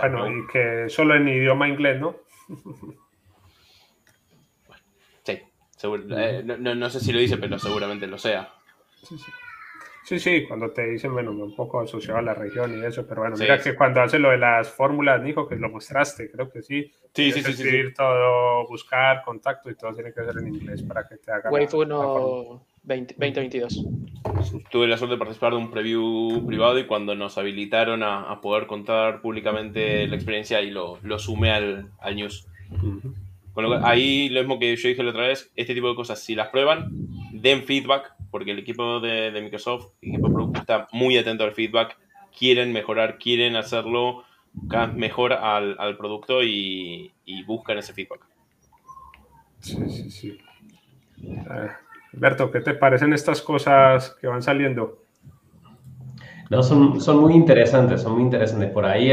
bueno, 0.00 0.26
y 0.26 0.46
que 0.48 0.88
solo 0.88 1.14
en 1.14 1.28
idioma 1.28 1.68
inglés, 1.68 2.00
¿no? 2.00 2.16
sí, 5.76 5.88
eh, 6.10 6.42
no, 6.44 6.90
sé 6.90 7.00
si 7.00 7.12
lo 7.12 7.18
dice, 7.18 7.36
pero 7.36 7.58
seguramente 7.58 8.06
lo 8.06 8.18
sea. 8.18 8.52
Sí, 10.04 10.20
sí. 10.20 10.44
cuando 10.46 10.70
te 10.70 10.86
dicen, 10.86 11.12
bueno, 11.12 11.32
un 11.32 11.54
poco 11.54 11.80
asociado 11.80 12.18
a 12.18 12.22
la 12.22 12.34
región 12.34 12.78
y 12.78 12.84
eso, 12.84 13.06
pero 13.06 13.22
bueno, 13.22 13.36
mira 13.36 13.60
que 13.60 13.74
cuando 13.74 14.00
hace 14.00 14.18
lo 14.18 14.30
de 14.30 14.38
las 14.38 14.70
fórmulas, 14.70 15.20
Nico, 15.20 15.48
que 15.48 15.56
lo 15.56 15.68
mostraste, 15.68 16.30
creo 16.30 16.48
que 16.48 16.62
sí. 16.62 16.90
Sí, 17.12 17.32
sí, 17.32 17.42
sí. 17.42 17.92
Todo, 17.94 18.66
buscar 18.68 19.22
contacto 19.22 19.70
y 19.70 19.74
todo 19.74 19.92
tiene 19.94 20.12
que 20.12 20.24
ser 20.24 20.38
en 20.38 20.48
inglés 20.48 20.82
para 20.82 21.06
que 21.08 21.16
te 21.16 21.32
haga. 21.32 21.50
Wave 21.50 21.68
1 21.72 22.66
2022. 22.86 23.84
Tuve 24.70 24.86
la 24.86 24.96
suerte 24.96 25.14
de 25.14 25.18
participar 25.18 25.52
de 25.52 25.58
un 25.58 25.70
preview 25.70 26.46
privado 26.46 26.78
y 26.78 26.86
cuando 26.86 27.14
nos 27.16 27.36
habilitaron 27.36 28.02
a, 28.04 28.40
poder 28.40 28.66
contar 28.66 29.20
públicamente 29.20 30.06
la 30.06 30.14
experiencia 30.14 30.60
y 30.60 30.70
lo, 30.70 30.98
lo 31.02 31.18
sumé 31.18 31.50
al, 31.50 31.90
al 31.98 32.14
news. 32.14 32.46
Ahí 33.82 34.28
lo 34.28 34.40
mismo 34.40 34.58
que 34.58 34.76
yo 34.76 34.88
dije 34.88 35.02
la 35.02 35.10
otra 35.10 35.28
vez, 35.28 35.50
este 35.56 35.74
tipo 35.74 35.88
de 35.88 35.94
cosas, 35.94 36.20
si 36.20 36.34
las 36.34 36.48
prueban, 36.48 36.88
den 37.32 37.64
feedback, 37.64 38.12
porque 38.30 38.50
el 38.50 38.58
equipo 38.58 39.00
de, 39.00 39.30
de 39.30 39.40
Microsoft, 39.40 39.92
el 40.02 40.10
equipo 40.10 40.28
de 40.28 40.34
producto 40.34 40.60
está 40.60 40.88
muy 40.92 41.16
atento 41.16 41.44
al 41.44 41.52
feedback, 41.52 41.96
quieren 42.36 42.72
mejorar, 42.72 43.18
quieren 43.18 43.56
hacerlo 43.56 44.24
mejor 44.94 45.32
al, 45.32 45.76
al 45.78 45.96
producto 45.96 46.42
y, 46.42 47.12
y, 47.24 47.44
buscan 47.44 47.78
ese 47.78 47.92
feedback. 47.92 48.26
Sí, 49.60 49.76
sí, 49.88 50.10
sí. 50.10 50.38
Ah, 51.48 51.76
Berto, 52.12 52.50
¿qué 52.50 52.60
te 52.60 52.74
parecen 52.74 53.12
estas 53.12 53.42
cosas 53.42 54.16
que 54.20 54.26
van 54.26 54.42
saliendo? 54.42 55.02
No, 56.48 56.62
son, 56.62 57.00
son 57.00 57.20
muy 57.20 57.34
interesantes, 57.34 58.02
son 58.02 58.14
muy 58.14 58.22
interesantes. 58.22 58.70
Por 58.70 58.86
ahí 58.86 59.10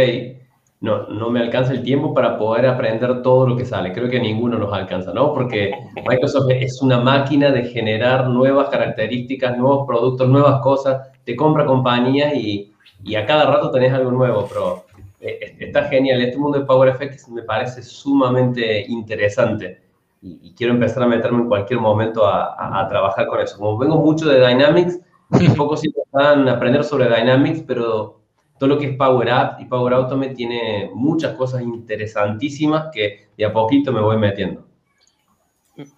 no, 0.83 1.07
no 1.07 1.29
me 1.29 1.39
alcanza 1.39 1.71
el 1.71 1.81
tiempo 1.81 2.13
para 2.13 2.37
poder 2.37 2.65
aprender 2.65 3.21
todo 3.21 3.47
lo 3.47 3.55
que 3.55 3.63
sale. 3.63 3.93
Creo 3.93 4.09
que 4.09 4.19
ninguno 4.19 4.59
nos 4.59 4.73
alcanza, 4.73 5.13
¿no? 5.13 5.33
Porque 5.33 5.71
Microsoft 5.95 6.49
es 6.49 6.81
una 6.81 6.99
máquina 6.99 7.51
de 7.51 7.63
generar 7.63 8.27
nuevas 8.27 8.67
características, 8.67 9.57
nuevos 9.57 9.87
productos, 9.87 10.27
nuevas 10.27 10.59
cosas. 10.59 11.09
Te 11.23 11.37
compra 11.37 11.65
compañías 11.65 12.35
y, 12.35 12.73
y 13.01 13.15
a 13.15 13.25
cada 13.25 13.45
rato 13.45 13.71
tenés 13.71 13.93
algo 13.93 14.11
nuevo, 14.11 14.45
pero 14.49 14.83
eh, 15.21 15.55
está 15.57 15.85
genial. 15.85 16.21
Este 16.21 16.37
mundo 16.37 16.59
de 16.59 16.65
PowerFX 16.65 17.29
me 17.29 17.43
parece 17.43 17.81
sumamente 17.81 18.83
interesante 18.85 19.79
y, 20.21 20.53
quiero 20.53 20.73
empezar 20.73 21.03
a 21.03 21.07
meterme 21.07 21.43
en 21.43 21.47
cualquier 21.47 21.79
momento 21.79 22.27
a, 22.27 22.81
a, 22.81 22.85
trabajar 22.89 23.27
con 23.27 23.39
eso. 23.39 23.57
Como 23.57 23.77
vengo 23.77 23.99
mucho 23.99 24.27
de 24.27 24.45
Dynamics, 24.45 24.99
un 25.29 25.55
poco 25.55 25.77
sí 25.77 25.87
están 25.95 26.49
a 26.49 26.55
aprender 26.55 26.83
sobre 26.83 27.05
Dynamics, 27.05 27.63
pero 27.65 28.22
todo 28.63 28.75
lo 28.75 28.79
que 28.79 28.91
es 28.91 28.95
Power 28.95 29.29
Apps 29.29 29.61
y 29.61 29.65
Power 29.65 29.93
Automate 29.93 30.35
tiene 30.35 30.89
muchas 30.93 31.35
cosas 31.35 31.63
interesantísimas 31.63 32.85
que 32.93 33.27
de 33.37 33.43
a 33.43 33.51
poquito 33.51 33.91
me 33.91 33.99
voy 33.99 34.15
metiendo. 34.15 34.65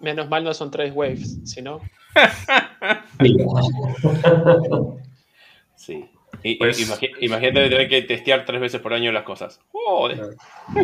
Menos 0.00 0.28
mal 0.28 0.42
no 0.42 0.52
son 0.52 0.72
tres 0.72 0.92
waves, 0.92 1.38
si 1.44 1.62
no. 1.62 1.80
sí. 5.76 6.10
Pues, 6.54 7.00
imagínate 7.20 7.68
tener 7.68 7.88
que 7.88 8.02
testear 8.02 8.44
tres 8.44 8.60
veces 8.60 8.80
por 8.80 8.94
año 8.94 9.10
las 9.12 9.24
cosas. 9.24 9.60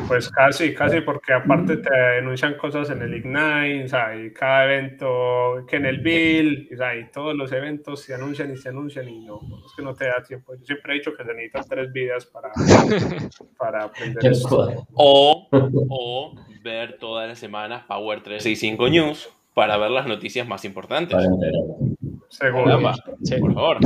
Pues 0.09 0.29
casi, 0.31 0.75
casi, 0.75 1.01
porque 1.01 1.33
aparte 1.33 1.77
te 1.77 2.19
anuncian 2.19 2.55
cosas 2.55 2.91
en 2.91 3.03
el 3.03 3.15
Ignite, 3.15 4.27
y 4.27 4.33
cada 4.33 4.65
evento, 4.65 5.65
que 5.69 5.77
en 5.77 5.87
el 5.87 5.99
Bill, 5.99 6.69
y 6.71 7.11
todos 7.13 7.35
los 7.35 7.53
eventos 7.53 8.01
se 8.01 8.15
anuncian 8.15 8.53
y 8.53 8.57
se 8.57 8.69
anuncian 8.69 9.09
y 9.09 9.25
no, 9.25 9.41
es 9.65 9.73
que 9.77 9.83
no 9.83 9.95
te 9.95 10.07
da 10.07 10.23
tiempo. 10.23 10.55
Yo 10.55 10.65
siempre 10.65 10.95
he 10.95 10.99
dicho 10.99 11.15
que 11.17 11.25
se 11.25 11.33
necesitan 11.35 11.69
tres 11.69 11.93
vidas 11.93 12.27
para, 12.27 12.51
para 13.59 13.85
aprender 13.85 14.33
eso. 14.33 14.87
O, 14.95 15.49
o 15.89 16.35
ver 16.63 16.99
todas 16.99 17.29
las 17.29 17.39
semanas 17.39 17.85
Power 17.87 18.23
365 18.23 18.89
News 18.89 19.31
para 19.55 19.77
ver 19.77 19.91
las 19.91 20.07
noticias 20.07 20.47
más 20.47 20.65
importantes. 20.65 21.19
Seguro. 22.29 22.81
Por 22.81 23.55
favor. 23.55 23.79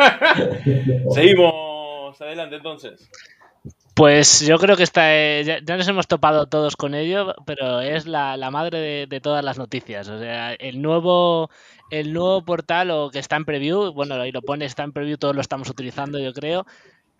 Seguimos 1.14 2.20
adelante 2.20 2.56
entonces. 2.56 3.10
Pues 3.94 4.40
yo 4.40 4.58
creo 4.58 4.76
que 4.76 4.82
está, 4.82 5.14
eh, 5.14 5.44
ya, 5.44 5.76
nos 5.76 5.86
hemos 5.88 6.06
topado 6.06 6.46
todos 6.46 6.76
con 6.76 6.94
ello, 6.94 7.34
pero 7.44 7.80
es 7.80 8.06
la, 8.06 8.50
madre 8.50 9.06
de, 9.06 9.20
todas 9.20 9.44
las 9.44 9.58
noticias. 9.58 10.08
O 10.08 10.18
sea, 10.18 10.54
el 10.54 10.80
nuevo, 10.80 11.50
el 11.90 12.12
nuevo 12.12 12.42
portal 12.42 12.90
o 12.92 13.10
que 13.10 13.18
está 13.18 13.36
en 13.36 13.44
preview, 13.44 13.92
bueno, 13.92 14.14
ahí 14.14 14.32
lo 14.32 14.42
pone, 14.42 14.64
está 14.64 14.84
en 14.84 14.92
preview, 14.92 15.18
todos 15.18 15.34
lo 15.34 15.42
estamos 15.42 15.68
utilizando, 15.68 16.18
yo 16.18 16.32
creo. 16.32 16.66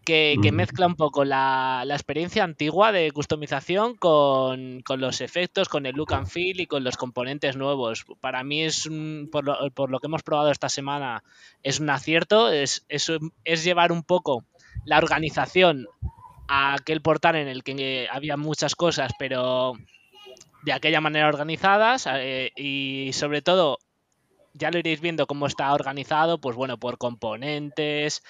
Que, 0.05 0.51
mezcla 0.53 0.87
un 0.87 0.97
poco 0.97 1.25
la, 1.25 1.85
experiencia 1.89 2.45
antigua 2.45 2.93
de 2.93 3.11
customización 3.13 3.97
con, 3.97 4.83
los 4.97 5.21
efectos, 5.21 5.69
con 5.69 5.87
el 5.87 5.95
look 5.95 6.15
and 6.15 6.27
feel 6.27 6.61
y 6.61 6.67
con 6.67 6.85
los 6.85 6.97
componentes 6.97 7.57
nuevos. 7.57 8.05
Para 8.21 8.43
mí 8.43 8.63
es, 8.63 8.89
por, 9.31 9.45
lo, 9.45 10.01
que 10.01 10.07
hemos 10.07 10.23
probado 10.23 10.51
esta 10.51 10.69
semana, 10.69 11.23
es 11.63 11.81
un 11.81 11.91
acierto, 11.91 12.51
es, 12.51 12.85
es, 12.89 13.65
llevar 13.65 13.93
un 13.93 14.03
poco 14.03 14.45
la 14.85 14.99
organización 14.99 15.87
a 16.49 16.75
aquel 16.75 17.01
portal 17.01 17.37
en 17.37 17.49
el 17.49 17.63
que 17.63 18.09
había 18.11 18.37
muchas 18.37 18.75
cosas, 18.75 19.13
pero 19.19 19.75
de 20.63 20.73
aquella 20.73 21.01
manera 21.01 21.29
organizadas 21.29 22.07
eh, 22.11 22.53
y 22.57 23.13
sobre 23.13 23.41
todo 23.41 23.79
ya 24.53 24.71
lo 24.71 24.79
iréis 24.79 25.01
viendo 25.01 25.27
cómo 25.27 25.47
está 25.47 25.73
organizado, 25.73 26.41
pues 26.41 26.57
bueno, 26.57 26.79
por 26.79 26.99
componentes, 26.99 28.23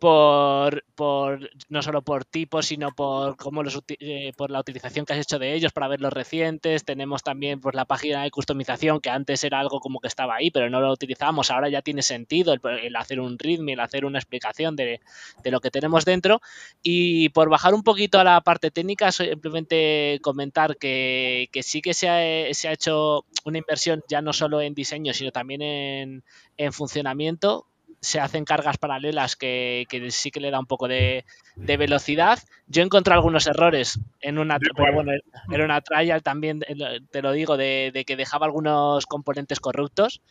por, 0.00 0.82
por, 0.94 1.50
no 1.68 1.82
solo 1.82 2.02
por 2.02 2.24
tipos, 2.24 2.66
sino 2.66 2.90
por 2.92 3.36
cómo 3.36 3.62
los, 3.62 3.78
eh, 4.00 4.32
por 4.34 4.50
la 4.50 4.58
utilización 4.58 5.04
que 5.04 5.12
has 5.12 5.18
hecho 5.20 5.38
de 5.38 5.54
ellos 5.54 5.72
para 5.72 5.88
ver 5.88 6.00
los 6.00 6.12
recientes. 6.12 6.84
Tenemos 6.84 7.22
también 7.22 7.60
pues, 7.60 7.74
la 7.74 7.84
página 7.84 8.22
de 8.22 8.30
customización, 8.30 9.00
que 9.00 9.10
antes 9.10 9.44
era 9.44 9.60
algo 9.60 9.78
como 9.78 10.00
que 10.00 10.08
estaba 10.08 10.36
ahí, 10.36 10.50
pero 10.50 10.70
no 10.70 10.80
lo 10.80 10.90
utilizábamos. 10.90 11.50
Ahora 11.50 11.68
ya 11.68 11.82
tiene 11.82 12.00
sentido 12.00 12.54
el, 12.54 12.96
hacer 12.96 13.20
un 13.20 13.38
readme, 13.38 13.74
el 13.74 13.80
hacer 13.80 14.06
una 14.06 14.18
explicación 14.18 14.74
de, 14.74 15.00
de, 15.44 15.50
lo 15.50 15.60
que 15.60 15.70
tenemos 15.70 16.06
dentro. 16.06 16.40
Y 16.82 17.28
por 17.28 17.50
bajar 17.50 17.74
un 17.74 17.82
poquito 17.82 18.18
a 18.18 18.24
la 18.24 18.40
parte 18.40 18.70
técnica, 18.70 19.12
simplemente 19.12 20.18
comentar 20.22 20.78
que, 20.78 21.50
que 21.52 21.62
sí 21.62 21.82
que 21.82 21.92
se 21.92 22.08
ha, 22.08 22.54
se 22.54 22.68
ha, 22.68 22.72
hecho 22.72 23.26
una 23.44 23.58
inversión 23.58 24.02
ya 24.08 24.22
no 24.22 24.32
solo 24.32 24.62
en 24.62 24.74
diseño, 24.74 25.12
sino 25.12 25.30
también 25.30 25.60
en, 25.60 26.24
en 26.56 26.72
funcionamiento 26.72 27.66
se 28.00 28.18
hacen 28.18 28.44
cargas 28.44 28.78
paralelas 28.78 29.36
que, 29.36 29.86
sí 30.10 30.30
que 30.30 30.40
le 30.40 30.50
da 30.50 30.58
un 30.58 30.66
poco 30.66 30.88
de, 30.88 31.24
velocidad. 31.56 32.38
Yo 32.66 32.82
encontré 32.82 33.12
algunos 33.12 33.46
errores 33.46 34.00
en 34.20 34.38
una, 34.38 34.58
pero 34.58 34.94
bueno, 34.94 35.12
era 35.52 35.64
una 35.64 35.80
trial 35.82 36.22
también, 36.22 36.62
eh, 36.66 37.00
te 37.10 37.20
lo 37.20 37.32
digo, 37.32 37.56
de, 37.56 38.04
que 38.06 38.16
dejaba 38.16 38.46
algunos 38.46 39.06
componentes 39.06 39.60
corruptos. 39.60 40.22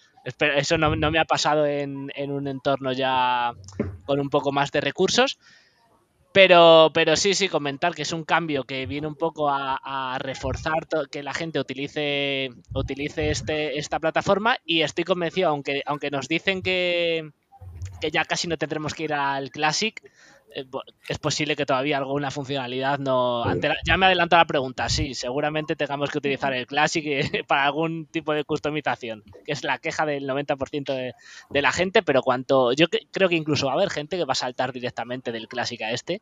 Eso 0.55 0.77
no, 0.77 0.95
me 0.95 1.19
ha 1.19 1.25
pasado 1.25 1.65
en, 1.65 2.09
un 2.27 2.47
entorno 2.47 2.91
ya 2.91 3.53
con 4.05 4.19
un 4.19 4.29
poco 4.29 4.51
más 4.51 4.71
de 4.71 4.81
recursos. 4.81 5.37
Pero, 6.31 6.91
pero 6.93 7.15
sí, 7.15 7.33
sí, 7.33 7.49
comentar 7.49 7.95
que 7.95 8.03
es 8.03 8.13
un 8.13 8.23
cambio 8.23 8.63
que 8.63 8.85
viene 8.85 9.07
un 9.07 9.15
poco 9.15 9.49
a, 9.49 10.17
reforzar 10.19 10.87
que 11.11 11.23
la 11.23 11.33
gente 11.33 11.59
utilice, 11.59 12.49
utilice 12.73 13.31
este, 13.31 13.79
esta 13.79 13.99
plataforma 13.99 14.57
y 14.63 14.81
estoy 14.81 15.05
convencido, 15.05 15.49
aunque, 15.49 15.81
aunque 15.87 16.11
nos 16.11 16.27
dicen 16.27 16.61
que, 16.61 17.31
que 17.99 18.11
ya 18.11 18.25
casi 18.25 18.47
no 18.47 18.57
tendremos 18.57 18.93
que 18.93 19.03
ir 19.03 19.13
al 19.13 19.51
Classic, 19.51 20.01
eh, 20.55 20.65
es 21.07 21.19
posible 21.19 21.55
que 21.55 21.65
todavía 21.65 21.97
alguna 21.97 22.31
funcionalidad 22.31 22.97
no... 22.99 23.43
ya 23.85 23.97
me 23.97 24.07
adelanto 24.07 24.35
la 24.35 24.45
pregunta, 24.45 24.89
sí, 24.89 25.13
seguramente 25.13 25.75
tengamos 25.75 26.09
que 26.09 26.17
utilizar 26.17 26.53
el 26.53 26.65
Classic 26.65 27.05
eh, 27.05 27.43
para 27.47 27.65
algún 27.65 28.05
tipo 28.07 28.33
de 28.33 28.43
customización, 28.43 29.23
que 29.45 29.51
es 29.51 29.63
la 29.63 29.77
queja 29.77 30.05
del 30.05 30.27
90% 30.27 30.93
de, 30.93 31.13
de, 31.49 31.61
la 31.61 31.71
gente, 31.71 32.01
pero 32.01 32.21
cuanto... 32.21 32.73
Yo 32.73 32.87
creo 33.11 33.29
que 33.29 33.35
incluso 33.35 33.67
va 33.67 33.73
a 33.73 33.75
haber 33.75 33.89
gente 33.89 34.17
que 34.17 34.25
va 34.25 34.33
a 34.33 34.35
saltar 34.35 34.71
directamente 34.71 35.31
del 35.31 35.47
Classic 35.47 35.81
a 35.81 35.91
este, 35.91 36.21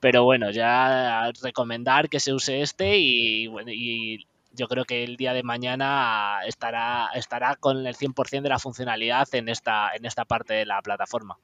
pero 0.00 0.24
bueno, 0.24 0.50
ya 0.50 1.30
recomendar 1.42 2.08
que 2.08 2.20
se 2.20 2.32
use 2.32 2.62
este 2.62 2.98
y, 2.98 3.46
y 3.68 4.26
yo 4.54 4.68
creo 4.68 4.84
que 4.84 5.04
el 5.04 5.16
día 5.16 5.32
de 5.32 5.42
mañana 5.42 6.40
estará, 6.46 7.08
estará 7.14 7.56
con 7.56 7.86
el 7.86 7.94
100% 7.94 8.42
de 8.42 8.48
la 8.48 8.58
funcionalidad 8.58 9.28
en 9.32 9.48
esta, 9.48 9.90
en 9.94 10.04
esta 10.04 10.24
parte 10.24 10.54
de 10.54 10.66
la 10.66 10.80
plataforma. 10.82 11.36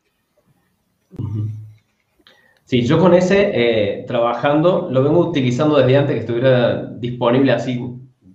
Sí, 2.64 2.86
yo 2.86 2.98
con 2.98 3.14
ese, 3.14 3.50
eh, 3.54 4.04
trabajando, 4.06 4.88
lo 4.90 5.02
vengo 5.02 5.20
utilizando 5.20 5.78
desde 5.78 5.96
antes 5.96 6.14
que 6.14 6.20
estuviera 6.20 6.84
disponible 6.84 7.52
así 7.52 7.82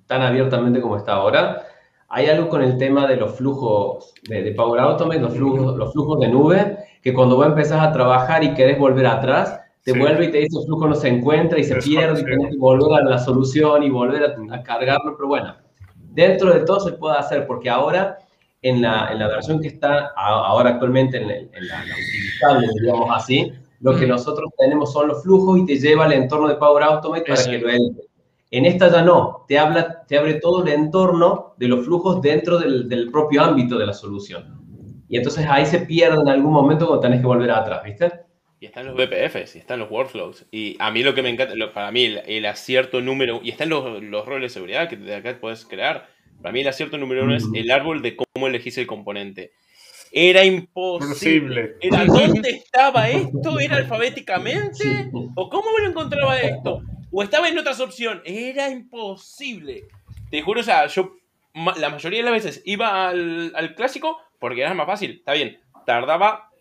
tan 0.07 0.21
abiertamente 0.23 0.81
como 0.81 0.97
está 0.97 1.13
ahora. 1.13 1.67
Hay 2.09 2.27
algo 2.27 2.49
con 2.49 2.63
el 2.63 2.77
tema 2.77 3.07
de 3.07 3.15
los 3.15 3.35
flujos 3.35 4.13
de, 4.23 4.51
Power 4.53 4.81
Automate, 4.81 5.19
los 5.19 5.33
flujos, 5.33 5.75
los 5.75 5.93
flujos 5.93 6.19
de 6.19 6.29
nube, 6.29 6.77
que 7.01 7.13
cuando 7.13 7.35
vos 7.35 7.45
empezás 7.45 7.81
a 7.81 7.91
trabajar 7.91 8.43
y 8.43 8.53
querés 8.53 8.79
volver 8.79 9.05
atrás, 9.05 9.59
te 9.83 9.97
vuelve 9.97 10.25
y 10.25 10.31
te 10.31 10.37
dice 10.39 10.59
el 10.59 10.65
flujo 10.65 10.87
no 10.87 10.95
se 10.95 11.09
encuentra 11.09 11.59
y 11.59 11.63
se 11.63 11.75
pierde 11.75 12.21
y 12.21 12.23
tienes 12.23 12.51
que 12.51 12.57
volver 12.57 13.01
a 13.01 13.09
la 13.09 13.19
solución 13.19 13.83
y 13.83 13.89
volver 13.89 14.23
a, 14.23 14.63
cargarlo, 14.63 15.15
pero 15.17 15.27
bueno, 15.27 15.55
dentro 16.11 16.53
de 16.53 16.61
todo 16.61 16.79
se 16.79 16.93
puede 16.93 17.17
hacer 17.17 17.45
porque 17.45 17.69
ahora 17.69 18.17
en 18.61 18.81
la, 18.81 19.09
en 19.11 19.19
la 19.19 19.27
versión 19.27 19.61
que 19.61 19.67
está 19.67 20.13
ahora 20.15 20.71
actualmente 20.71 21.17
en, 21.17 21.27
la, 21.27 21.35
utilizable, 21.35 22.67
digamos 22.81 23.09
así, 23.11 23.51
lo 23.81 23.97
que 23.97 24.07
nosotros 24.07 24.49
tenemos 24.57 24.93
son 24.93 25.09
los 25.09 25.21
flujos 25.21 25.59
y 25.59 25.65
te 25.65 25.75
lleva 25.77 26.05
al 26.05 26.13
entorno 26.13 26.47
de 26.47 26.55
Power 26.55 26.83
Automate 26.83 27.25
para 27.27 27.43
que 27.43 27.57
lo 27.57 27.69
entre. 27.69 28.05
En 28.51 28.65
esta 28.65 28.89
ya 28.89 29.01
no, 29.01 29.43
te, 29.47 29.57
habla, 29.59 30.05
te 30.07 30.17
abre 30.17 30.35
todo 30.35 30.63
el 30.63 30.69
entorno 30.69 31.55
de 31.57 31.67
los 31.67 31.85
flujos 31.85 32.21
dentro 32.21 32.59
del, 32.59 32.87
del 32.87 33.11
propio 33.11 33.41
ámbito 33.41 33.77
de 33.77 33.87
la 33.87 33.93
solución. 33.93 34.61
Y 35.09 35.17
entonces 35.17 35.45
ahí 35.49 35.65
se 35.65 35.79
pierde 35.79 36.21
en 36.21 36.29
algún 36.29 36.53
momento 36.53 36.85
cuando 36.85 37.01
tenés 37.01 37.19
que 37.19 37.25
volver 37.25 37.51
atrás, 37.51 37.83
¿viste? 37.83 38.22
Y 38.63 38.67
están 38.67 38.85
los 38.85 38.95
BPFs, 38.95 39.57
y 39.57 39.59
están 39.59 39.79
los 39.79 39.91
workflows. 39.91 40.45
Y 40.49 40.77
a 40.79 40.89
mí 40.89 41.03
lo 41.03 41.13
que 41.13 41.21
me 41.21 41.27
encanta, 41.27 41.53
para 41.73 41.91
mí 41.91 42.05
el, 42.25 42.45
acierto 42.45 43.01
número, 43.01 43.41
y 43.43 43.49
están 43.49 43.67
los, 43.67 43.83
roles 44.25 44.41
de 44.41 44.53
seguridad 44.53 44.87
que 44.87 44.95
de 44.95 45.15
acá 45.15 45.37
puedes 45.37 45.65
crear. 45.65 46.07
Para 46.41 46.53
mí 46.53 46.61
el 46.61 46.69
acierto 46.69 46.97
número 46.97 47.25
uno 47.25 47.35
es 47.35 47.43
el 47.53 47.69
árbol 47.71 48.01
de 48.01 48.15
cómo 48.15 48.47
elegís 48.47 48.77
el 48.77 48.87
componente. 48.87 49.51
Era 50.13 50.45
imposible. 50.45 51.75
Era 51.81 52.05
dónde 52.05 52.51
estaba 52.51 53.09
esto, 53.09 53.59
era 53.59 53.75
alfabéticamente, 53.75 55.09
o 55.35 55.49
cómo 55.49 55.73
me 55.77 55.83
lo 55.83 55.89
encontraba 55.89 56.39
esto, 56.39 56.83
o 57.11 57.21
estaba 57.21 57.49
en 57.49 57.57
otras 57.57 57.81
opciones. 57.81 58.23
Era 58.23 58.69
imposible. 58.69 59.83
Te 60.31 60.41
juro, 60.41 60.61
o 60.61 60.63
sea, 60.63 60.87
yo 60.87 61.17
la 61.53 61.89
mayoría 61.89 62.19
de 62.19 62.31
las 62.31 62.43
veces 62.45 62.61
iba 62.63 63.09
al, 63.09 63.51
al 63.57 63.75
clásico 63.75 64.19
porque 64.39 64.61
era 64.61 64.73
más 64.73 64.87
fácil. 64.87 65.17
Está 65.17 65.33
bien, 65.33 65.59
tardaba 65.85 66.52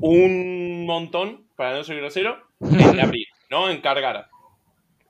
un 0.00 0.86
montón, 0.86 1.44
para 1.56 1.76
no 1.76 1.84
ser 1.84 1.96
grosero, 1.96 2.38
en 2.60 3.00
abrir, 3.00 3.26
¿no? 3.50 3.70
En 3.70 3.80
cargar. 3.80 4.28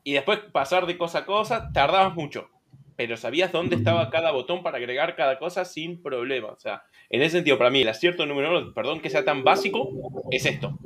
Y 0.04 0.14
después 0.14 0.38
pasar 0.38 0.86
de 0.86 0.96
cosa 0.96 1.20
a 1.20 1.26
cosa, 1.26 1.70
tardabas 1.72 2.14
mucho. 2.14 2.48
Pero 2.96 3.16
sabías 3.16 3.52
dónde 3.52 3.76
estaba 3.76 4.10
cada 4.10 4.32
botón 4.32 4.62
para 4.62 4.78
agregar 4.78 5.14
cada 5.14 5.38
cosa 5.38 5.64
sin 5.64 6.02
problema. 6.02 6.48
O 6.48 6.58
sea, 6.58 6.82
en 7.10 7.22
ese 7.22 7.36
sentido, 7.36 7.56
para 7.56 7.70
mí, 7.70 7.82
el 7.82 7.88
acierto 7.88 8.26
número 8.26 8.50
uno, 8.50 8.74
perdón 8.74 9.00
que 9.00 9.10
sea 9.10 9.24
tan 9.24 9.44
básico, 9.44 9.90
es 10.30 10.46
esto. 10.46 10.76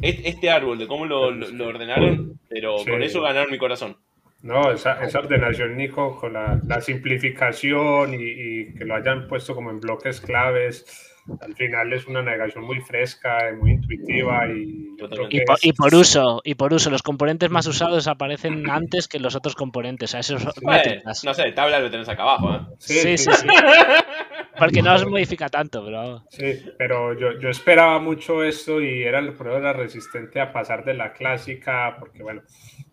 Este 0.00 0.48
árbol, 0.48 0.78
de 0.78 0.86
cómo 0.86 1.04
lo, 1.06 1.26
ordenaron, 1.26 2.38
pero 2.48 2.76
con 2.84 3.02
eso 3.02 3.20
ganaron 3.20 3.50
mi 3.50 3.58
corazón. 3.58 3.96
No, 4.40 4.70
esa, 4.70 5.04
esa 5.04 5.18
ordenación, 5.18 5.76
Nico, 5.76 6.16
con 6.16 6.34
la, 6.34 6.80
simplificación 6.80 8.14
y, 8.14 8.22
y, 8.22 8.74
que 8.74 8.84
lo 8.84 8.94
hayan 8.94 9.26
puesto 9.26 9.54
como 9.54 9.70
en 9.70 9.80
bloques 9.80 10.20
claves, 10.20 11.17
al 11.40 11.54
final 11.54 11.92
es 11.92 12.06
una 12.06 12.22
navegación 12.22 12.64
muy 12.64 12.80
fresca, 12.80 13.38
muy 13.58 13.72
intuitiva 13.72 14.46
y, 14.48 14.96
y, 15.62 15.72
por, 15.72 15.94
uso, 15.94 16.40
y 16.44 16.54
por 16.54 16.72
uso, 16.72 16.90
los 16.90 17.02
componentes 17.02 17.50
más 17.50 17.66
usados 17.66 18.06
aparecen 18.08 18.68
antes 18.70 19.08
que 19.08 19.18
los 19.18 19.34
otros 19.34 19.54
componentes. 19.54 20.14
A 20.14 20.20
esos 20.20 20.44
no 21.24 21.34
sé, 21.34 21.52
tabla 21.52 21.80
lo 21.80 21.90
tenés 21.90 22.08
acá 22.08 22.22
abajo. 22.22 22.54
¿eh? 22.54 22.60
Sí, 22.78 23.18
sí, 23.18 23.30
sí, 23.32 23.46
Porque 24.58 24.82
no 24.82 24.98
se 24.98 25.06
modifica 25.06 25.48
tanto, 25.48 25.84
pero. 25.84 26.24
Sí, 26.30 26.64
pero 26.76 27.18
yo, 27.18 27.38
yo 27.38 27.48
esperaba 27.48 28.00
mucho 28.00 28.42
esto 28.42 28.80
y 28.80 29.02
era 29.02 29.20
el 29.20 29.34
prueba 29.34 29.58
era 29.58 29.72
resistente 29.72 30.40
a 30.40 30.52
pasar 30.52 30.84
de 30.84 30.94
la 30.94 31.12
clásica, 31.12 31.96
porque 32.00 32.22
bueno, 32.22 32.42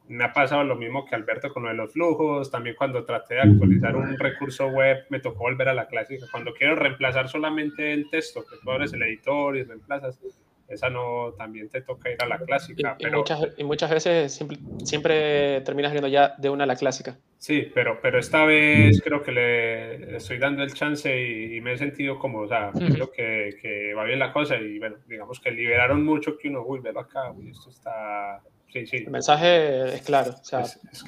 me 0.08 0.24
ha 0.24 0.34
pasado 0.34 0.64
lo 0.64 0.76
mismo 0.76 1.06
que 1.06 1.16
Alberto 1.16 1.52
con 1.52 1.64
lo 1.64 1.70
de 1.70 1.76
los 1.76 1.94
flujos. 1.94 2.52
También 2.52 2.76
cuando 2.76 3.06
traté 3.06 3.36
de 3.36 3.42
actualizar 3.42 3.96
un 3.96 4.18
recurso 4.18 4.68
web, 4.68 5.06
me 5.10 5.20
tocó 5.20 5.40
volver 5.40 5.70
a 5.70 5.74
la 5.74 5.88
clásica. 5.88 6.26
Cuando 6.32 6.54
quiero 6.54 6.76
reemplazar 6.76 7.30
solamente 7.30 7.92
el 7.92 8.10
texto, 8.10 8.44
que 8.46 8.58
tú 8.62 8.72
abres 8.72 8.94
el 8.94 9.02
editor 9.04 9.58
y 9.58 9.64
reemplazas, 9.64 10.20
esa 10.68 10.90
no, 10.90 11.34
también 11.38 11.70
te 11.70 11.82
toca 11.82 12.10
ir 12.10 12.22
a 12.22 12.28
la 12.28 12.40
clásica. 12.40 12.96
Y, 12.98 13.04
pero, 13.04 13.20
muchas, 13.20 13.48
y 13.58 13.64
muchas, 13.64 13.92
veces 13.92 14.34
siempre, 14.34 14.58
siempre, 14.84 15.62
terminas 15.62 15.94
yendo 15.94 16.08
ya 16.08 16.36
de 16.38 16.50
una 16.50 16.64
a 16.64 16.68
la 16.68 16.76
clásica. 16.76 17.18
Sí, 17.38 17.70
pero, 17.74 18.00
pero 18.02 18.18
esta 18.18 18.46
vez 18.46 19.02
creo 19.04 19.22
que 19.22 19.32
le 19.32 20.18
estoy 20.18 20.40
dando 20.40 20.64
el 20.64 20.74
chance 20.74 21.16
y, 21.16 21.62
me 21.62 21.74
he 21.74 21.78
sentido 21.78 22.18
como, 22.18 22.40
o 22.40 22.48
sea, 22.48 22.72
creo 22.72 23.12
que, 23.12 23.58
que, 23.62 23.94
va 23.94 24.04
bien 24.04 24.18
la 24.18 24.34
cosa 24.34 24.58
y 24.58 24.80
bueno, 24.80 24.98
digamos 25.08 25.40
que 25.40 25.52
liberaron 25.52 26.04
mucho 26.04 26.38
que 26.38 26.50
uno, 26.50 26.64
uy, 26.66 26.80
velo 26.80 27.02
acá, 27.02 27.32
uy, 27.32 27.50
esto 27.50 27.70
está 27.70 28.42
el 28.80 29.10
mensaje 29.10 29.96
es 29.96 30.02
claro. 30.02 30.32
O 30.32 30.44
sea, 30.44 30.64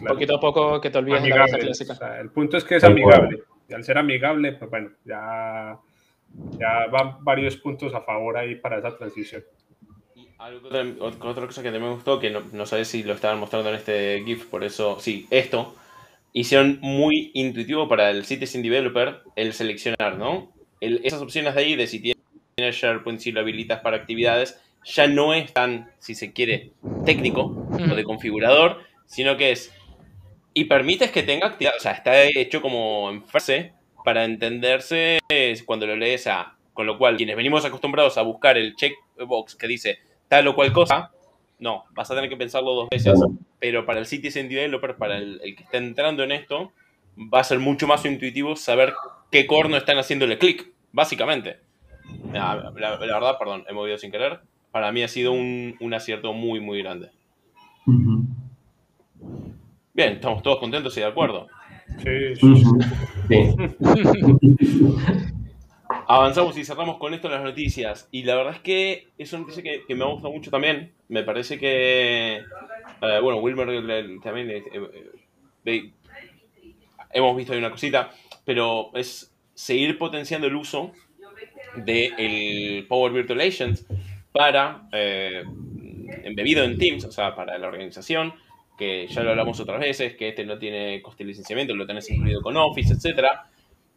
poquito 0.07 0.35
a 0.35 0.39
poco 0.39 0.79
que 0.79 0.89
te 0.89 0.97
olvides 0.97 1.23
de 1.23 1.29
la 1.29 1.45
clásica. 1.45 2.19
el 2.19 2.29
punto 2.29 2.57
es 2.57 2.63
que 2.63 2.75
es 2.75 2.83
amigable. 2.83 3.43
Y 3.69 3.73
al 3.73 3.83
ser 3.83 3.97
amigable, 3.97 4.53
pues 4.53 4.69
bueno, 4.69 4.91
ya, 5.03 5.77
ya 6.57 6.87
van 6.89 7.23
varios 7.23 7.57
puntos 7.57 7.93
a 7.93 8.01
favor 8.01 8.37
ahí 8.37 8.55
para 8.55 8.77
esa 8.77 8.97
transición. 8.97 9.43
Y 10.15 10.29
otra 10.99 11.45
cosa 11.45 11.61
que 11.61 11.71
me 11.71 11.89
gustó, 11.89 12.19
que 12.19 12.29
no, 12.29 12.43
no 12.53 12.65
sabes 12.65 12.87
si 12.87 13.03
lo 13.03 13.13
estaban 13.13 13.39
mostrando 13.39 13.69
en 13.69 13.75
este 13.75 14.23
GIF, 14.25 14.45
por 14.45 14.63
eso, 14.63 14.99
sí, 14.99 15.27
esto, 15.29 15.75
hicieron 16.31 16.79
muy 16.81 17.31
intuitivo 17.33 17.87
para 17.87 18.09
el 18.11 18.23
Citizen 18.23 18.61
Developer 18.61 19.21
el 19.35 19.53
seleccionar, 19.53 20.17
¿no? 20.17 20.51
esas 20.79 21.21
opciones 21.21 21.55
de 21.55 21.61
ahí, 21.61 21.75
de 21.75 21.87
si 21.87 21.99
tienes 21.99 22.75
SharePoint, 22.75 23.19
si 23.19 23.31
lo 23.31 23.39
habilitas 23.39 23.81
para 23.81 23.97
actividades, 23.97 24.61
ya 24.87 25.07
no 25.07 25.33
es 25.33 25.53
tan, 25.53 25.91
si 25.99 26.15
se 26.15 26.33
quiere, 26.33 26.71
técnico 27.05 27.67
o 27.71 27.95
de 27.95 28.03
configurador, 28.03 28.83
sino 29.05 29.37
que 29.37 29.51
es 29.51 29.73
y 30.53 30.65
permites 30.65 31.11
que 31.11 31.21
tenga 31.21 31.47
actividad, 31.47 31.75
o 31.77 31.79
sea, 31.79 31.91
está 31.91 32.23
hecho 32.23 32.63
como 32.63 33.11
en 33.11 33.23
frase 33.23 33.73
para 34.03 34.25
entenderse 34.25 35.19
cuando 35.65 35.85
lo 35.85 35.95
lees 35.95 36.25
a, 36.25 36.55
con 36.73 36.87
lo 36.87 36.97
cual 36.97 37.15
quienes 37.15 37.35
venimos 37.35 37.63
acostumbrados 37.63 38.17
a 38.17 38.23
buscar 38.23 38.57
el 38.57 38.75
checkbox 38.75 39.55
que 39.55 39.67
dice 39.67 39.99
tal 40.27 40.47
o 40.47 40.55
cual 40.55 40.73
cosa, 40.73 41.11
no, 41.59 41.85
vas 41.91 42.09
a 42.09 42.15
tener 42.15 42.29
que 42.29 42.37
pensarlo 42.37 42.73
dos 42.73 42.89
veces, 42.89 43.19
pero 43.59 43.85
para 43.85 43.99
el 43.99 44.07
Citizen 44.07 44.49
Developer, 44.49 44.95
para 44.95 45.17
el, 45.17 45.39
que 45.55 45.63
está 45.63 45.77
entrando 45.77 46.23
en 46.23 46.31
esto, 46.31 46.71
va 47.17 47.41
a 47.41 47.43
ser 47.43 47.59
mucho 47.59 47.85
más 47.85 48.05
intuitivo 48.05 48.55
saber 48.55 48.93
qué 49.31 49.45
corno 49.45 49.77
están 49.77 49.97
haciéndole 49.97 50.37
clic, 50.37 50.71
básicamente. 50.91 51.57
La, 52.31 52.71
verdad, 52.71 53.37
perdón, 53.37 53.65
he 53.67 53.73
movido 53.73 53.97
sin 53.97 54.11
querer. 54.11 54.39
Para 54.71 54.91
mí 54.91 55.03
ha 55.03 55.07
sido 55.07 55.31
un, 55.31 55.93
acierto 55.93 56.33
muy, 56.33 56.59
muy 56.59 56.81
grande. 56.81 57.11
Bien, 59.93 60.13
estamos 60.13 60.43
todos 60.43 60.59
contentos 60.59 60.95
y 60.97 60.99
de 60.99 61.07
acuerdo. 61.07 61.47
Sí, 62.03 62.35
sí. 62.35 62.63
Avanzamos 66.09 66.57
y 66.57 66.63
cerramos 66.63 66.97
con 66.97 67.13
esto 67.13 67.27
las 67.27 67.43
noticias. 67.43 68.07
Y 68.11 68.23
la 68.23 68.35
verdad 68.35 68.53
es 68.53 68.61
que 68.61 69.07
es 69.17 69.33
una 69.33 69.41
noticia 69.41 69.63
que, 69.63 69.95
me 69.95 70.05
gusta 70.05 70.29
mucho 70.29 70.49
también. 70.49 70.93
Me 71.09 71.23
parece 71.23 71.59
que. 71.59 72.43
Eh, 73.01 73.19
bueno, 73.21 73.39
Wilmer 73.39 73.67
también. 74.23 74.51
Eh, 74.51 74.63
eh, 75.65 75.91
hemos 77.11 77.35
visto 77.35 77.51
ahí 77.51 77.59
una 77.59 77.71
cosita. 77.71 78.11
Pero 78.45 78.91
es 78.95 79.33
seguir 79.53 79.97
potenciando 79.97 80.47
el 80.47 80.55
uso 80.55 80.93
del 81.75 82.85
Power 82.87 83.11
Virtual 83.11 83.41
Agent 83.41 83.79
para. 84.37 84.87
embebido 86.23 86.63
en 86.63 86.77
Teams, 86.77 87.05
o 87.05 87.11
sea, 87.11 87.35
para 87.35 87.57
la 87.57 87.67
organización 87.67 88.33
que 88.77 89.07
ya 89.07 89.23
lo 89.23 89.31
hablamos 89.31 89.59
otras 89.59 89.79
veces, 89.79 90.15
que 90.15 90.29
este 90.29 90.45
no 90.45 90.59
tiene 90.59 91.01
coste 91.01 91.23
de 91.23 91.29
licenciamiento, 91.29 91.75
lo 91.75 91.87
tenés 91.87 92.09
incluido 92.11 92.41
con 92.41 92.55
Office, 92.55 92.93
etcétera, 92.93 93.49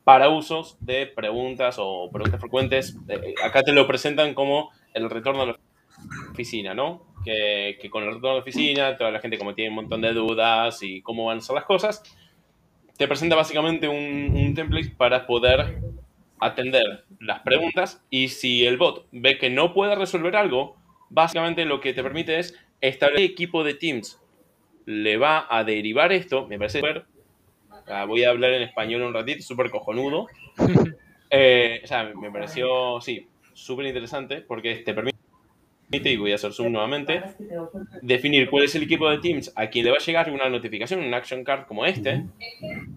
para 0.05 0.31
usos 0.31 0.79
de 0.81 1.07
preguntas 1.07 1.76
o 1.79 2.09
preguntas 2.11 2.40
frecuentes. 2.40 2.96
Eh, 3.09 3.35
acá 3.44 3.62
te 3.62 3.72
lo 3.72 3.87
presentan 3.87 4.33
como 4.33 4.70
el 4.94 5.11
retorno 5.11 5.42
a 5.42 5.46
la 5.46 5.59
oficina, 6.33 6.72
¿no? 6.72 7.07
Que, 7.22 7.76
con 7.90 8.03
el 8.05 8.09
retorno 8.09 8.31
a 8.31 8.35
la 8.35 8.40
oficina, 8.40 8.96
toda 8.96 9.11
la 9.11 9.20
gente 9.20 9.37
como 9.37 9.55
tiene 9.55 9.68
un 9.68 9.76
montón 9.76 10.00
de 10.00 10.14
dudas 10.14 10.83
y 10.83 11.03
cómo 11.03 11.26
van 11.26 11.38
a 11.38 11.40
ser 11.42 11.55
las 11.55 11.64
cosas, 11.64 12.03
te 12.96 13.07
presenta 13.07 13.37
básicamente 13.37 13.87
un 13.87 14.55
template 14.55 14.94
para 14.96 15.26
poder 15.26 15.79
atender 16.40 17.05
las 17.20 17.40
preguntas 17.40 18.05
y 18.11 18.29
si 18.29 18.66
el 18.66 18.76
bot 18.76 19.07
ve 19.12 19.38
que 19.38 19.50
no 19.50 19.74
puede 19.74 19.94
resolver 19.94 20.37
algo, 20.37 20.76
básicamente 21.09 21.64
lo 21.64 21.81
que 21.81 21.92
te 21.92 22.03
permite 22.03 22.38
es 22.38 22.55
establecer 22.81 23.31
equipo 23.31 23.64
de 23.64 23.74
Teams 23.74 24.20
le 24.87 25.16
va 25.16 25.46
a 25.48 25.64
derivar 25.64 26.12
esto, 26.12 26.46
me 26.46 26.59
parece 26.59 26.81
súper, 26.81 27.05
voy 28.07 28.24
a 28.24 28.31
hablar 28.31 28.53
en 28.53 28.62
español 28.62 29.03
un 29.03 29.14
ratito, 29.14 29.42
súper 29.42 29.70
cojonudo. 29.70 30.26
Eh, 31.33 31.81
o 31.85 31.87
sea, 31.87 32.12
me 32.20 32.29
pareció, 32.33 33.00
sí, 33.00 33.29
súper 33.55 33.87
interesante 33.87 34.40
porque 34.40 34.74
te 34.85 34.92
permite, 34.92 35.10
y 35.92 36.16
voy 36.16 36.33
a 36.33 36.37
hacer 36.37 36.53
zoom 36.53 36.72
nuevamente, 36.72 37.22
definir 38.03 38.48
cuál 38.48 38.64
es 38.64 38.74
el 38.74 38.85
equipo 38.85 39.09
de 39.11 39.18
Teams 39.18 39.53
a 39.57 39.68
quien 39.68 39.85
le 39.85 39.90
va 39.90 39.96
a 39.96 40.00
llegar 40.00 40.31
una 40.31 40.48
notificación, 40.48 41.00
un 41.00 41.12
action 41.12 41.42
card 41.44 41.66
como 41.66 41.85
este, 41.85 42.24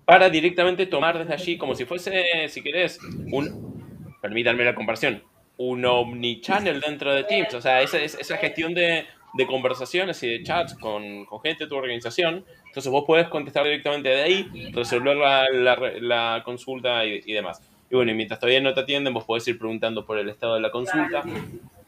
para 0.06 0.30
directamente 0.30 0.86
tomar 0.86 1.18
desde 1.18 1.34
allí 1.34 1.58
como 1.58 1.76
si 1.76 1.86
fuese, 1.86 2.48
si 2.50 2.62
querés, 2.62 3.00
un, 3.32 4.16
permítanme 4.22 4.64
la 4.64 4.76
comparación, 4.76 5.24
un 5.58 5.86
omnichannel 5.86 6.80
dentro 6.80 7.14
de 7.14 7.24
Teams, 7.24 7.54
o 7.54 7.62
sea, 7.62 7.82
esa, 7.82 8.00
esa 8.02 8.38
gestión 8.38 8.74
de, 8.74 9.06
de 9.34 9.48
conversaciones 9.48 10.22
y 10.24 10.30
de 10.30 10.44
chats 10.44 10.76
con, 10.76 11.26
gente 11.42 11.66
de 11.66 11.68
tu 11.70 11.76
organización. 11.76 12.46
Entonces 12.68 12.92
vos 12.92 13.04
podés 13.06 13.28
contestar 13.28 13.64
directamente 13.64 14.10
de 14.10 14.22
ahí, 14.22 14.72
resolver 14.72 15.18
la, 15.18 16.42
consulta 16.46 17.06
y, 17.06 17.34
demás. 17.34 17.62
Y 17.90 17.96
bueno, 17.96 18.12
y 18.12 18.16
mientras 18.16 18.40
todavía 18.40 18.62
no 18.62 18.74
te 18.74 18.82
atienden, 18.82 19.14
vos 19.14 19.26
podés 19.26 19.48
ir 19.48 19.58
preguntando 19.58 20.06
por 20.06 20.18
el 20.18 20.30
estado 20.30 20.56
de 20.56 20.62
la 20.62 20.72
consulta. 20.72 21.24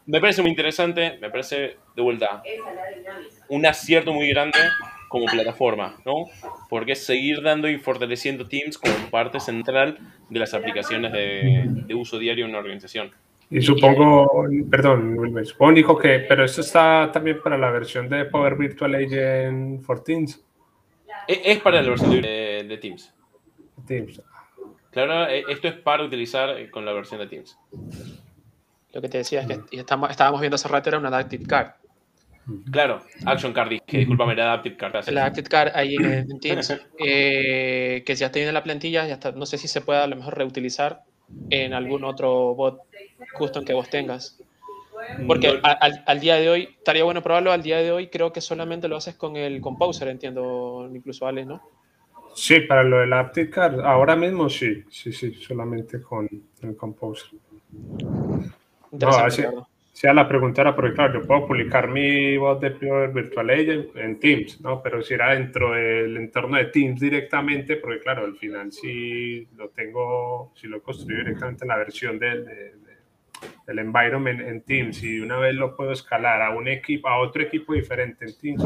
Me 0.05 0.19
parece 0.19 0.41
muy 0.41 0.51
interesante, 0.51 1.17
me 1.19 1.29
parece 1.29 1.77
de 1.95 2.01
vuelta 2.01 2.43
un 3.49 3.65
acierto 3.65 4.13
muy 4.13 4.29
grande 4.29 4.59
como 5.07 5.25
plataforma, 5.25 5.95
¿no? 6.05 6.25
Porque 6.69 6.91
es 6.91 7.05
seguir 7.05 7.41
dando 7.41 7.69
y 7.69 7.77
fortaleciendo 7.77 8.47
Teams 8.47 8.77
como 8.77 8.93
parte 9.09 9.39
central 9.39 9.97
de 10.29 10.39
las 10.39 10.53
aplicaciones 10.53 11.11
de, 11.11 11.65
de 11.67 11.95
uso 11.95 12.19
diario 12.19 12.45
en 12.45 12.51
una 12.51 12.59
organización. 12.59 13.11
Y 13.49 13.61
supongo, 13.61 14.47
perdón, 14.69 15.17
Wilmer, 15.19 15.45
supongo 15.45 15.73
dijo 15.73 15.97
que, 15.97 16.19
pero 16.27 16.45
esto 16.45 16.61
está 16.61 17.11
también 17.11 17.41
para 17.43 17.57
la 17.57 17.69
versión 17.69 18.09
de 18.09 18.25
Power 18.25 18.55
Virtual 18.55 18.95
Agent 18.95 19.81
for 19.83 20.03
Teams. 20.03 20.43
E, 21.27 21.41
es 21.45 21.59
para 21.59 21.81
la 21.81 21.89
versión 21.89 22.21
de, 22.21 22.79
Teams. 22.81 23.13
Teams. 23.85 24.21
Claro, 24.91 25.27
e, 25.27 25.43
esto 25.49 25.67
es 25.67 25.75
para 25.75 26.03
utilizar 26.03 26.69
con 26.71 26.85
la 26.85 26.93
versión 26.93 27.19
de 27.19 27.27
Teams. 27.27 27.57
Lo 28.95 29.01
que 29.01 29.09
te 29.09 29.17
decía 29.17 29.41
es 29.41 29.47
que 29.47 29.77
estamos, 29.77 30.09
estábamos 30.09 30.39
viendo 30.39 30.55
hace 30.55 30.69
rato 30.69 30.87
era 30.87 30.97
una 30.97 31.09
Adaptive 31.09 31.45
Card. 31.45 31.71
Claro, 32.71 33.01
Action 33.25 33.51
Card, 33.51 33.73
que 33.85 33.97
discúlpame, 33.97 34.31
era 34.31 34.53
Adaptive 34.53 34.77
Card. 34.77 35.09
La 35.09 35.23
Adaptive 35.23 35.49
Card 35.49 35.71
ahí 35.75 35.95
en, 35.95 36.39
Teams, 36.39 36.73
eh, 36.97 38.03
que 38.05 38.15
ya 38.15 38.27
está 38.27 38.39
en 38.39 38.53
la 38.53 38.63
plantilla, 38.63 39.05
ya 39.05 39.15
está, 39.15 39.33
no 39.33 39.45
sé 39.45 39.57
si 39.57 39.67
se 39.67 39.81
puede 39.81 39.99
a 39.99 40.07
lo 40.07 40.15
mejor 40.15 40.37
reutilizar 40.37 41.01
en 41.49 41.73
algún 41.73 42.05
otro 42.05 42.55
bot 42.55 42.83
custom 43.37 43.65
que 43.65 43.73
vos 43.73 43.89
tengas. 43.89 44.39
Porque 45.27 45.59
al, 45.61 46.19
día 46.21 46.35
de 46.35 46.49
hoy, 46.49 46.69
estaría 46.77 47.03
bueno 47.03 47.21
probarlo, 47.21 47.51
al 47.51 47.63
día 47.63 47.79
de 47.79 47.91
hoy 47.91 48.07
creo 48.07 48.31
que 48.31 48.39
solamente 48.39 48.87
lo 48.87 48.95
haces 48.95 49.15
con 49.15 49.35
el 49.35 49.59
Composer, 49.59 50.07
entiendo, 50.07 50.89
incluso 50.89 51.27
Alex, 51.27 51.47
¿no? 51.47 51.61
Sí, 52.33 52.61
para 52.61 52.83
lo 52.83 52.99
del 52.99 53.11
Apticar, 53.11 53.77
ahora 53.81 54.15
mismo 54.15 54.49
sí, 54.49 54.83
sí, 54.89 55.11
sí, 55.11 55.33
solamente 55.33 56.01
con 56.01 56.29
el 56.61 56.77
Composer. 56.77 57.31
Interesante, 58.95 59.55
no, 59.55 59.67
sea 59.95 60.13
la 60.13 60.27
pregunta 60.27 60.61
era, 60.61 60.75
porque 60.75 60.93
claro, 60.93 61.21
yo 61.21 61.25
puedo 61.25 61.47
publicar 61.47 61.87
mi 61.87 62.35
voz 62.35 62.59
de 62.59 62.71
Pure 62.71 63.07
Virtual 63.07 63.49
Agent 63.49 63.95
en 63.95 64.19
Teams, 64.19 64.59
¿no? 64.59 64.83
Pero 64.83 65.01
si 65.01 65.13
era 65.13 65.33
dentro 65.33 65.71
del 65.71 66.17
entorno 66.17 66.57
de 66.57 66.65
Teams 66.65 66.99
directamente, 66.99 67.77
porque 67.77 67.99
claro, 67.99 68.25
al 68.25 68.35
final 68.35 68.73
si 68.73 69.47
lo 69.55 69.69
tengo, 69.69 70.51
si 70.53 70.67
lo 70.67 70.83
construyo 70.83 71.19
directamente 71.19 71.63
en 71.63 71.69
la 71.69 71.77
versión 71.77 72.19
del, 72.19 72.45
del 73.65 73.79
environment 73.79 74.41
en 74.41 74.61
Teams 74.63 75.01
y 75.01 75.21
una 75.21 75.37
vez 75.37 75.55
lo 75.55 75.77
puedo 75.77 75.93
escalar 75.93 76.41
a 76.41 76.49
un 76.49 76.67
equipo, 76.67 77.07
a 77.07 77.19
otro 77.19 77.43
equipo 77.43 77.73
diferente 77.73 78.25
en 78.25 78.37
Teams, 78.37 78.63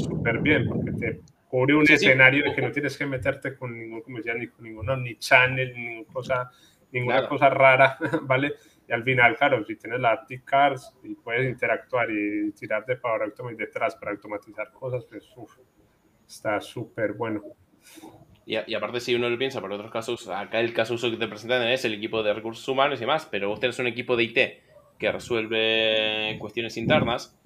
súper 0.00 0.38
bien, 0.38 0.68
porque 0.68 0.92
te 0.92 1.20
cubre 1.48 1.74
un 1.74 1.90
escenario 1.90 2.44
de 2.44 2.54
que 2.54 2.62
no 2.62 2.70
tienes 2.70 2.96
que 2.96 3.04
meterte 3.04 3.56
con 3.56 3.76
ningún, 3.76 4.00
como 4.02 4.18
decía, 4.18 4.34
ni 4.34 4.46
con 4.46 4.64
ninguno, 4.64 4.96
ni 4.96 5.16
channel, 5.16 5.72
ni 5.74 5.88
ninguna 5.88 6.12
cosa, 6.12 6.50
ninguna 6.92 7.28
cosa 7.28 7.50
rara, 7.50 7.98
¿vale? 8.22 8.54
Y 8.88 8.92
al 8.92 9.04
final, 9.04 9.36
claro, 9.36 9.62
si 9.64 9.76
tienes 9.76 10.00
la 10.00 10.12
Active 10.12 10.42
Cars 10.44 10.94
y 11.02 11.14
puedes 11.14 11.46
interactuar 11.46 12.10
y 12.10 12.50
tirar 12.52 12.86
de 12.86 12.96
Power 12.96 13.22
Automate 13.22 13.56
detrás 13.56 13.94
para 13.96 14.12
automatizar 14.12 14.72
cosas, 14.72 15.04
pues 15.04 15.28
está 16.26 16.60
súper 16.60 17.12
bueno. 17.12 17.42
Y, 18.46 18.56
y, 18.66 18.74
aparte, 18.74 19.00
si 19.00 19.14
uno 19.14 19.28
lo 19.28 19.36
piensa, 19.36 19.60
por 19.60 19.70
otros 19.70 19.90
casos, 19.90 20.26
acá 20.28 20.60
el 20.60 20.72
caso 20.72 20.94
uso 20.94 21.10
que 21.10 21.18
te 21.18 21.28
presentan 21.28 21.68
es 21.68 21.84
el 21.84 21.92
equipo 21.92 22.22
de 22.22 22.32
recursos 22.32 22.66
humanos 22.66 22.98
y 22.98 23.00
demás, 23.00 23.28
pero 23.30 23.50
vos 23.50 23.60
tenés 23.60 23.78
un 23.78 23.86
equipo 23.86 24.16
de 24.16 24.24
IT 24.24 24.38
que 24.98 25.12
resuelve 25.12 26.36
cuestiones 26.40 26.78
internas, 26.78 27.38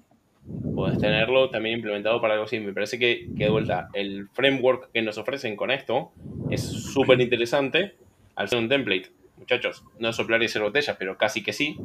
puedes 0.73 0.97
tenerlo 0.97 1.49
también 1.49 1.75
implementado 1.75 2.21
para 2.21 2.35
algo 2.35 2.45
así. 2.45 2.59
Me 2.61 2.71
parece 2.71 2.97
que, 2.97 3.27
que 3.37 3.43
de 3.43 3.49
vuelta, 3.49 3.89
el 3.93 4.29
framework 4.29 4.91
que 4.93 5.01
nos 5.01 5.17
ofrecen 5.17 5.57
con 5.57 5.71
esto 5.71 6.13
es 6.49 6.61
súper 6.61 7.19
interesante 7.19 7.95
al 8.35 8.47
ser 8.47 8.59
un 8.59 8.69
template 8.69 9.11
muchachos, 9.37 9.83
no 9.99 10.13
soplar 10.13 10.41
y 10.41 10.45
hacer 10.45 10.61
botellas, 10.61 10.95
pero 10.97 11.17
casi 11.17 11.43
que 11.43 11.53
sí. 11.53 11.77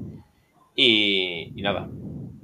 Y, 0.74 1.50
nada, 1.56 1.88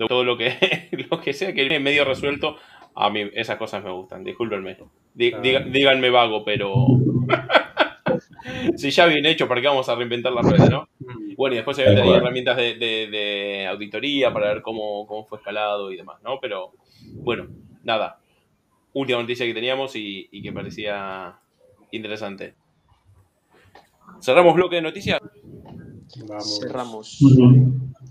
todo 0.09 0.25
lo 0.25 0.37
que, 0.37 0.89
lo 1.11 1.21
que 1.21 1.33
sea 1.33 1.55
que 1.55 1.63
viene 1.63 1.81
medio 1.81 2.05
resuelto, 2.05 2.57
a 2.95 3.11
mí 3.11 3.31
esas 3.35 3.57
cosas 3.57 3.85
me 3.85 3.93
gustan, 3.93 4.25
discúlpenme. 4.25 4.77
díganme 5.15 6.11
vago, 6.11 6.45
pero... 6.45 6.75
si 8.77 8.91
ya 8.91 9.07
bien 9.07 9.27
hecho, 9.27 9.49
¿para 9.49 9.61
qué 9.61 9.69
vamos 9.69 9.89
a 9.89 9.95
reinventar 9.95 10.33
la 10.33 10.43
red, 10.43 10.69
no? 10.69 10.89
Mm. 10.99 11.35
Bueno, 11.37 11.55
y 11.55 11.57
después 11.57 11.79
hay 11.79 11.87
herramientas 11.87 12.57
de, 12.57 13.67
auditoría 13.69 14.33
para 14.33 14.55
ver 14.55 14.63
cómo, 14.63 15.07
cómo 15.07 15.25
fue 15.25 15.39
escalado 15.39 15.93
y 15.93 15.97
demás, 15.97 16.23
¿no? 16.23 16.39
Pero 16.41 16.73
bueno, 17.15 17.49
nada. 17.83 18.19
Última 18.93 19.21
noticia 19.21 19.45
que 19.45 19.55
teníamos 19.55 19.97
y 19.97 20.43
que 20.43 20.53
parecía 20.53 21.37
interesante. 21.91 22.55
¿Cerramos 24.21 24.55
bloque 24.55 24.77
de 24.77 24.83
noticias? 24.83 25.21
Cerramos. 26.61 27.19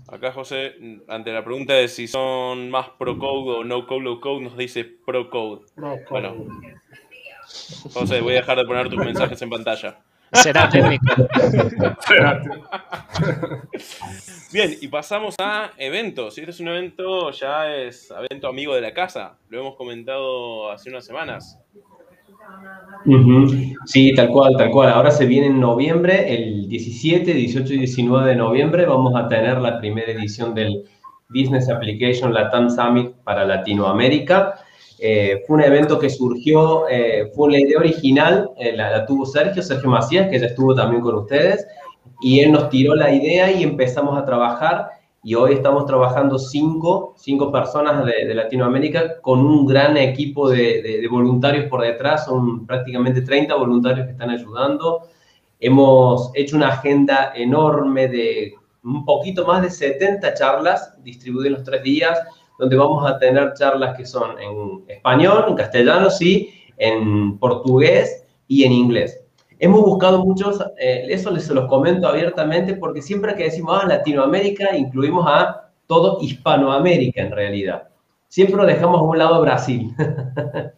Acá 0.08 0.32
José, 0.32 0.74
ante 1.08 1.32
la 1.32 1.44
pregunta 1.44 1.74
de 1.74 1.88
si 1.88 2.06
son 2.06 2.70
más 2.70 2.90
pro 2.98 3.18
code 3.18 3.58
o 3.58 3.64
no 3.64 3.86
code, 3.86 4.02
low 4.02 4.20
code, 4.20 4.42
nos 4.42 4.56
dice 4.56 4.84
pro 4.84 5.30
code. 5.30 5.64
Bueno, 6.10 6.34
José, 7.92 8.20
voy 8.20 8.34
a 8.34 8.36
dejar 8.36 8.58
de 8.58 8.64
poner 8.64 8.88
tus 8.88 8.98
mensajes 8.98 9.40
en 9.42 9.50
pantalla. 9.50 9.98
Será 10.32 10.68
técnico. 10.68 11.04
Bien, 14.52 14.76
y 14.80 14.88
pasamos 14.88 15.34
a 15.38 15.70
eventos. 15.76 16.36
Este 16.38 16.50
es 16.50 16.60
un 16.60 16.68
evento, 16.68 17.30
ya 17.30 17.74
es 17.74 18.10
evento 18.10 18.48
amigo 18.48 18.74
de 18.74 18.80
la 18.80 18.92
casa. 18.92 19.38
Lo 19.48 19.60
hemos 19.60 19.76
comentado 19.76 20.70
hace 20.70 20.90
unas 20.90 21.04
semanas. 21.04 21.58
Sí, 23.86 24.14
tal 24.14 24.28
cual, 24.28 24.56
tal 24.56 24.70
cual. 24.70 24.90
Ahora 24.90 25.10
se 25.10 25.26
viene 25.26 25.48
en 25.48 25.60
noviembre, 25.60 26.34
el 26.34 26.68
17, 26.68 27.34
18 27.34 27.74
y 27.74 27.78
19 27.78 28.30
de 28.30 28.36
noviembre, 28.36 28.86
vamos 28.86 29.14
a 29.14 29.28
tener 29.28 29.60
la 29.60 29.78
primera 29.78 30.10
edición 30.10 30.54
del 30.54 30.84
Business 31.28 31.68
Application 31.68 32.32
Latam 32.32 32.70
Summit 32.70 33.12
para 33.24 33.44
Latinoamérica. 33.44 34.54
Eh, 34.98 35.42
fue 35.46 35.56
un 35.56 35.64
evento 35.64 35.98
que 35.98 36.08
surgió, 36.08 36.88
eh, 36.88 37.30
fue 37.34 37.50
la 37.50 37.60
idea 37.60 37.78
original, 37.78 38.50
eh, 38.56 38.72
la, 38.74 39.04
tuvo 39.04 39.26
Sergio, 39.26 39.62
Sergio 39.62 39.90
Macías, 39.90 40.30
que 40.30 40.38
ya 40.38 40.46
estuvo 40.46 40.74
también 40.74 41.02
con 41.02 41.16
ustedes, 41.16 41.66
y 42.22 42.40
él 42.40 42.52
nos 42.52 42.70
tiró 42.70 42.94
la 42.94 43.12
idea 43.12 43.50
y 43.50 43.64
empezamos 43.64 44.16
a 44.16 44.24
trabajar 44.24 44.88
y 45.24 45.34
hoy 45.34 45.54
estamos 45.54 45.86
trabajando 45.86 46.38
cinco, 46.38 47.14
cinco 47.16 47.50
personas 47.50 48.04
de, 48.04 48.34
Latinoamérica 48.34 49.22
con 49.22 49.40
un 49.40 49.64
gran 49.64 49.96
equipo 49.96 50.50
de, 50.50 51.08
voluntarios 51.10 51.64
por 51.70 51.80
detrás, 51.80 52.26
son 52.26 52.66
prácticamente 52.66 53.22
30 53.22 53.54
voluntarios 53.54 54.04
que 54.04 54.12
están 54.12 54.28
ayudando. 54.28 55.08
Hemos 55.58 56.30
hecho 56.34 56.56
una 56.56 56.68
agenda 56.68 57.32
enorme 57.34 58.06
de 58.06 58.54
un 58.82 59.06
poquito 59.06 59.46
más 59.46 59.62
de 59.62 59.70
70 59.70 60.34
charlas 60.34 61.02
distribuidas 61.02 61.46
en 61.46 61.52
los 61.54 61.64
tres 61.64 61.82
días, 61.82 62.20
donde 62.58 62.76
vamos 62.76 63.10
a 63.10 63.18
tener 63.18 63.54
charlas 63.54 63.96
que 63.96 64.04
son 64.04 64.38
en 64.38 64.84
español, 64.88 65.46
en 65.48 65.54
castellano, 65.54 66.10
sí, 66.10 66.52
en 66.76 67.38
portugués 67.38 68.26
y 68.46 68.64
en 68.64 68.72
inglés. 68.72 69.23
Hemos 69.58 69.82
buscado 69.82 70.24
muchos, 70.24 70.60
eh, 70.78 71.06
eso 71.08 71.30
les 71.30 71.44
se 71.44 71.54
los 71.54 71.66
comento 71.68 72.08
abiertamente, 72.08 72.74
porque 72.74 73.02
siempre 73.02 73.34
que 73.34 73.44
decimos 73.44 73.78
ah, 73.80 73.86
Latinoamérica, 73.86 74.76
incluimos 74.76 75.24
a 75.28 75.70
todo 75.86 76.18
Hispanoamérica 76.20 77.22
en 77.22 77.30
realidad. 77.30 77.88
Siempre 78.28 78.56
lo 78.56 78.66
dejamos 78.66 79.00
a 79.00 79.04
un 79.04 79.18
lado 79.18 79.40
Brasil. 79.40 79.94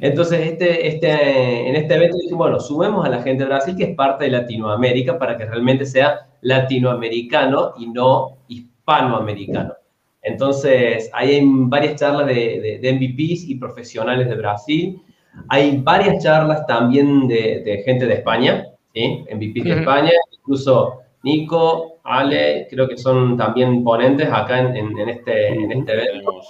Entonces, 0.00 0.40
este, 0.40 0.88
este, 0.88 1.68
en 1.68 1.76
este 1.76 1.94
evento 1.94 2.16
dijimos, 2.16 2.38
bueno, 2.38 2.60
sumemos 2.60 3.04
a 3.04 3.08
la 3.08 3.22
gente 3.22 3.44
de 3.44 3.48
Brasil, 3.48 3.76
que 3.76 3.84
es 3.84 3.96
parte 3.96 4.24
de 4.24 4.30
Latinoamérica, 4.30 5.18
para 5.18 5.36
que 5.36 5.44
realmente 5.44 5.84
sea 5.86 6.28
latinoamericano 6.40 7.72
y 7.78 7.88
no 7.88 8.38
hispanoamericano. 8.48 9.74
Entonces, 10.22 11.10
hay 11.12 11.40
varias 11.44 11.96
charlas 11.96 12.26
de, 12.26 12.78
de 12.80 12.92
MVPs 12.92 13.48
y 13.48 13.56
profesionales 13.56 14.28
de 14.28 14.34
Brasil. 14.36 15.02
Hay 15.48 15.78
varias 15.78 16.22
charlas 16.22 16.66
también 16.66 17.28
de, 17.28 17.82
gente 17.84 18.06
de 18.06 18.14
España, 18.14 18.66
¿sí? 18.94 19.24
MVP 19.32 19.62
de 19.62 19.80
España, 19.80 20.10
incluso 20.32 21.00
Nico, 21.22 21.98
Ale, 22.04 22.66
creo 22.70 22.88
que 22.88 22.96
son 22.96 23.36
también 23.36 23.82
ponentes 23.82 24.28
acá 24.30 24.58
en, 24.60 24.98
este, 25.08 25.48
en 25.48 25.72
este 25.72 25.92
evento. 25.92 26.40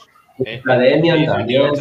La 0.65 0.79
Demian 0.79 1.25
también. 1.27 1.73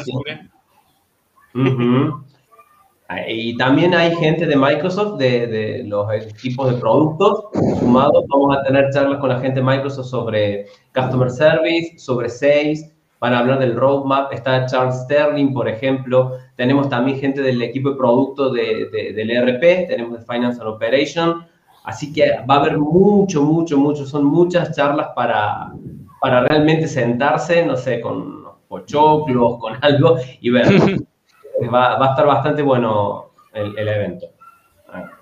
Y 3.28 3.58
también 3.58 3.94
hay 3.94 4.16
gente 4.16 4.46
de 4.46 4.56
Microsoft, 4.56 5.18
de, 5.18 5.48
de, 5.48 5.84
los 5.84 6.12
equipos 6.14 6.72
de 6.72 6.80
productos 6.80 7.46
sumados. 7.80 8.26
Vamos 8.28 8.58
a 8.58 8.64
tener 8.64 8.90
charlas 8.92 9.20
con 9.20 9.30
la 9.30 9.40
gente 9.40 9.60
de 9.60 9.66
Microsoft 9.66 10.08
sobre 10.08 10.66
Customer 10.94 11.30
Service, 11.30 11.98
sobre 12.00 12.30
Sales, 12.30 12.93
van 13.24 13.34
a 13.34 13.40
hablar 13.40 13.58
del 13.58 13.78
roadmap. 13.78 14.34
Está 14.34 14.66
Charles 14.66 14.96
Sterling, 15.04 15.54
por 15.54 15.70
ejemplo. 15.70 16.34
Tenemos 16.58 16.90
también 16.90 17.20
gente 17.20 17.42
del 17.42 17.62
equipo 17.62 17.92
de 17.92 17.96
producto 17.96 18.52
de, 18.52 19.14
del 19.16 19.32
ERP, 19.32 19.88
tenemos 19.88 20.20
de 20.20 20.26
Finance 20.26 20.60
and 20.60 20.70
Operation. 20.70 21.46
Así 21.86 22.12
que 22.12 22.42
va 22.50 22.56
a 22.56 22.60
haber 22.60 22.78
mucho, 22.78 23.42
mucho, 23.44 23.78
mucho. 23.78 24.06
Son 24.06 24.26
muchas 24.26 24.76
charlas 24.76 25.08
para, 25.16 25.72
para 26.20 26.42
realmente 26.42 26.86
sentarse, 26.86 27.66
no 27.66 27.78
sé, 27.78 28.02
con 28.02 28.44
pochoclos, 28.68 29.58
con 29.58 29.78
algo 29.82 30.18
y 30.42 30.50
ver. 30.50 30.68
va, 31.74 31.98
va, 31.98 32.08
a 32.08 32.10
estar 32.10 32.28
bastante 32.28 32.62
bueno 32.62 33.30
el, 33.54 33.88
evento. 33.88 34.28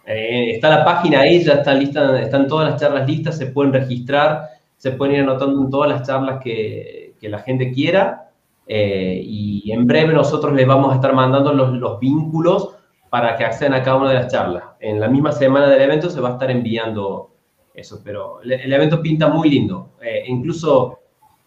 Eh, 0.07 0.55
está 0.55 0.69
la 0.69 0.83
página 0.83 1.19
ahí, 1.19 1.43
ya 1.43 1.53
está 1.53 1.75
lista, 1.75 2.19
están 2.19 2.47
todas 2.47 2.71
las 2.71 2.81
charlas 2.81 3.07
listas, 3.07 3.37
se 3.37 3.45
pueden 3.45 3.71
registrar, 3.71 4.47
se 4.75 4.91
pueden 4.93 5.17
ir 5.17 5.21
anotando 5.21 5.61
en 5.61 5.69
todas 5.69 5.91
las 5.91 6.07
charlas 6.07 6.41
que, 6.43 7.00
que 7.21 7.29
la 7.29 7.39
gente 7.39 7.71
quiera. 7.71 8.31
Eh, 8.67 9.21
y 9.23 9.71
en 9.71 9.85
breve 9.87 10.13
nosotros 10.13 10.53
les 10.53 10.67
vamos 10.67 10.91
a 10.91 10.95
estar 10.95 11.13
mandando 11.13 11.53
los, 11.53 11.73
los, 11.73 11.99
vínculos 11.99 12.75
para 13.09 13.35
que 13.35 13.43
accedan 13.43 13.73
a 13.73 13.83
cada 13.83 13.97
una 13.97 14.09
de 14.09 14.15
las 14.15 14.31
charlas. 14.31 14.63
En 14.79 14.99
la 14.99 15.07
misma 15.07 15.31
semana 15.31 15.67
del 15.67 15.81
evento 15.81 16.09
se 16.09 16.21
va 16.21 16.29
a 16.29 16.31
estar 16.33 16.49
enviando 16.49 17.31
eso, 17.73 18.01
pero 18.03 18.41
el, 18.41 18.73
evento 18.73 19.01
pinta 19.01 19.27
muy 19.27 19.49
lindo. 19.49 19.91
Eh, 20.01 20.23
incluso 20.27 20.99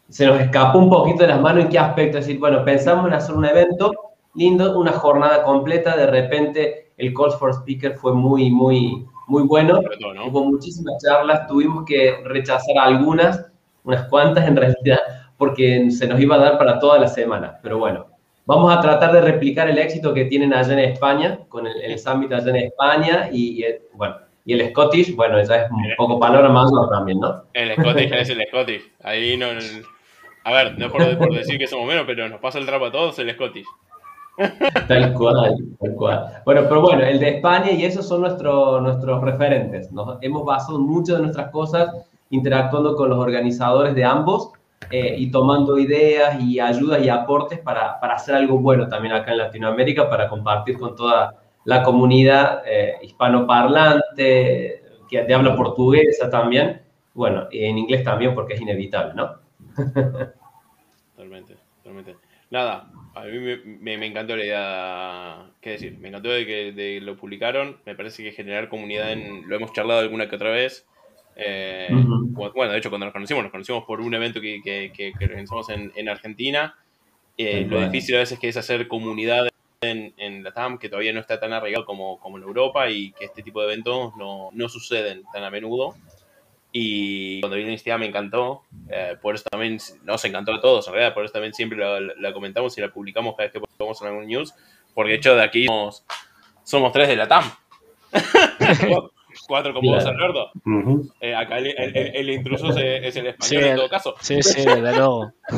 se 0.09 0.27
nos 0.27 0.41
escapó 0.41 0.79
un 0.79 0.91
poquito 0.91 1.23
de 1.23 1.29
las 1.29 1.41
manos 1.41 1.65
en 1.65 1.71
qué 1.71 1.79
aspecto. 1.79 2.19
Es 2.19 2.27
decir, 2.27 2.41
bueno, 2.41 2.65
pensamos 2.65 3.07
en 3.07 3.15
hacer 3.15 3.35
un 3.35 3.45
evento 3.45 3.93
lindo, 4.35 4.79
una 4.79 4.93
jornada 4.93 5.43
completa, 5.43 5.97
de 5.97 6.07
repente 6.07 6.93
el 6.97 7.13
Call 7.15 7.33
for 7.33 7.53
Speaker 7.53 7.95
fue 7.95 8.15
muy, 8.15 8.51
muy, 8.51 9.07
muy 9.27 9.43
bueno. 9.45 9.81
Hubo 10.29 10.45
muchísimas 10.45 11.03
charlas, 11.03 11.47
tuvimos 11.47 11.85
que 11.85 12.17
rechazar 12.25 12.79
algunas, 12.79 13.47
unas 13.85 14.09
cuantas 14.09 14.47
en 14.47 14.57
realidad, 14.57 14.99
porque 15.37 15.91
se 15.91 16.07
nos 16.07 16.21
iba 16.21 16.37
a 16.37 16.39
dar 16.39 16.59
para 16.59 16.79
toda 16.79 16.99
la 16.99 17.09
semana. 17.09 17.59
Pero 17.63 17.79
bueno, 17.79 18.07
vamos 18.47 18.75
a 18.75 18.81
tratar 18.81 19.13
de 19.13 19.21
replicar 19.21 19.69
el 19.69 19.79
éxito 19.79 20.15
que 20.15 20.27
tienen 20.27 20.53
allá 20.55 20.73
en 20.73 20.79
España, 20.81 21.41
con 21.49 21.67
el, 21.67 21.81
el 21.81 21.99
Summit 21.99 22.33
allá 22.33 22.51
en 22.51 22.57
España 22.57 23.29
y, 23.33 23.65
bueno, 23.95 24.17
y 24.45 24.53
el 24.53 24.71
Scottish, 24.71 25.15
bueno, 25.17 25.43
ya 25.43 25.57
es 25.57 25.71
un 25.71 25.83
poco 25.97 26.21
panorama 26.21 26.67
también, 26.91 27.21
¿no? 27.21 27.45
El 27.53 27.73
Scottish 27.75 28.13
es 28.13 28.31
el 28.31 28.43
Scottish. 28.49 28.93
Ahí 29.03 29.37
no... 29.37 29.47
A 30.47 30.53
ver, 30.53 30.79
no 30.79 30.91
por, 30.91 31.17
por 31.17 31.35
decir 31.35 31.59
que 31.59 31.67
somos 31.67 31.87
menos, 31.87 32.05
pero 32.07 32.29
nos 32.29 32.39
pasa 32.39 32.59
el 32.59 32.67
trapo 32.67 32.85
a 32.85 32.93
todos 32.93 33.19
el 33.19 33.33
Scottish. 33.33 33.65
Tal 34.89 35.15
cual, 35.15 35.57
tal 35.81 35.95
cual. 35.95 36.43
Bueno, 36.45 36.63
pero 36.69 36.81
bueno, 36.83 37.05
el 37.05 37.19
de 37.21 37.37
España 37.37 37.71
y 37.71 37.85
esos 37.85 38.07
son 38.07 38.23
nuestros 38.23 38.83
nuestros 38.83 39.23
referentes. 39.23 39.93
Nos 39.93 40.19
hemos 40.23 40.45
basado 40.45 40.79
muchas 40.79 41.17
de 41.17 41.23
nuestras 41.23 41.51
cosas 41.51 41.95
interactuando 42.31 42.97
con 42.97 43.11
los 43.11 43.19
organizadores 43.19 43.95
de 43.95 44.05
ambos 44.05 44.51
eh, 44.91 45.17
y 45.19 45.31
tomando 45.31 45.79
ideas 45.79 46.41
y 46.41 46.61
ayudas 46.61 47.05
y 47.05 47.09
aportes 47.09 47.59
para, 47.59 47.99
para, 48.01 48.15
hacer 48.15 48.35
algo 48.35 48.59
bueno 48.59 48.89
también 48.89 49.15
acá 49.15 49.33
en 49.33 49.39
Latinoamérica, 49.39 50.09
para 50.09 50.29
compartir 50.29 50.79
con 50.79 50.95
toda 50.95 51.43
la 51.65 51.83
comunidad 51.83 52.63
eh, 52.67 52.95
hispanoparlante, 53.03 54.83
que 55.09 55.23
de 55.23 55.35
habla 55.35 55.57
portuguesa 55.57 56.31
también, 56.31 56.83
bueno, 57.15 57.49
y 57.51 57.65
en 57.65 57.79
inglés 57.79 58.05
también 58.05 58.35
porque 58.35 58.55
es 58.55 58.61
inevitable, 58.61 59.15
¿no? 59.15 59.37
totalmente, 61.17 61.57
totalmente. 61.83 62.17
Nada, 62.51 62.91
a 63.15 63.25
mí 63.25 63.39
me, 63.39 63.97
me, 63.97 64.07
encantó 64.07 64.37
la 64.37 64.45
idea, 64.45 65.51
¿qué 65.61 65.71
decir? 65.71 65.99
Me 65.99 66.09
encantó 66.09 66.29
de 66.29 66.47
que 66.47 66.73
de 66.73 67.01
lo 67.01 67.17
publicaron, 67.17 67.79
me 67.87 67.95
parece 67.95 68.23
que 68.23 68.33
generar 68.33 68.69
comunidad, 68.69 69.13
en, 69.13 69.49
lo 69.49 69.57
hemos 69.57 69.73
charlado 69.73 70.01
alguna 70.01 70.29
que 70.29 70.37
otra 70.37 70.51
vez, 70.51 70.87
eh, 71.37 71.89
bueno, 71.91 72.73
de 72.73 72.79
hecho, 72.79 72.91
cuando 72.91 73.07
nos 73.07 73.13
conocimos, 73.13 73.43
nos 73.43 73.53
conocimos 73.53 73.85
por 73.85 74.01
un 74.01 74.15
evento 74.15 74.41
que, 74.41 74.61
que, 74.63 74.93
que, 74.93 75.25
organizamos 75.25 75.69
en, 75.71 75.93
en 75.97 76.09
Argentina. 76.09 76.77
Eh, 77.37 77.67
lo 77.69 77.81
difícil 77.81 78.15
a 78.17 78.21
veces 78.21 78.39
que 78.39 78.49
es 78.49 78.57
hacer 78.57 78.87
comunidad 78.87 79.49
en, 79.81 80.15
en, 80.17 80.45
la 80.45 80.53
TAM, 80.53 80.79
que 80.79 80.89
todavía 80.89 81.13
no 81.13 81.21
está 81.21 81.41
tan 81.41 81.53
arraigado 81.53 81.85
como, 81.85 82.19
como 82.21 82.39
en 82.39 82.45
Europa 82.45 82.89
y 82.89 83.13
que 83.13 83.25
este 83.27 83.43
tipo 83.43 83.61
de 83.61 83.73
eventos 83.73 84.17
no, 84.17 84.51
no 84.53 84.69
suceden 84.69 85.25
tan 85.33 85.43
a 85.43 85.51
menudo. 85.51 85.95
Y 86.77 87.41
cuando 87.41 87.57
vino 87.57 87.67
la 87.67 87.73
iniciativa 87.73 87.99
me 87.99 88.07
encantó, 88.07 88.63
eh, 88.89 89.17
por 89.23 89.37
eso 89.37 89.45
también 89.49 89.79
nos 90.03 90.25
encantó 90.25 90.53
a 90.53 90.61
todos, 90.61 90.87
en 90.89 90.95
realidad, 90.95 91.15
por 91.15 91.25
eso 91.25 91.33
también 91.33 91.55
siempre 91.55 91.79
la, 91.79 92.33
comentamos 92.33 92.77
y 92.77 92.81
la 92.81 92.93
publicamos 92.93 93.37
cada 93.37 93.45
vez 93.45 93.53
que 93.53 93.61
podemos 93.61 94.03
en 94.03 94.09
algún 94.09 94.27
news, 94.27 94.53
porque 94.93 95.13
de 95.13 95.17
hecho 95.19 95.37
de 95.37 95.45
aquí 95.45 95.67
somos, 95.67 96.05
somos 96.65 96.93
tres 96.93 97.09
de 97.09 97.17
la 97.17 97.29
TAM. 97.29 97.45
Cuatro 99.47 99.75
como 99.75 99.93
vos, 99.93 100.05
Alberto. 100.05 100.51
Eh, 101.21 101.35
acá 101.35 101.59
el, 101.59 102.31
intruso 102.31 102.71
es 102.77 103.17
el 103.17 103.27
español 103.29 103.65
en 103.65 103.77
todo 103.77 103.89
caso. 103.89 104.15
Sí, 104.21 104.43
sí, 104.43 104.65
desde 104.65 104.97
luego. 104.97 105.33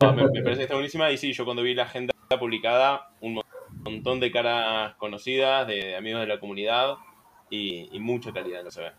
me, 0.00 0.42
parece 0.42 0.56
que 0.56 0.62
está 0.62 0.74
buenísima. 0.74 1.10
Y 1.10 1.18
sí, 1.18 1.32
yo 1.32 1.44
cuando 1.44 1.62
vi 1.62 1.74
la 1.74 1.84
agenda 1.84 2.12
publicada, 2.38 3.10
un 3.20 3.40
montón 3.84 4.20
de 4.20 4.30
caras 4.30 4.94
conocidas, 4.96 5.66
de, 5.66 5.96
amigos 5.96 6.20
de 6.20 6.26
la 6.26 6.40
comunidad 6.40 6.96
y, 7.50 7.88
mucha 7.98 8.32
calidad 8.32 8.62
no 8.62 8.70
se 8.70 8.82
ve. 8.82 8.92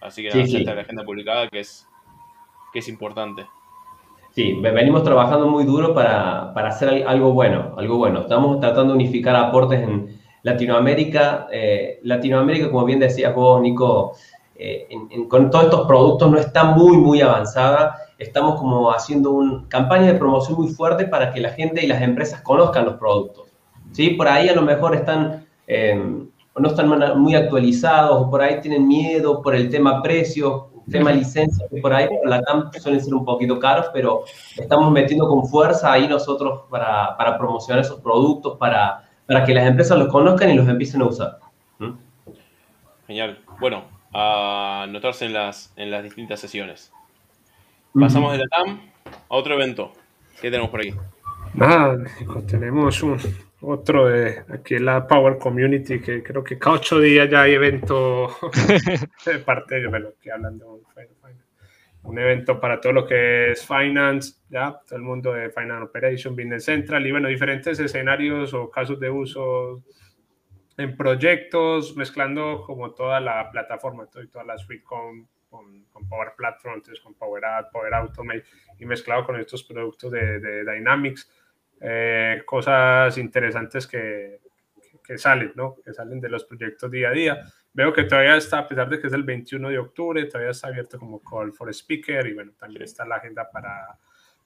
Así 0.00 0.22
que 0.22 0.46
sí, 0.46 0.64
la 0.64 0.72
agenda 0.72 1.04
publicada 1.04 1.48
que 1.48 1.60
es, 1.60 1.86
que 2.72 2.78
es 2.80 2.88
importante. 2.88 3.46
Sí, 4.30 4.54
venimos 4.60 5.02
trabajando 5.02 5.48
muy 5.48 5.64
duro 5.64 5.94
para, 5.94 6.52
para 6.54 6.68
hacer 6.68 7.04
algo 7.06 7.32
bueno, 7.32 7.74
algo 7.76 7.96
bueno. 7.96 8.20
Estamos 8.20 8.60
tratando 8.60 8.92
de 8.92 8.98
unificar 9.00 9.34
aportes 9.34 9.80
en, 9.80 10.17
Latinoamérica, 10.42 11.48
eh, 11.50 12.00
Latinoamérica, 12.02 12.70
como 12.70 12.84
bien 12.84 13.00
decías 13.00 13.34
vos, 13.34 13.60
Nico, 13.60 14.14
eh, 14.54 14.88
con 15.28 15.50
todos 15.50 15.66
estos 15.66 15.86
productos 15.86 16.30
no 16.30 16.38
está 16.38 16.64
muy, 16.64 16.96
muy 16.96 17.20
avanzada. 17.20 17.96
Estamos 18.18 18.58
como 18.58 18.90
haciendo 18.90 19.30
una 19.32 19.64
campaña 19.68 20.06
de 20.06 20.18
promoción 20.18 20.58
muy 20.58 20.68
fuerte 20.68 21.06
para 21.06 21.32
que 21.32 21.40
la 21.40 21.50
gente 21.50 21.84
y 21.84 21.86
las 21.86 22.02
empresas 22.02 22.42
conozcan 22.42 22.84
los 22.84 22.94
productos. 22.94 23.46
¿sí? 23.92 24.10
Por 24.10 24.28
ahí 24.28 24.48
a 24.48 24.54
lo 24.54 24.62
mejor 24.62 24.94
están, 24.94 25.46
em, 25.66 26.28
no 26.56 26.68
están 26.68 26.88
muy 27.20 27.34
actualizados, 27.36 28.22
o 28.22 28.30
por 28.30 28.42
ahí 28.42 28.60
tienen 28.60 28.88
miedo 28.88 29.40
por 29.42 29.54
el 29.54 29.70
tema 29.70 30.02
precios, 30.02 30.64
tema 30.90 31.12
licencia, 31.12 31.66
por 31.82 31.92
ahí 31.92 32.08
la 32.24 32.42
suelen 32.80 33.04
ser 33.04 33.14
un 33.14 33.24
poquito 33.24 33.58
caros, 33.58 33.86
pero 33.92 34.24
estamos 34.56 34.90
metiendo 34.90 35.28
con 35.28 35.46
fuerza 35.46 35.92
ahí 35.92 36.08
nosotros 36.08 36.62
para, 36.70 37.14
para 37.16 37.36
promocionar 37.38 37.84
esos 37.84 38.00
productos, 38.00 38.56
para, 38.58 39.07
para 39.28 39.44
que 39.44 39.52
las 39.52 39.66
empresas 39.66 39.98
los 39.98 40.08
conozcan 40.08 40.48
y 40.48 40.54
los 40.54 40.66
empiecen 40.66 41.02
a 41.02 41.04
usar. 41.04 41.38
¿Mm? 41.78 41.92
Genial. 43.06 43.38
Bueno, 43.60 43.84
a 44.12 44.84
anotarse 44.84 45.26
en 45.26 45.34
las, 45.34 45.72
en 45.76 45.90
las 45.90 46.02
distintas 46.02 46.40
sesiones. 46.40 46.90
Pasamos 47.92 48.32
de 48.32 48.38
la 48.38 48.46
TAM 48.48 48.80
a 49.06 49.36
otro 49.36 49.54
evento. 49.54 49.92
¿Qué 50.40 50.50
tenemos 50.50 50.70
por 50.70 50.80
aquí? 50.80 50.94
Nada, 51.52 51.98
tenemos 52.48 53.02
un, 53.02 53.18
otro 53.60 54.06
de 54.06 54.44
aquí 54.48 54.76
en 54.76 54.86
la 54.86 55.06
Power 55.06 55.36
Community, 55.36 56.00
que 56.00 56.22
creo 56.22 56.42
que 56.42 56.58
cada 56.58 56.76
ocho 56.76 56.98
días 56.98 57.28
ya 57.28 57.42
hay 57.42 57.52
evento 57.52 58.34
de 59.26 59.38
parte 59.40 59.74
de 59.74 59.88
ellos, 59.88 60.14
que 60.22 60.32
hablan 60.32 60.58
de 60.58 60.64
un, 60.64 60.80
un, 62.08 62.18
evento 62.18 62.60
para 62.60 62.80
todo 62.80 62.92
lo 62.92 63.06
que 63.06 63.52
es 63.52 63.66
finance, 63.66 64.40
ya, 64.48 64.80
todo 64.86 64.96
el 64.96 65.02
mundo 65.02 65.32
de 65.32 65.50
Finance 65.50 65.84
Operation, 65.84 66.34
Business 66.34 66.64
Central 66.64 67.06
y 67.06 67.10
bueno, 67.10 67.28
diferentes 67.28 67.78
escenarios 67.78 68.54
o 68.54 68.70
casos 68.70 68.98
de 68.98 69.10
uso 69.10 69.82
en 70.76 70.96
proyectos, 70.96 71.96
mezclando 71.96 72.62
como 72.64 72.92
toda 72.92 73.20
la 73.20 73.50
plataforma, 73.50 74.06
toda 74.06 74.44
la 74.44 74.56
suite 74.58 74.84
con, 74.84 75.28
con, 75.48 76.08
Power 76.08 76.34
Platform, 76.36 76.82
con 77.02 77.14
Power 77.14 77.42
Power 77.72 77.94
Automate 77.94 78.44
y 78.78 78.86
mezclado 78.86 79.24
con 79.26 79.38
estos 79.38 79.64
productos 79.64 80.12
de, 80.12 80.38
de 80.38 80.64
Dynamics 80.72 81.30
eh, 81.80 82.42
cosas 82.44 83.16
interesantes 83.18 83.86
que, 83.86 84.40
que, 85.04 85.16
salen, 85.16 85.52
¿no? 85.54 85.76
Que 85.84 85.92
salen 85.92 86.20
de 86.20 86.28
los 86.28 86.44
proyectos 86.44 86.90
día 86.90 87.08
a 87.08 87.12
día. 87.12 87.44
Veo 87.78 87.92
que 87.92 88.02
todavía 88.02 88.36
está, 88.36 88.58
a 88.58 88.66
pesar 88.66 88.88
de 88.88 89.00
que 89.00 89.06
es 89.06 89.12
el 89.12 89.22
21 89.22 89.68
de 89.68 89.78
octubre, 89.78 90.24
todavía 90.24 90.50
está 90.50 90.66
abierto 90.66 90.98
como 90.98 91.22
Call 91.22 91.52
for 91.52 91.72
Speaker 91.72 92.26
y 92.26 92.34
bueno, 92.34 92.50
también 92.58 92.82
está 92.82 93.06
la 93.06 93.14
agenda 93.14 93.48
para, 93.48 93.96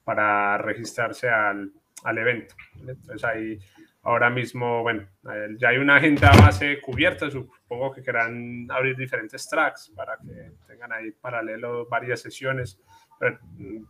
para 0.04 0.58
registrarse 0.58 1.30
al, 1.30 1.72
al 2.04 2.18
evento. 2.18 2.54
Entonces 2.78 3.24
ahí 3.24 3.58
ahora 4.02 4.28
mismo, 4.28 4.82
bueno, 4.82 5.08
ya 5.56 5.70
hay 5.70 5.78
una 5.78 5.96
agenda 5.96 6.30
base 6.42 6.78
cubierta, 6.82 7.30
supongo 7.30 7.92
que 7.92 8.02
querrán 8.02 8.66
abrir 8.70 8.98
diferentes 8.98 9.48
tracks 9.48 9.90
para 9.96 10.18
que 10.18 10.52
tengan 10.66 10.92
ahí 10.92 11.12
paralelo 11.12 11.86
varias 11.88 12.20
sesiones 12.20 12.78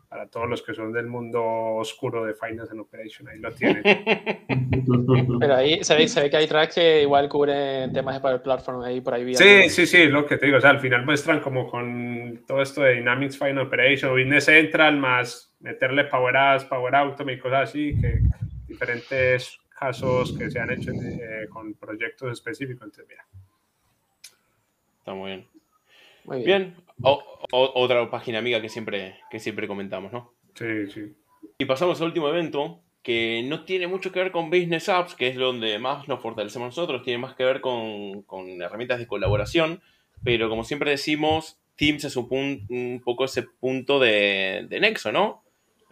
para 0.08 0.26
todos 0.28 0.48
los 0.48 0.62
que 0.62 0.74
son 0.74 0.92
del 0.92 1.06
mundo 1.06 1.42
oscuro 1.42 2.24
de 2.24 2.34
Finance 2.34 2.72
and 2.72 2.80
Operation, 2.80 3.28
ahí 3.28 3.38
lo 3.38 3.52
tienen. 3.52 3.82
Pero 5.40 5.54
ahí 5.54 5.82
se 5.82 5.94
ve, 5.94 6.08
se 6.08 6.20
ve, 6.20 6.30
que 6.30 6.36
hay 6.36 6.46
tracks 6.46 6.74
que 6.74 7.02
igual 7.02 7.28
cubren 7.28 7.92
temas 7.92 8.14
de 8.14 8.20
Power 8.20 8.42
Platform 8.42 8.82
ahí 8.82 9.00
por 9.00 9.14
ahí. 9.14 9.34
Sí, 9.34 9.68
sí, 9.68 9.86
sí, 9.86 10.06
lo 10.06 10.26
que 10.26 10.36
te 10.36 10.46
digo, 10.46 10.58
o 10.58 10.60
sea, 10.60 10.70
al 10.70 10.80
final 10.80 11.04
muestran 11.04 11.40
como 11.40 11.68
con 11.68 12.44
todo 12.46 12.60
esto 12.60 12.82
de 12.82 12.94
Dynamics 12.94 13.38
Finance 13.38 13.60
Operation, 13.60 14.12
Business 14.12 14.44
Central, 14.44 14.98
más 14.98 15.54
meterle 15.60 16.04
Power 16.04 16.36
Apps, 16.36 16.64
Power 16.64 16.94
Automate 16.94 17.34
y 17.34 17.38
cosas 17.38 17.70
así, 17.70 17.98
que 18.00 18.20
diferentes 18.66 19.58
casos 19.78 20.36
que 20.36 20.50
se 20.50 20.58
han 20.58 20.70
hecho 20.70 20.92
eh, 20.92 21.46
con 21.48 21.74
proyectos 21.74 22.32
específicos. 22.32 22.84
Entonces, 22.84 23.06
mira. 23.08 23.26
Está 24.98 25.14
muy 25.14 25.30
bien. 25.30 25.51
Muy 26.24 26.44
bien. 26.44 26.76
otra 27.50 28.10
página 28.10 28.38
amiga 28.38 28.60
que 28.60 28.68
siempre, 28.68 29.16
que 29.30 29.38
siempre 29.38 29.66
comentamos, 29.66 30.12
¿no? 30.12 30.32
Sí, 30.54 30.86
sí. 30.88 31.14
Y 31.58 31.64
pasamos 31.64 32.00
al 32.00 32.08
último 32.08 32.28
evento, 32.28 32.80
que 33.02 33.42
no 33.44 33.64
tiene 33.64 33.86
mucho 33.86 34.12
que 34.12 34.20
ver 34.20 34.32
con 34.32 34.50
Business 34.50 34.88
Apps, 34.88 35.14
que 35.14 35.28
es 35.28 35.36
donde 35.36 35.78
más 35.78 36.08
nos 36.08 36.20
fortalecemos 36.20 36.68
nosotros, 36.68 37.02
tiene 37.02 37.18
más 37.18 37.34
que 37.34 37.44
ver 37.44 37.60
con, 37.60 38.22
con 38.22 38.62
herramientas 38.62 38.98
de 38.98 39.06
colaboración, 39.06 39.82
pero 40.22 40.48
como 40.48 40.64
siempre 40.64 40.90
decimos, 40.90 41.58
Teams 41.76 42.04
es 42.04 42.16
un, 42.16 42.66
un 42.68 43.00
poco 43.04 43.24
ese 43.24 43.42
punto 43.42 43.98
de, 43.98 44.66
de 44.68 44.80
nexo, 44.80 45.10
¿no? 45.10 45.42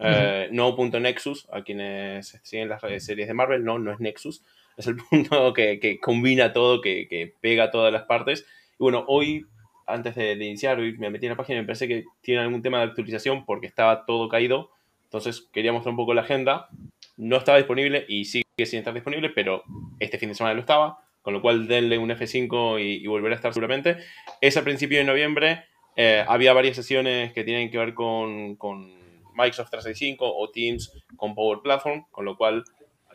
Eh, 0.03 0.49
no 0.51 0.75
punto 0.75 0.99
Nexus, 0.99 1.47
a 1.51 1.63
quienes 1.63 2.39
siguen 2.41 2.69
las 2.69 2.81
series 3.03 3.27
de 3.27 3.33
Marvel, 3.35 3.63
no, 3.63 3.77
no 3.77 3.91
es 3.93 3.99
Nexus, 3.99 4.43
es 4.75 4.87
el 4.87 4.95
punto 5.09 5.53
que, 5.53 5.79
que 5.79 5.99
combina 5.99 6.53
todo, 6.53 6.81
que, 6.81 7.07
que, 7.07 7.33
pega 7.39 7.69
todas 7.69 7.93
las 7.93 8.03
partes. 8.03 8.47
Y 8.73 8.83
bueno, 8.83 9.05
hoy 9.07 9.45
antes 9.93 10.15
de, 10.15 10.33
iniciar, 10.33 10.79
hoy 10.79 10.97
me 10.97 11.09
metí 11.09 11.25
en 11.25 11.31
la 11.31 11.37
página 11.37 11.59
y 11.59 11.61
me 11.61 11.67
parece 11.67 11.87
que 11.87 12.05
tiene 12.21 12.41
algún 12.41 12.61
tema 12.61 12.79
de 12.79 12.85
actualización 12.85 13.45
porque 13.45 13.67
estaba 13.67 14.05
todo 14.05 14.29
caído. 14.29 14.71
Entonces 15.05 15.49
quería 15.51 15.73
mostrar 15.73 15.91
un 15.91 15.97
poco 15.97 16.13
la 16.13 16.21
agenda. 16.21 16.69
No 17.17 17.37
estaba 17.37 17.57
disponible 17.57 18.05
y 18.07 18.25
sigue 18.25 18.45
sin 18.63 18.79
estar 18.79 18.93
disponible, 18.93 19.29
pero 19.29 19.63
este 19.99 20.17
fin 20.17 20.29
de 20.29 20.35
semana 20.35 20.53
lo 20.53 20.61
estaba. 20.61 20.99
Con 21.21 21.33
lo 21.33 21.41
cual 21.41 21.67
denle 21.67 21.97
un 21.97 22.09
F5 22.09 22.81
y, 22.81 23.05
volverá 23.05 23.35
a 23.35 23.37
estar 23.37 23.53
seguramente. 23.53 23.97
Es 24.41 24.57
a 24.57 24.63
principio 24.63 24.97
de 24.97 25.03
noviembre. 25.03 25.65
Eh, 25.95 26.23
había 26.27 26.53
varias 26.53 26.75
sesiones 26.75 27.31
que 27.33 27.43
tienen 27.43 27.69
que 27.69 27.77
ver 27.77 27.93
con, 27.93 28.55
con 28.55 28.87
Microsoft 29.35 29.69
365 29.69 30.25
o 30.25 30.49
Teams 30.49 30.91
con 31.15 31.35
Power 31.35 31.59
Platform. 31.61 32.05
Con 32.09 32.25
lo 32.25 32.37
cual 32.37 32.63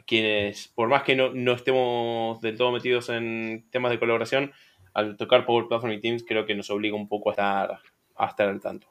quienes, 0.07 0.69
por 0.69 0.89
más 0.89 1.03
que 1.03 1.17
no, 1.17 1.33
no 1.33 1.53
estemos 1.53 2.41
del 2.41 2.57
todo 2.57 2.73
metidos 2.73 3.09
en 3.09 3.65
temas 3.71 3.91
de 3.91 3.99
colaboración, 3.99 4.53
al 4.97 5.15
tocar 5.19 5.45
Power 5.45 5.69
Platform 5.69 5.93
y 5.93 6.01
Teams 6.01 6.25
creo 6.27 6.47
que 6.47 6.55
nos 6.55 6.71
obliga 6.71 6.97
un 6.97 7.07
poco 7.07 7.29
a 7.29 7.33
estar, 7.33 7.79
a 8.17 8.27
estar 8.27 8.49
al 8.49 8.63
tanto. 8.63 8.87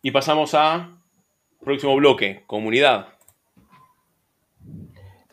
Y 0.00 0.12
pasamos 0.12 0.54
a 0.54 0.96
próximo 1.60 1.96
bloque, 1.96 2.44
comunidad. 2.46 3.08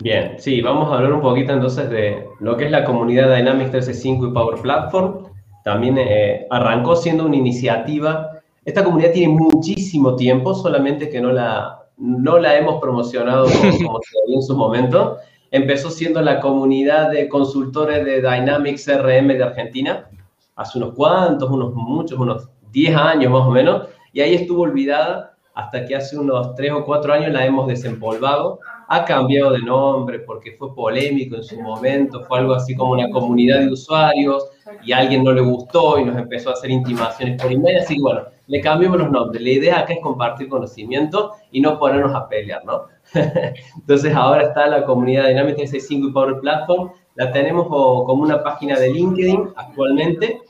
Bien, 0.02 0.40
sí, 0.40 0.60
vamos 0.60 0.92
a 0.92 0.96
hablar 0.96 1.14
un 1.14 1.22
poquito 1.22 1.54
entonces 1.54 1.88
de 1.88 2.26
lo 2.40 2.58
que 2.58 2.66
es 2.66 2.72
la 2.72 2.84
comunidad 2.84 3.36
Dynamics 3.36 3.70
365 3.70 4.28
y 4.28 4.32
Power 4.32 4.60
Platform. 4.60 5.28
También 5.64 6.00
eh, 6.00 6.48
arrancó 6.50 6.96
siendo 6.96 7.28
una 7.28 7.36
iniciativa. 7.36 8.32
Esta 8.66 8.84
comunidad 8.84 9.12
tiene 9.12 9.34
muchísimo 9.34 10.16
tiempo, 10.16 10.56
solamente 10.56 11.10
que 11.10 11.22
no 11.22 11.32
la, 11.32 11.80
no 11.98 12.40
la 12.40 12.58
hemos 12.58 12.82
promocionado 12.82 13.46
como, 13.46 14.00
se 14.02 14.34
en 14.34 14.42
su 14.42 14.58
momento 14.58 15.20
empezó 15.56 15.90
siendo 15.90 16.22
la 16.22 16.42
comunidad 16.42 17.12
de 17.12 17.30
consultores 17.30 18.04
de 18.04 18.18
Dynamics 18.18 18.86
CRM 18.86 19.28
de 19.28 19.44
Argentina, 19.44 20.10
hace 20.56 20.78
unos 20.78 20.94
cuantos, 20.94 21.50
unos 21.50 21.74
muchos, 21.74 22.20
unos 22.20 22.50
10 22.72 22.96
años 22.96 23.32
más 23.32 23.44
o 23.44 23.52
menos, 23.52 23.88
y 24.12 24.20
ahí 24.20 24.34
estuvo 24.34 24.64
olvidada 24.64 25.34
hasta 25.54 25.86
que 25.86 25.96
hace 25.96 26.18
unos 26.18 26.56
3 26.56 26.74
o 26.74 26.86
4 26.86 27.14
años 27.14 27.32
la 27.32 27.46
hemos 27.46 27.68
desempolvado. 27.68 28.60
Ha 28.90 29.06
cambiado 29.06 29.54
de 29.54 29.60
nombre 29.60 30.20
porque 30.20 30.52
fue 30.60 30.76
polémico 30.76 31.38
en 31.38 31.44
su 31.44 31.60
momento, 31.62 32.22
fue 32.26 32.40
algo 32.40 32.54
así 32.54 32.76
como 32.76 32.92
una 32.92 33.10
comunidad 33.10 33.62
de 33.62 33.72
usuarios 33.72 34.50
y 34.84 34.92
a 34.92 34.98
alguien 34.98 35.24
no 35.24 35.32
le 35.32 35.42
gustó 35.42 35.98
y 35.98 36.04
nos 36.04 36.18
empezó 36.18 36.50
a 36.50 36.54
hacer 36.54 36.70
intimaciones 36.70 37.42
por 37.42 37.52
email, 37.52 37.78
así 37.78 37.96
que 37.96 38.02
bueno, 38.02 38.24
le 38.48 38.60
cambiamos 38.60 39.00
los 39.00 39.10
nombres. 39.10 39.42
La 39.42 39.50
idea 39.50 39.80
acá 39.80 39.94
es 39.94 40.02
compartir 40.02 40.50
conocimiento 40.50 41.32
y 41.52 41.62
no 41.62 41.80
ponernos 41.80 42.14
a 42.14 42.28
pelear, 42.28 42.66
¿no? 42.66 42.95
Entonces 43.76 44.16
ahora 44.16 44.44
está 44.44 44.68
la 44.68 44.86
comunidad 44.86 45.28
Dynamics 45.28 45.58
365 45.58 46.08
y 46.08 46.12
Power 46.12 46.40
Platform, 46.40 46.92
la 47.16 47.32
tenemos 47.32 47.68
como 47.68 48.24
una 48.24 48.44
página 48.44 48.78
de 48.78 48.92
LinkedIn 48.92 49.50
actualmente 49.56 50.42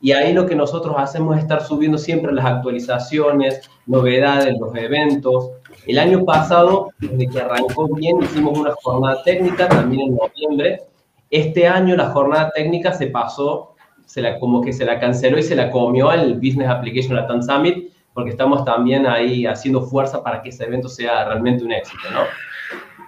y 0.00 0.12
ahí 0.12 0.32
lo 0.32 0.46
que 0.46 0.54
nosotros 0.54 0.94
hacemos 0.98 1.36
es 1.36 1.42
estar 1.42 1.62
subiendo 1.62 1.98
siempre 1.98 2.32
las 2.32 2.44
actualizaciones, 2.44 3.68
novedades, 3.86 4.54
los 4.58 4.74
eventos. 4.76 5.50
El 5.86 5.98
año 5.98 6.24
pasado, 6.24 6.90
desde 6.98 7.28
que 7.28 7.40
arrancó 7.40 7.88
bien, 7.94 8.22
hicimos 8.22 8.58
una 8.58 8.74
jornada 8.82 9.22
técnica 9.24 9.68
también 9.68 10.02
en 10.02 10.16
noviembre. 10.16 10.82
Este 11.30 11.66
año 11.66 11.96
la 11.96 12.10
jornada 12.10 12.52
técnica 12.54 12.92
se 12.92 13.06
pasó, 13.08 13.74
se 14.04 14.20
la, 14.20 14.38
como 14.38 14.60
que 14.60 14.72
se 14.72 14.84
la 14.84 15.00
canceló 15.00 15.38
y 15.38 15.42
se 15.42 15.56
la 15.56 15.70
comió 15.70 16.10
al 16.10 16.34
Business 16.34 16.68
Application 16.68 17.16
Latam 17.16 17.42
Summit 17.42 17.90
porque 18.16 18.30
estamos 18.30 18.64
también 18.64 19.06
ahí 19.06 19.44
haciendo 19.44 19.82
fuerza 19.82 20.22
para 20.22 20.40
que 20.40 20.48
ese 20.48 20.64
evento 20.64 20.88
sea 20.88 21.26
realmente 21.26 21.62
un 21.62 21.70
éxito, 21.70 22.02
¿no? 22.10 22.22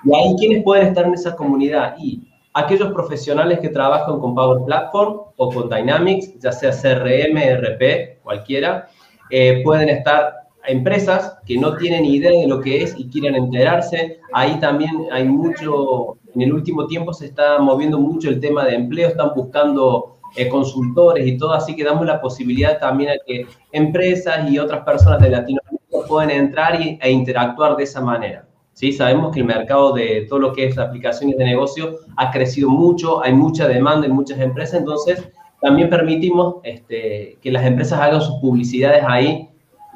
Y 0.04 0.14
ahí, 0.14 0.36
¿quiénes 0.38 0.62
pueden 0.62 0.88
estar 0.88 1.06
en 1.06 1.14
esa 1.14 1.34
comunidad? 1.34 1.94
Y 1.98 2.20
aquellos 2.52 2.92
profesionales 2.92 3.58
que 3.60 3.70
trabajan 3.70 4.20
con 4.20 4.34
Power 4.34 4.66
Platform 4.66 5.18
o 5.34 5.50
con 5.50 5.70
Dynamics, 5.70 6.38
ya 6.38 6.52
sea 6.52 6.72
CRM, 6.72 7.38
RP, 7.38 8.18
cualquiera, 8.22 8.88
eh, 9.30 9.62
pueden 9.64 9.88
estar 9.88 10.34
empresas 10.66 11.38
que 11.46 11.56
no 11.56 11.74
tienen 11.78 12.04
idea 12.04 12.30
de 12.30 12.46
lo 12.46 12.60
que 12.60 12.82
es 12.82 12.94
y 12.98 13.08
quieren 13.08 13.34
enterarse. 13.34 14.20
Ahí 14.34 14.60
también 14.60 15.06
hay 15.10 15.24
mucho, 15.24 16.18
en 16.34 16.42
el 16.42 16.52
último 16.52 16.86
tiempo 16.86 17.14
se 17.14 17.24
está 17.24 17.58
moviendo 17.60 17.98
mucho 17.98 18.28
el 18.28 18.40
tema 18.40 18.66
de 18.66 18.74
empleo, 18.74 19.08
están 19.08 19.30
buscando 19.34 20.17
eh, 20.36 20.48
consultores 20.48 21.26
y 21.26 21.36
todo, 21.36 21.52
así 21.52 21.74
que 21.74 21.84
damos 21.84 22.06
la 22.06 22.20
posibilidad 22.20 22.78
también 22.78 23.10
a 23.10 23.14
que 23.26 23.46
empresas 23.72 24.50
y 24.50 24.58
otras 24.58 24.84
personas 24.84 25.20
de 25.20 25.30
Latinoamérica 25.30 26.08
puedan 26.08 26.30
entrar 26.30 26.80
y, 26.80 26.98
e 27.00 27.10
interactuar 27.10 27.76
de 27.76 27.84
esa 27.84 28.00
manera. 28.00 28.46
¿sí? 28.72 28.92
Sabemos 28.92 29.32
que 29.32 29.40
el 29.40 29.46
mercado 29.46 29.92
de 29.92 30.26
todo 30.28 30.38
lo 30.38 30.52
que 30.52 30.66
es 30.66 30.78
aplicaciones 30.78 31.36
de 31.36 31.44
negocio 31.44 31.98
ha 32.16 32.30
crecido 32.30 32.70
mucho, 32.70 33.22
hay 33.22 33.32
mucha 33.32 33.66
demanda 33.68 34.06
en 34.06 34.12
muchas 34.12 34.38
empresas, 34.40 34.80
entonces 34.80 35.28
también 35.60 35.90
permitimos 35.90 36.56
este, 36.62 37.38
que 37.42 37.50
las 37.50 37.64
empresas 37.64 38.00
hagan 38.00 38.20
sus 38.20 38.36
publicidades 38.40 39.02
ahí, 39.06 39.48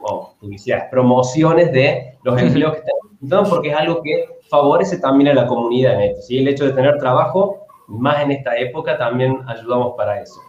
o 0.02 0.34
publicidades, 0.40 0.84
promociones 0.90 1.72
de 1.72 2.18
los 2.24 2.40
empleos 2.40 2.72
que 2.72 2.78
están 2.78 3.02
porque 3.48 3.70
es 3.70 3.76
algo 3.76 4.02
que 4.02 4.26
favorece 4.48 4.98
también 4.98 5.30
a 5.30 5.34
la 5.34 5.46
comunidad 5.46 5.98
¿sí? 6.20 6.38
El 6.38 6.48
hecho 6.48 6.64
de 6.64 6.72
tener 6.72 6.98
trabajo 6.98 7.61
más 7.98 8.22
en 8.22 8.32
esta 8.32 8.56
época, 8.56 8.98
también 8.98 9.38
ayudamos 9.46 9.94
para 9.96 10.20
eso. 10.20 10.40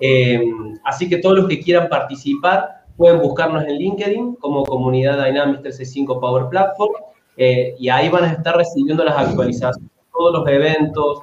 Eh, 0.00 0.42
así 0.84 1.08
que 1.08 1.18
todos 1.18 1.38
los 1.38 1.48
que 1.48 1.60
quieran 1.60 1.88
participar 1.88 2.84
pueden 2.96 3.20
buscarnos 3.20 3.64
en 3.64 3.76
LinkedIn 3.76 4.36
como 4.36 4.64
comunidad 4.64 5.24
Dynamics 5.24 5.62
365 5.62 6.20
Power 6.20 6.48
Platform 6.48 6.92
eh, 7.36 7.74
y 7.78 7.88
ahí 7.88 8.08
van 8.08 8.24
a 8.24 8.32
estar 8.32 8.56
recibiendo 8.56 9.04
las 9.04 9.16
actualizaciones, 9.16 9.90
todos 10.12 10.38
los 10.38 10.48
eventos. 10.48 11.18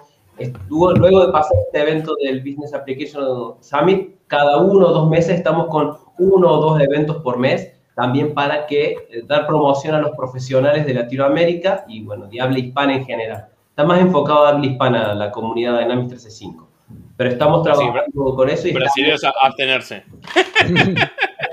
Luego 0.70 1.26
de 1.26 1.32
pasar 1.32 1.56
este 1.66 1.82
evento 1.82 2.16
del 2.24 2.40
Business 2.40 2.74
Application 2.74 3.56
Summit, 3.60 4.16
cada 4.28 4.58
uno 4.58 4.88
o 4.88 4.92
dos 4.92 5.10
meses 5.10 5.36
estamos 5.36 5.68
con 5.68 5.98
uno 6.18 6.52
o 6.52 6.62
dos 6.62 6.82
eventos 6.82 7.18
por 7.18 7.38
mes, 7.38 7.72
también 7.96 8.34
para 8.34 8.66
que 8.66 8.96
eh, 9.12 9.24
dar 9.28 9.46
promoción 9.46 9.94
a 9.94 10.02
los 10.02 10.12
profesionales 10.12 10.86
de 10.86 10.94
Latinoamérica 10.96 11.86
y, 11.88 12.04
bueno, 12.04 12.28
de 12.28 12.42
habla 12.42 12.58
hispana 12.58 12.96
en 12.96 13.06
general. 13.06 13.50
Está 13.72 13.86
más 13.86 14.02
enfocado 14.02 14.46
a 14.46 14.50
habla 14.50 14.66
hispana 14.66 15.16
la 15.16 15.32
comunidad 15.32 15.80
Dynamics 15.80 16.10
365. 16.10 16.68
Pero 17.16 17.30
estamos 17.30 17.64
trabajando 17.64 18.36
con 18.36 18.50
eso. 18.50 18.68
Y 18.68 18.74
Brasileños 18.74 19.24
a 19.24 19.32
abstenerse. 19.42 20.04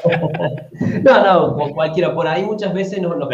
no, 1.04 1.24
no, 1.24 1.74
cualquiera. 1.74 2.12
Por 2.12 2.26
ahí 2.26 2.44
muchas 2.44 2.74
veces 2.74 3.00
nos, 3.00 3.16
nos 3.16 3.28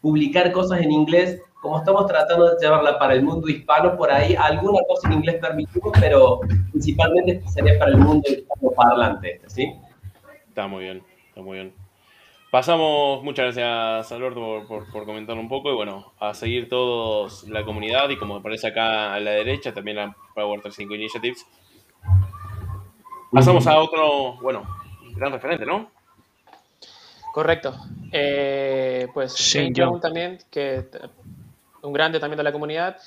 publicar 0.00 0.50
cosas 0.52 0.80
en 0.80 0.90
inglés. 0.90 1.42
Como 1.60 1.78
estamos 1.78 2.06
tratando 2.06 2.48
de 2.48 2.56
llevarla 2.60 2.98
para 2.98 3.12
el 3.12 3.22
mundo 3.22 3.46
hispano, 3.48 3.94
por 3.96 4.10
ahí 4.10 4.34
alguna 4.34 4.78
cosa 4.88 5.08
en 5.08 5.14
inglés 5.14 5.36
permitimos, 5.40 5.92
pero 6.00 6.40
principalmente 6.72 7.42
sería 7.48 7.78
para 7.78 7.92
el 7.92 7.98
mundo 7.98 8.26
hispano 8.28 8.70
parlante, 8.74 9.40
¿sí? 9.46 9.72
Está 10.48 10.66
muy 10.66 10.84
bien, 10.84 11.02
está 11.28 11.42
muy 11.42 11.58
bien. 11.58 11.81
Pasamos, 12.52 13.24
muchas 13.24 13.56
gracias 13.56 14.12
Alberto 14.12 14.66
por, 14.68 14.92
por, 14.92 15.06
comentar 15.06 15.38
un 15.38 15.48
poco 15.48 15.72
y 15.72 15.74
bueno, 15.74 16.12
a 16.20 16.34
seguir 16.34 16.68
todos 16.68 17.48
la 17.48 17.64
comunidad 17.64 18.10
y 18.10 18.18
como 18.18 18.36
aparece 18.36 18.66
acá 18.66 19.14
a 19.14 19.20
la 19.20 19.30
derecha, 19.30 19.72
también 19.72 19.96
la 19.96 20.14
Power 20.34 20.60
35 20.60 20.94
Initiatives. 20.94 21.46
Pasamos 23.32 23.66
a 23.66 23.80
otro, 23.80 24.34
bueno, 24.42 24.66
gran 25.16 25.32
referente, 25.32 25.64
¿no? 25.64 25.90
Correcto. 27.32 27.74
Eh, 28.12 29.08
pues 29.14 29.34
Shane 29.34 29.72
Young 29.72 30.02
también, 30.02 30.38
que 30.50 30.84
un 31.80 31.94
grande 31.94 32.20
también 32.20 32.36
de 32.36 32.44
la 32.44 32.52
comunidad. 32.52 32.98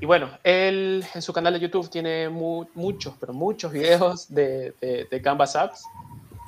Y 0.00 0.06
bueno, 0.06 0.30
él 0.42 1.04
en 1.14 1.20
su 1.20 1.34
canal 1.34 1.52
de 1.52 1.60
YouTube 1.60 1.90
tiene 1.90 2.30
muchos, 2.30 3.12
pero 3.20 3.34
muchos 3.34 3.70
videos 3.70 4.32
de, 4.34 4.72
de, 4.80 5.20
Canvas 5.20 5.56
Apps. 5.56 5.84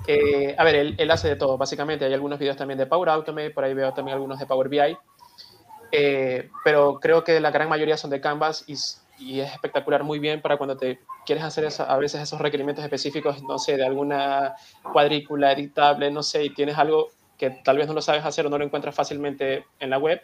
Eh, 0.07 0.55
a 0.57 0.65
ver, 0.65 0.75
él, 0.77 0.95
él, 0.99 1.11
hace 1.11 1.29
de 1.29 1.37
todo, 1.37 1.57
básicamente. 1.59 2.05
Hay 2.05 2.15
algunos 2.15 2.39
videos 2.39 2.57
también 2.57 2.79
de 2.79 2.87
Power 2.87 3.09
Automate, 3.11 3.51
por 3.51 3.65
ahí 3.65 3.75
veo 3.75 3.93
también 3.93 4.15
algunos 4.15 4.39
de 4.39 4.47
Power 4.47 4.69
BI. 4.69 4.97
Eh, 5.93 6.49
pero 6.65 6.99
creo 7.01 7.25
que 7.25 7.41
la 7.41 7.51
gran 7.51 7.69
mayoría 7.69 7.97
son 7.97 8.11
de 8.11 8.21
Canvas 8.21 8.65
y 8.67 8.77
y 9.21 9.41
es 9.41 9.53
espectacular, 9.53 10.03
muy 10.03 10.19
bien 10.19 10.41
para 10.41 10.57
cuando 10.57 10.77
te 10.77 10.99
quieres 11.27 11.45
hacer 11.45 11.69
a 11.87 11.97
veces 11.99 12.23
esos 12.23 12.41
requerimientos 12.41 12.83
específicos, 12.83 13.43
no 13.43 13.59
sé, 13.59 13.77
de 13.77 13.85
alguna 13.85 14.55
cuadrícula 14.93 15.53
editable, 15.53 16.11
no 16.11 16.23
sé, 16.23 16.45
y 16.45 16.55
tienes 16.55 16.79
algo 16.79 17.09
que 17.37 17.51
tal 17.51 17.77
vez 17.77 17.87
no 17.87 17.95
lo 17.95 18.03
sabes 18.03 18.25
hacer 18.25 18.47
o 18.47 18.51
no 18.51 18.59
lo 18.59 18.65
encuentras 18.65 18.95
fácilmente 18.95 19.67
en 19.79 19.91
la 19.91 19.99
web. 19.99 20.21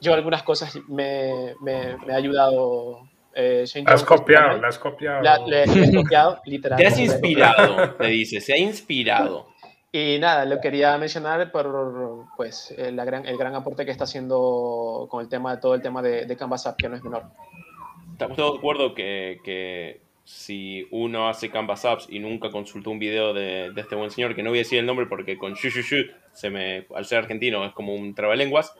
Yo 0.00 0.14
algunas 0.14 0.42
cosas 0.42 0.76
me, 0.88 1.54
me, 1.60 1.96
ha 2.12 2.16
ayudado. 2.16 3.08
Eh, 3.34 3.64
has 3.86 4.04
copiado, 4.04 4.58
la 4.58 4.68
has 4.68 4.78
copiado. 4.78 5.22
La, 5.22 5.38
le, 5.38 5.64
he 5.64 5.94
copiado, 5.94 6.40
literalmente. 6.46 6.94
Te 6.94 6.94
has 6.94 7.00
inspirado, 7.00 7.94
te 7.94 8.06
dice, 8.06 8.40
se 8.40 8.54
ha 8.54 8.58
inspirado. 8.58 9.50
Y 9.94 10.18
nada, 10.18 10.46
lo 10.46 10.58
quería 10.58 10.96
mencionar 10.96 11.52
por 11.52 12.24
pues, 12.34 12.70
el, 12.78 12.96
la 12.96 13.04
gran, 13.04 13.26
el 13.26 13.36
gran 13.36 13.54
aporte 13.54 13.84
que 13.84 13.90
está 13.90 14.04
haciendo 14.04 15.06
con 15.10 15.20
el 15.20 15.28
tema, 15.28 15.60
todo 15.60 15.74
el 15.74 15.82
tema 15.82 16.00
de, 16.00 16.24
de 16.24 16.34
Canvas 16.34 16.66
App, 16.66 16.78
que 16.78 16.88
no 16.88 16.96
es 16.96 17.04
menor 17.04 17.24
estamos 18.22 18.36
todos 18.36 18.52
de 18.52 18.58
acuerdo 18.58 18.94
que, 18.94 20.00
si 20.24 20.86
uno 20.92 21.28
hace 21.28 21.50
Canvas 21.50 21.84
Apps 21.84 22.06
y 22.08 22.20
nunca 22.20 22.50
consultó 22.50 22.90
un 22.90 23.00
video 23.00 23.34
de, 23.34 23.72
este 23.76 23.96
buen 23.96 24.10
señor, 24.10 24.36
que 24.36 24.42
no 24.42 24.50
voy 24.50 24.60
a 24.60 24.62
decir 24.62 24.78
el 24.78 24.86
nombre 24.86 25.06
porque 25.06 25.36
con 25.36 25.54
shu, 25.54 25.70
se 26.32 26.50
me, 26.50 26.86
al 26.94 27.04
ser 27.04 27.18
argentino 27.18 27.64
es 27.64 27.72
como 27.72 27.94
un 27.94 28.14
trabalenguas, 28.14 28.72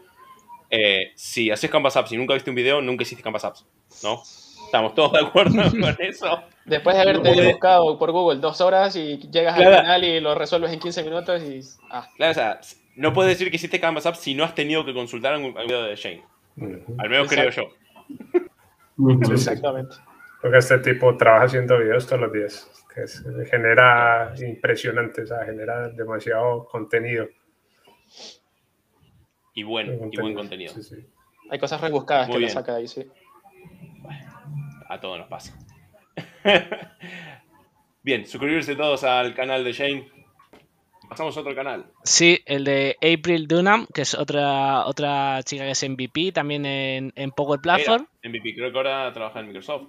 eh, 0.71 1.11
si 1.17 1.51
haces 1.51 1.71
Canvas 1.71 1.97
Apps 1.97 2.13
y 2.13 2.17
nunca 2.17 2.35
viste 2.35 2.51
un 2.51 2.57
video, 2.57 2.81
nunca 2.81 3.03
hiciste 3.03 3.25
Canvas 3.25 3.45
Apps, 3.45 3.67
¿no? 4.03 4.23
Estamos 4.73 4.95
todos 4.95 5.13
de 5.13 5.19
acuerdo 5.19 5.63
con 5.71 5.97
eso. 5.99 6.43
Después 6.65 6.97
de 6.97 7.03
haberte 7.03 7.53
buscado 7.53 7.99
por 7.99 8.11
Google 8.11 8.41
dos 8.41 8.63
horas 8.63 8.97
y 8.97 9.19
llegas 9.19 9.59
al 9.59 9.65
canal 9.65 10.03
y 10.03 10.19
lo 10.19 10.35
resuelves 10.35 10.73
en 10.73 10.81
15 10.81 11.03
minutos 11.05 11.43
y... 11.43 11.61
Ah. 11.91 12.09
Claro, 12.17 12.31
o 12.31 12.35
sea, 12.35 12.61
no 12.97 13.13
puedes 13.13 13.33
decir 13.33 13.51
que 13.51 13.57
hiciste 13.57 13.79
Canvas 13.79 14.07
Apps 14.07 14.21
si 14.21 14.35
no 14.35 14.45
has 14.45 14.55
tenido 14.55 14.83
que 14.83 14.95
consultar 14.95 15.37
un 15.37 15.53
video 15.53 15.83
de 15.83 15.95
Shane. 15.95 16.25
Al 16.97 17.11
menos 17.11 17.29
creo 17.29 17.51
yo. 17.51 17.69
Exactamente. 19.31 19.95
Porque 20.41 20.57
este 20.57 20.79
tipo 20.79 21.19
trabaja 21.19 21.45
haciendo 21.45 21.79
videos 21.79 22.07
todos 22.07 22.23
los 22.23 22.33
días, 22.33 22.87
que 22.95 23.05
genera 23.51 24.33
impresionante, 24.41 25.21
o 25.21 25.27
sea, 25.27 25.45
genera 25.45 25.91
demasiado 25.91 26.65
contenido. 26.65 27.29
Y 29.53 29.65
buen, 29.65 30.11
y 30.11 30.17
buen 30.17 30.35
contenido. 30.35 30.73
Hay 31.51 31.59
cosas 31.59 31.79
rebuscadas 31.79 32.31
que 32.31 32.39
lo 32.39 32.49
saca 32.49 32.73
de 32.73 32.79
ahí, 32.79 32.89
sí. 32.89 33.07
A 34.93 35.01
todos 35.01 35.19
nos 35.19 35.29
pasa. 35.29 35.59
bien, 38.03 38.27
suscribirse 38.27 38.77
todos 38.77 39.05
al 39.05 39.35
canal 39.35 39.65
de 39.65 39.73
Shane. 39.73 40.09
Pasamos 41.09 41.37
a 41.37 41.41
otro 41.41 41.55
canal. 41.55 41.87
Sí, 42.05 42.41
el 42.47 42.65
de 42.65 42.97
April 42.97 43.47
Dunham, 43.47 43.87
que 43.93 44.03
es 44.03 44.15
otra 44.15 44.87
otra 44.87 45.43
chica 45.43 45.65
que 45.65 45.73
es 45.73 45.89
MVP, 45.89 46.33
también 46.33 46.65
en, 46.65 47.13
en 47.17 47.31
Power 47.33 47.61
Platform. 47.61 48.07
MVP, 48.25 48.55
creo 48.55 48.73
que 48.73 48.79
ahora 48.79 49.13
trabaja 49.13 49.41
en 49.41 49.47
Microsoft. 49.47 49.89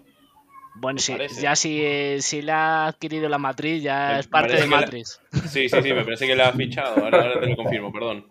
Bueno, 0.76 1.00
sí, 1.00 1.16
ya 1.40 1.56
si, 1.56 2.20
si 2.20 2.42
la 2.42 2.86
ha 2.86 2.88
adquirido 2.88 3.30
la 3.30 3.38
matriz, 3.38 3.84
ya 3.84 4.20
es 4.20 4.28
parte 4.28 4.56
de 4.56 4.66
Matrix. 4.66 5.22
Sí, 5.48 5.70
sí, 5.70 5.82
sí, 5.82 5.94
me 5.94 6.04
parece 6.04 6.26
que 6.26 6.36
la 6.36 6.50
ha 6.50 6.54
fichado. 6.54 7.04
Ahora, 7.04 7.40
te 7.40 7.48
lo 7.48 7.56
confirmo, 7.56 7.92
perdón. 7.94 8.26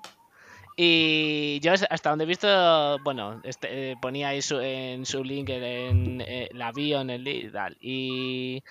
Y 0.77 1.61
yo 1.61 1.73
hasta 1.73 2.11
donde 2.11 2.25
he 2.25 2.29
visto, 2.29 2.99
bueno, 3.05 3.41
este, 3.45 3.93
eh, 3.93 3.97
ponía 4.01 4.29
ahí 4.29 4.41
en 4.51 5.05
su 5.05 5.23
link 5.23 5.51
en, 5.51 6.23
eh, 6.23 6.49
la 6.53 6.73
bio, 6.73 7.01
en 7.01 7.11
el 7.11 7.29
y 7.29 7.51
tal. 7.51 7.77
Y 7.81 8.63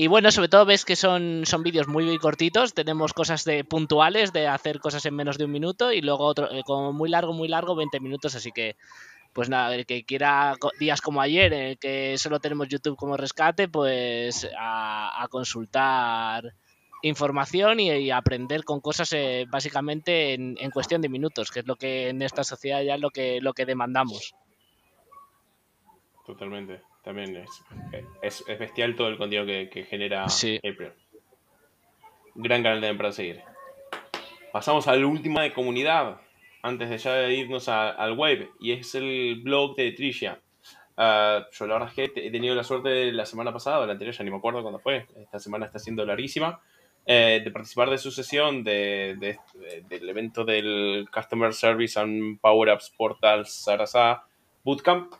y 0.00 0.06
bueno, 0.06 0.30
sobre 0.30 0.48
todo 0.48 0.64
ves 0.64 0.84
que 0.84 0.94
son, 0.94 1.42
son 1.44 1.64
vídeos 1.64 1.88
muy, 1.88 2.04
muy 2.04 2.18
cortitos. 2.18 2.72
Tenemos 2.72 3.12
cosas 3.12 3.42
de 3.42 3.64
puntuales, 3.64 4.32
de 4.32 4.46
hacer 4.46 4.78
cosas 4.78 5.04
en 5.06 5.16
menos 5.16 5.38
de 5.38 5.46
un 5.46 5.50
minuto. 5.50 5.90
Y 5.90 6.02
luego 6.02 6.24
otro, 6.24 6.48
eh, 6.52 6.62
como 6.64 6.92
muy 6.92 7.08
largo, 7.08 7.32
muy 7.32 7.48
largo, 7.48 7.74
20 7.74 7.98
minutos. 7.98 8.36
Así 8.36 8.52
que, 8.52 8.76
pues 9.32 9.48
nada, 9.48 9.74
el 9.74 9.86
que 9.86 10.04
quiera 10.04 10.54
días 10.78 11.00
como 11.00 11.20
ayer, 11.20 11.52
en 11.52 11.62
el 11.70 11.78
que 11.80 12.16
solo 12.16 12.38
tenemos 12.38 12.68
YouTube 12.68 12.96
como 12.96 13.16
rescate, 13.16 13.66
pues 13.66 14.48
a, 14.56 15.26
consultar 15.30 16.54
información 17.02 17.80
y, 17.80 18.10
aprender 18.10 18.64
con 18.64 18.80
cosas 18.80 19.12
eh, 19.12 19.46
básicamente 19.48 20.34
en, 20.34 20.56
en, 20.58 20.70
cuestión 20.70 21.00
de 21.00 21.08
minutos, 21.08 21.50
que 21.50 21.60
es 21.60 21.66
lo 21.66 21.76
que 21.76 22.08
en 22.08 22.22
esta 22.22 22.44
sociedad 22.44 22.82
ya 22.82 22.94
es 22.94 23.00
lo 23.00 23.10
que, 23.10 23.40
lo 23.40 23.52
que 23.52 23.66
demandamos. 23.66 24.34
Totalmente 26.26 26.82
también 27.08 27.36
es, 28.22 28.44
es, 28.46 28.58
bestial 28.58 28.94
todo 28.94 29.08
el 29.08 29.16
contenido 29.16 29.46
que, 29.46 29.84
genera 29.84 30.24
April. 30.24 30.92
Gran 32.34 32.62
canal 32.62 32.82
de 32.82 32.94
para 32.94 33.12
seguir. 33.12 33.40
Pasamos 34.52 34.88
al 34.88 35.06
último 35.06 35.40
de 35.40 35.54
comunidad, 35.54 36.20
antes 36.62 36.90
de 36.90 36.98
ya 36.98 37.28
irnos 37.30 37.68
al 37.68 38.12
web, 38.12 38.50
y 38.60 38.72
es 38.72 38.94
el 38.94 39.40
blog 39.42 39.74
de 39.76 39.92
Tricia. 39.92 40.40
Ah, 40.98 41.46
yo 41.50 41.66
la 41.66 41.74
verdad 41.74 41.88
es 41.88 41.94
que 41.94 42.26
he 42.26 42.30
tenido 42.30 42.54
la 42.54 42.62
suerte 42.62 43.10
la 43.10 43.24
semana 43.24 43.54
pasada, 43.54 43.80
o 43.80 43.86
la 43.86 43.92
anterior, 43.92 44.14
ya 44.14 44.22
ni 44.22 44.30
me 44.30 44.36
acuerdo 44.36 44.60
cuándo 44.60 44.80
fue, 44.80 45.06
esta 45.16 45.38
semana 45.38 45.64
está 45.64 45.78
siendo 45.78 46.04
larguísima, 46.04 46.60
eh, 47.10 47.40
de 47.42 47.50
participar 47.50 47.88
de 47.88 47.96
su 47.96 48.10
sesión 48.10 48.62
de, 48.62 49.38
del 49.88 50.08
evento 50.10 50.44
del 50.44 51.08
Customer 51.10 51.54
Service 51.54 51.98
and 51.98 52.38
Power 52.38 52.68
Apps 52.68 52.92
Portal 52.94 53.46
Sarasa 53.46 54.24
Bootcamp. 54.62 55.14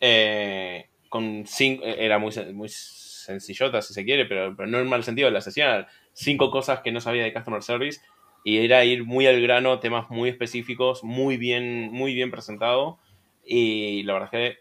Eh, 0.00 0.86
con 1.08 1.42
cinco, 1.44 1.82
eh, 1.84 1.96
era 1.98 2.20
muy, 2.20 2.32
muy 2.54 2.68
sencillota 2.68 3.82
si 3.82 3.92
se 3.92 4.04
quiere, 4.04 4.24
pero, 4.26 4.54
pero 4.56 4.68
no 4.68 4.78
en 4.78 4.88
mal 4.88 5.02
sentido 5.02 5.26
de 5.26 5.32
la 5.32 5.40
sesión, 5.40 5.84
cinco 6.12 6.52
cosas 6.52 6.78
que 6.78 6.92
no 6.92 7.00
sabía 7.00 7.24
de 7.24 7.32
Customer 7.32 7.60
Service 7.60 8.00
y 8.44 8.58
era 8.58 8.84
ir 8.84 9.04
muy 9.04 9.26
al 9.26 9.40
grano, 9.40 9.80
temas 9.80 10.10
muy 10.10 10.28
específicos, 10.28 11.02
muy 11.02 11.38
bien, 11.38 11.90
muy 11.90 12.14
bien 12.14 12.30
presentado 12.30 13.00
y 13.44 14.04
la 14.04 14.12
verdad 14.12 14.28
es 14.32 14.38
que 14.54 14.58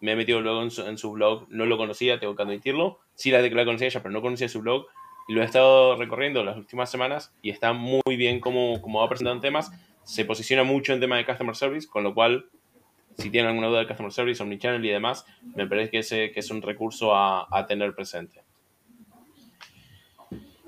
me 0.00 0.12
he 0.12 0.16
metido 0.16 0.40
luego 0.40 0.62
en 0.62 0.96
su, 0.96 1.12
blog, 1.12 1.46
no 1.50 1.66
lo 1.66 1.76
conocía, 1.76 2.18
tengo 2.18 2.34
que 2.34 2.42
admitirlo, 2.42 3.00
sí 3.14 3.30
la, 3.30 3.42
la 3.42 3.64
conocía 3.66 3.88
ella, 3.88 4.02
pero 4.02 4.12
no 4.12 4.22
conocía 4.22 4.48
su 4.48 4.62
blog 4.62 4.86
lo 5.28 5.42
he 5.42 5.44
estado 5.44 5.96
recorriendo 5.96 6.44
las 6.44 6.56
últimas 6.56 6.90
semanas 6.90 7.34
y 7.42 7.50
está 7.50 7.72
muy 7.72 8.16
bien 8.16 8.40
como, 8.40 8.80
como 8.82 9.00
va 9.00 9.08
presentando 9.08 9.40
temas, 9.40 9.70
se 10.04 10.24
posiciona 10.24 10.64
mucho 10.64 10.92
en 10.92 11.00
tema 11.00 11.16
de 11.16 11.24
Customer 11.24 11.54
Service, 11.54 11.88
con 11.88 12.02
lo 12.02 12.14
cual 12.14 12.46
si 13.18 13.30
tienen 13.30 13.50
alguna 13.50 13.68
duda 13.68 13.80
de 13.80 13.86
Customer 13.86 14.12
Service, 14.12 14.42
Omnichannel 14.42 14.84
y 14.84 14.90
demás, 14.90 15.26
me 15.54 15.66
parece 15.66 15.90
que, 15.90 15.98
ese, 15.98 16.32
que 16.32 16.40
es 16.40 16.50
un 16.50 16.62
recurso 16.62 17.14
a, 17.14 17.66
tener 17.68 17.94
presente. 17.94 18.42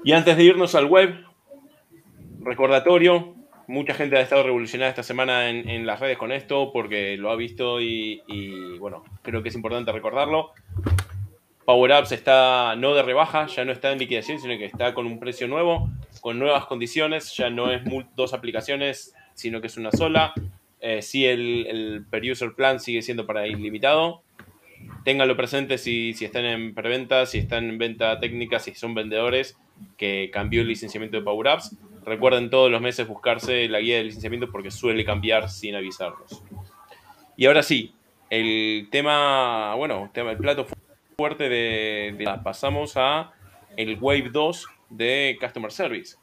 Y 0.04 0.12
antes 0.12 0.36
de 0.36 0.44
irnos 0.44 0.74
al 0.74 0.86
web, 0.86 1.24
recordatorio, 2.40 3.34
mucha 3.66 3.94
gente 3.94 4.16
ha 4.16 4.20
estado 4.20 4.42
revolucionada 4.42 4.90
esta 4.90 5.02
semana 5.02 5.48
en, 5.48 5.86
las 5.86 6.00
redes 6.00 6.18
con 6.18 6.30
esto 6.32 6.70
porque 6.72 7.16
lo 7.16 7.30
ha 7.30 7.36
visto 7.36 7.80
y, 7.80 8.78
bueno, 8.78 9.04
creo 9.22 9.42
que 9.42 9.48
es 9.48 9.54
importante 9.54 9.92
recordarlo. 9.92 10.52
Power 11.64 11.92
Apps 11.92 12.12
está 12.12 12.76
no 12.76 12.94
de 12.94 13.02
rebaja, 13.02 13.46
ya 13.46 13.64
no 13.64 13.72
está 13.72 13.92
en 13.92 13.98
liquidación, 13.98 14.38
sino 14.38 14.58
que 14.58 14.66
está 14.66 14.92
con 14.92 15.06
un 15.06 15.18
precio 15.18 15.48
nuevo, 15.48 15.90
con 16.20 16.38
nuevas 16.38 16.66
condiciones, 16.66 17.34
ya 17.36 17.48
no 17.48 17.70
es 17.72 17.82
dos 18.14 18.34
aplicaciones, 18.34 19.14
sino 19.34 19.60
que 19.60 19.68
es 19.68 19.76
una 19.76 19.90
sola. 19.90 20.34
Eh, 20.80 21.00
sí, 21.00 21.24
el, 21.24 21.66
el 21.66 22.04
per 22.10 22.22
user 22.30 22.52
plan 22.54 22.80
sigue 22.80 23.00
siendo 23.00 23.26
para 23.26 23.46
ilimitado. 23.46 24.22
Ténganlo 25.04 25.36
presente 25.36 25.78
si, 25.78 26.12
si 26.12 26.26
están 26.26 26.44
en 26.44 26.74
preventa, 26.74 27.24
si 27.24 27.38
están 27.38 27.68
en 27.70 27.78
venta 27.78 28.20
técnica, 28.20 28.58
si 28.58 28.74
son 28.74 28.94
vendedores, 28.94 29.56
que 29.96 30.30
cambió 30.30 30.60
el 30.60 30.68
licenciamiento 30.68 31.16
de 31.16 31.22
Power 31.22 31.48
Apps. 31.48 31.76
Recuerden 32.04 32.50
todos 32.50 32.70
los 32.70 32.82
meses 32.82 33.08
buscarse 33.08 33.66
la 33.68 33.80
guía 33.80 33.96
de 33.96 34.04
licenciamiento 34.04 34.50
porque 34.50 34.70
suele 34.70 35.04
cambiar 35.06 35.48
sin 35.48 35.74
avisarlos. 35.74 36.42
Y 37.36 37.46
ahora 37.46 37.62
sí, 37.62 37.94
el 38.28 38.88
tema, 38.90 39.74
bueno, 39.76 40.10
tema, 40.12 40.32
el 40.32 40.36
plato 40.36 40.66
fuerte 41.16 41.48
de, 41.48 42.14
de 42.18 42.24
pasamos 42.42 42.96
a 42.96 43.32
el 43.76 43.98
Wave 44.00 44.30
2 44.32 44.66
de 44.90 45.36
Customer 45.40 45.70
Service. 45.70 46.16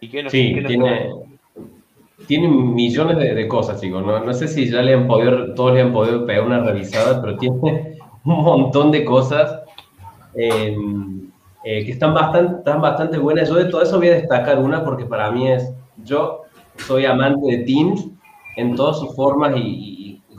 ¿Y 0.00 0.08
qué 0.08 0.22
nos, 0.22 0.32
sí, 0.32 0.54
tiene, 0.66 1.10
tiene, 2.26 2.48
millones 2.48 3.18
de, 3.18 3.48
cosas, 3.48 3.80
chicos. 3.80 4.04
No, 4.04 4.24
no, 4.24 4.32
sé 4.32 4.48
si 4.48 4.70
ya 4.70 4.80
le 4.82 4.94
han 4.94 5.06
podido, 5.06 5.54
todos 5.54 5.74
le 5.74 5.82
han 5.82 5.92
podido 5.92 6.24
pegar 6.24 6.44
una 6.44 6.60
revisada, 6.60 7.20
pero 7.20 7.36
tiene 7.36 7.98
un 8.24 8.42
montón 8.42 8.90
de 8.90 9.04
cosas 9.04 9.60
eh, 10.34 10.74
eh, 11.64 11.84
que 11.84 11.92
están 11.92 12.14
bastante, 12.14 12.58
están 12.58 12.80
bastante 12.80 13.18
buenas. 13.18 13.48
Yo 13.48 13.56
de 13.56 13.66
todo 13.66 13.82
eso 13.82 13.98
voy 13.98 14.08
a 14.08 14.14
destacar 14.14 14.58
una 14.58 14.84
porque 14.84 15.04
para 15.04 15.30
mí 15.30 15.50
es, 15.50 15.70
yo 16.02 16.44
soy 16.78 17.04
amante 17.04 17.56
de 17.56 17.64
Teams 17.64 18.08
en 18.56 18.74
todas 18.74 18.98
sus 18.98 19.14
formas 19.14 19.54
y, 19.56 19.89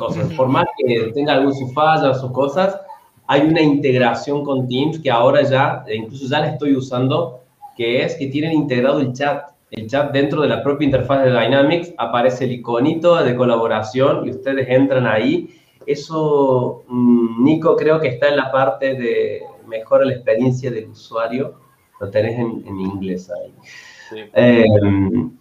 cosas. 0.02 0.34
Por 0.34 0.48
más 0.48 0.66
que 0.78 1.12
tenga 1.14 1.34
algún 1.34 1.54
sus 1.54 1.74
fallas, 1.74 2.20
sus 2.20 2.32
cosas, 2.32 2.80
hay 3.28 3.42
una 3.42 3.62
integración 3.62 4.44
con 4.44 4.68
Teams 4.68 5.00
que 5.00 5.12
ahora 5.12 5.44
ya, 5.44 5.84
e 5.88 5.96
incluso 5.96 6.28
ya 6.28 6.40
la 6.40 6.48
estoy 6.48 6.76
usando, 6.76 7.40
que 7.78 8.04
es 8.04 8.16
que 8.16 8.28
tienen 8.28 8.54
integrado 8.54 9.00
el 9.00 9.14
chat. 9.14 9.52
El 9.70 9.88
chat 9.88 10.12
dentro 10.12 10.42
de 10.42 10.50
la 10.50 10.62
propia 10.64 10.86
interfaz 10.86 11.24
de 11.24 11.30
Dynamics 11.32 11.94
aparece 11.98 12.44
el 12.44 12.52
iconito 12.52 13.24
de 13.24 13.36
colaboración 13.36 14.28
y 14.28 14.32
ustedes 14.32 14.68
entran 14.70 15.06
ahí. 15.06 15.50
Eso, 15.86 16.84
mm, 16.88 17.44
Nico, 17.44 17.76
creo 17.76 18.00
que 18.00 18.10
está 18.10 18.28
en 18.30 18.38
la 18.38 18.52
parte 18.52 18.96
de 18.96 19.44
mejora 19.68 20.04
la 20.04 20.14
experiencia 20.14 20.72
del 20.72 20.90
usuario. 20.90 21.56
Lo 22.00 22.10
tenés 22.10 22.38
en, 22.38 22.64
en 22.68 22.80
inglés 22.80 23.32
ahí. 23.32 23.54
Eh, 24.34 24.66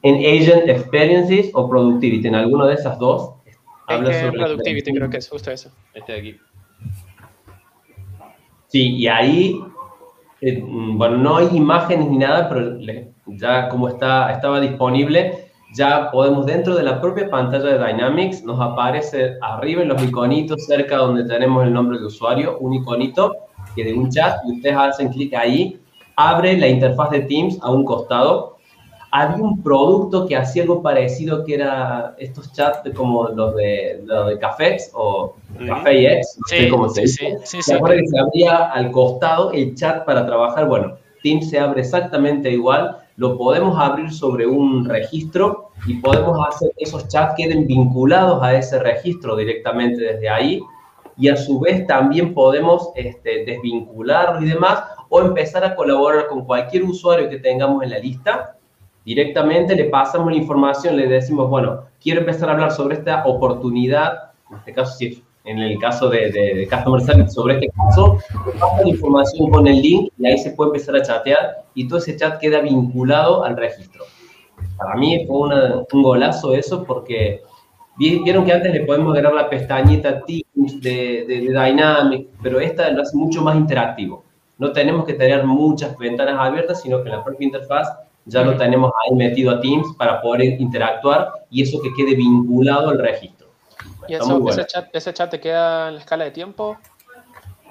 en 0.02 0.14
Agent 0.14 0.68
Experiences 0.68 1.50
o 1.54 1.68
Productivity, 1.68 2.28
en 2.28 2.36
alguno 2.36 2.66
de 2.66 2.74
esas 2.74 2.98
dos. 2.98 3.32
Habla 3.90 4.20
sobre 4.20 4.38
Productivity, 4.38 4.92
creo 4.92 5.10
que 5.10 5.16
es 5.18 5.28
justo 5.28 5.50
eso. 5.50 5.70
Este 5.94 6.12
de 6.12 6.18
aquí. 6.18 6.36
Sí, 8.68 8.96
y 8.96 9.08
ahí, 9.08 9.60
eh, 10.40 10.62
bueno, 10.64 11.16
no 11.16 11.36
hay 11.38 11.48
imágenes 11.52 12.08
ni 12.08 12.18
nada, 12.18 12.48
pero 12.48 12.78
ya 13.26 13.68
como 13.68 13.88
está, 13.88 14.32
estaba 14.32 14.60
disponible, 14.60 15.50
ya 15.74 16.10
podemos 16.10 16.46
dentro 16.46 16.76
de 16.76 16.84
la 16.84 17.00
propia 17.00 17.28
pantalla 17.28 17.78
de 17.78 17.86
Dynamics, 17.86 18.44
nos 18.44 18.60
aparece 18.60 19.34
arriba 19.42 19.82
en 19.82 19.88
los 19.88 20.02
iconitos, 20.02 20.66
cerca 20.66 20.98
donde 20.98 21.24
tenemos 21.24 21.64
el 21.64 21.72
nombre 21.72 21.98
de 21.98 22.06
usuario, 22.06 22.58
un 22.58 22.74
iconito 22.74 23.36
que 23.74 23.84
de 23.84 23.92
un 23.92 24.10
chat, 24.10 24.38
y 24.46 24.56
ustedes 24.56 24.76
hacen 24.76 25.08
clic 25.08 25.34
ahí, 25.34 25.80
abre 26.16 26.56
la 26.56 26.68
interfaz 26.68 27.10
de 27.10 27.20
Teams 27.20 27.58
a 27.62 27.70
un 27.70 27.84
costado 27.84 28.49
había 29.10 29.42
un 29.42 29.62
producto 29.62 30.26
que 30.26 30.36
hacía 30.36 30.62
algo 30.62 30.82
parecido 30.82 31.44
que 31.44 31.54
era 31.54 32.14
estos 32.18 32.52
chats 32.52 32.88
como 32.94 33.28
los 33.28 33.56
de, 33.56 34.02
los 34.04 34.28
de 34.28 34.38
Cafés 34.38 34.90
o 34.94 35.34
Café 35.66 36.14
X, 36.14 36.38
no 36.38 36.46
sé 36.46 36.68
cómo 36.68 36.88
se 36.88 37.02
dice. 37.02 37.38
Sí, 37.44 37.60
¿Se 37.60 37.74
acuerdan 37.74 38.00
que 38.00 38.08
se 38.08 38.18
abría 38.18 38.56
al 38.70 38.92
costado 38.92 39.52
el 39.52 39.74
chat 39.74 40.04
para 40.04 40.24
trabajar? 40.26 40.68
Bueno, 40.68 40.96
Teams 41.22 41.50
se 41.50 41.58
abre 41.58 41.80
exactamente 41.80 42.50
igual, 42.50 42.98
lo 43.16 43.36
podemos 43.36 43.78
abrir 43.78 44.12
sobre 44.12 44.46
un 44.46 44.84
registro 44.84 45.70
y 45.86 45.94
podemos 45.94 46.38
hacer 46.48 46.70
que 46.78 46.84
esos 46.84 47.08
chats 47.08 47.34
queden 47.36 47.66
vinculados 47.66 48.42
a 48.42 48.56
ese 48.56 48.78
registro 48.78 49.34
directamente 49.36 50.02
desde 50.02 50.28
ahí. 50.28 50.60
Y 51.18 51.28
a 51.28 51.36
su 51.36 51.60
vez 51.60 51.86
también 51.86 52.32
podemos 52.32 52.92
este, 52.94 53.44
desvincularlos 53.44 54.42
y 54.42 54.46
demás 54.46 54.84
o 55.10 55.20
empezar 55.20 55.64
a 55.64 55.74
colaborar 55.74 56.28
con 56.28 56.46
cualquier 56.46 56.84
usuario 56.84 57.28
que 57.28 57.38
tengamos 57.38 57.82
en 57.82 57.90
la 57.90 57.98
lista 57.98 58.56
Directamente 59.04 59.74
le 59.74 59.84
pasamos 59.84 60.30
la 60.30 60.38
información, 60.38 60.96
le 60.96 61.06
decimos, 61.06 61.48
bueno, 61.48 61.84
quiero 62.02 62.20
empezar 62.20 62.48
a 62.48 62.52
hablar 62.52 62.72
sobre 62.72 62.96
esta 62.96 63.24
oportunidad, 63.24 64.32
en 64.50 64.56
este 64.58 64.72
caso, 64.74 64.96
si 64.96 65.22
en 65.44 65.58
el 65.58 65.78
caso 65.78 66.10
de, 66.10 66.30
de, 66.30 66.68
Customer 66.68 67.00
Service, 67.00 67.30
sobre 67.30 67.54
este 67.54 67.68
caso, 67.68 68.18
pasa 68.58 68.82
la 68.82 68.88
información 68.88 69.50
con 69.50 69.66
el 69.66 69.80
link 69.80 70.12
y 70.18 70.26
ahí 70.26 70.38
se 70.38 70.50
puede 70.50 70.68
empezar 70.68 70.96
a 70.96 71.02
chatear 71.02 71.64
y 71.74 71.88
todo 71.88 71.98
ese 71.98 72.16
chat 72.16 72.38
queda 72.38 72.60
vinculado 72.60 73.42
al 73.42 73.56
registro. 73.56 74.04
Para 74.76 74.94
mí 74.96 75.24
fue 75.26 75.48
un 75.92 76.02
golazo 76.02 76.54
eso 76.54 76.84
porque 76.84 77.42
vieron 77.96 78.44
que 78.44 78.52
antes 78.52 78.72
le 78.72 78.84
podemos 78.84 79.12
agregar 79.12 79.34
la 79.34 79.48
pestañita 79.48 80.22
Teams 80.24 80.80
de, 80.80 81.24
de, 81.26 81.40
de 81.40 82.26
pero 82.42 82.60
esta 82.60 82.90
lo 82.90 83.02
hace 83.02 83.16
mucho 83.16 83.42
más 83.42 83.56
interactivo. 83.56 84.24
No 84.58 84.72
tenemos 84.72 85.06
que 85.06 85.14
tener 85.14 85.44
muchas 85.44 85.96
ventanas 85.96 86.36
abiertas, 86.38 86.82
sino 86.82 87.02
que 87.02 87.08
la 87.08 87.24
propia 87.24 87.46
interfaz 87.46 87.88
ya 88.26 88.42
lo 88.42 88.56
tenemos 88.56 88.92
ahí 89.02 89.16
metido 89.16 89.50
a 89.50 89.60
Teams 89.60 89.94
para 89.96 90.20
poder 90.20 90.60
interactuar 90.60 91.32
y 91.50 91.62
eso 91.62 91.80
que 91.80 91.92
quede 91.94 92.14
vinculado 92.14 92.90
al 92.90 92.98
registro. 92.98 93.48
¿Y 94.08 94.14
eso, 94.14 94.48
ese, 94.48 94.66
chat, 94.66 94.88
ese 94.94 95.12
chat 95.12 95.30
te 95.30 95.40
queda 95.40 95.88
en 95.88 95.94
la 95.94 96.00
escala 96.00 96.24
de 96.24 96.30
tiempo? 96.30 96.76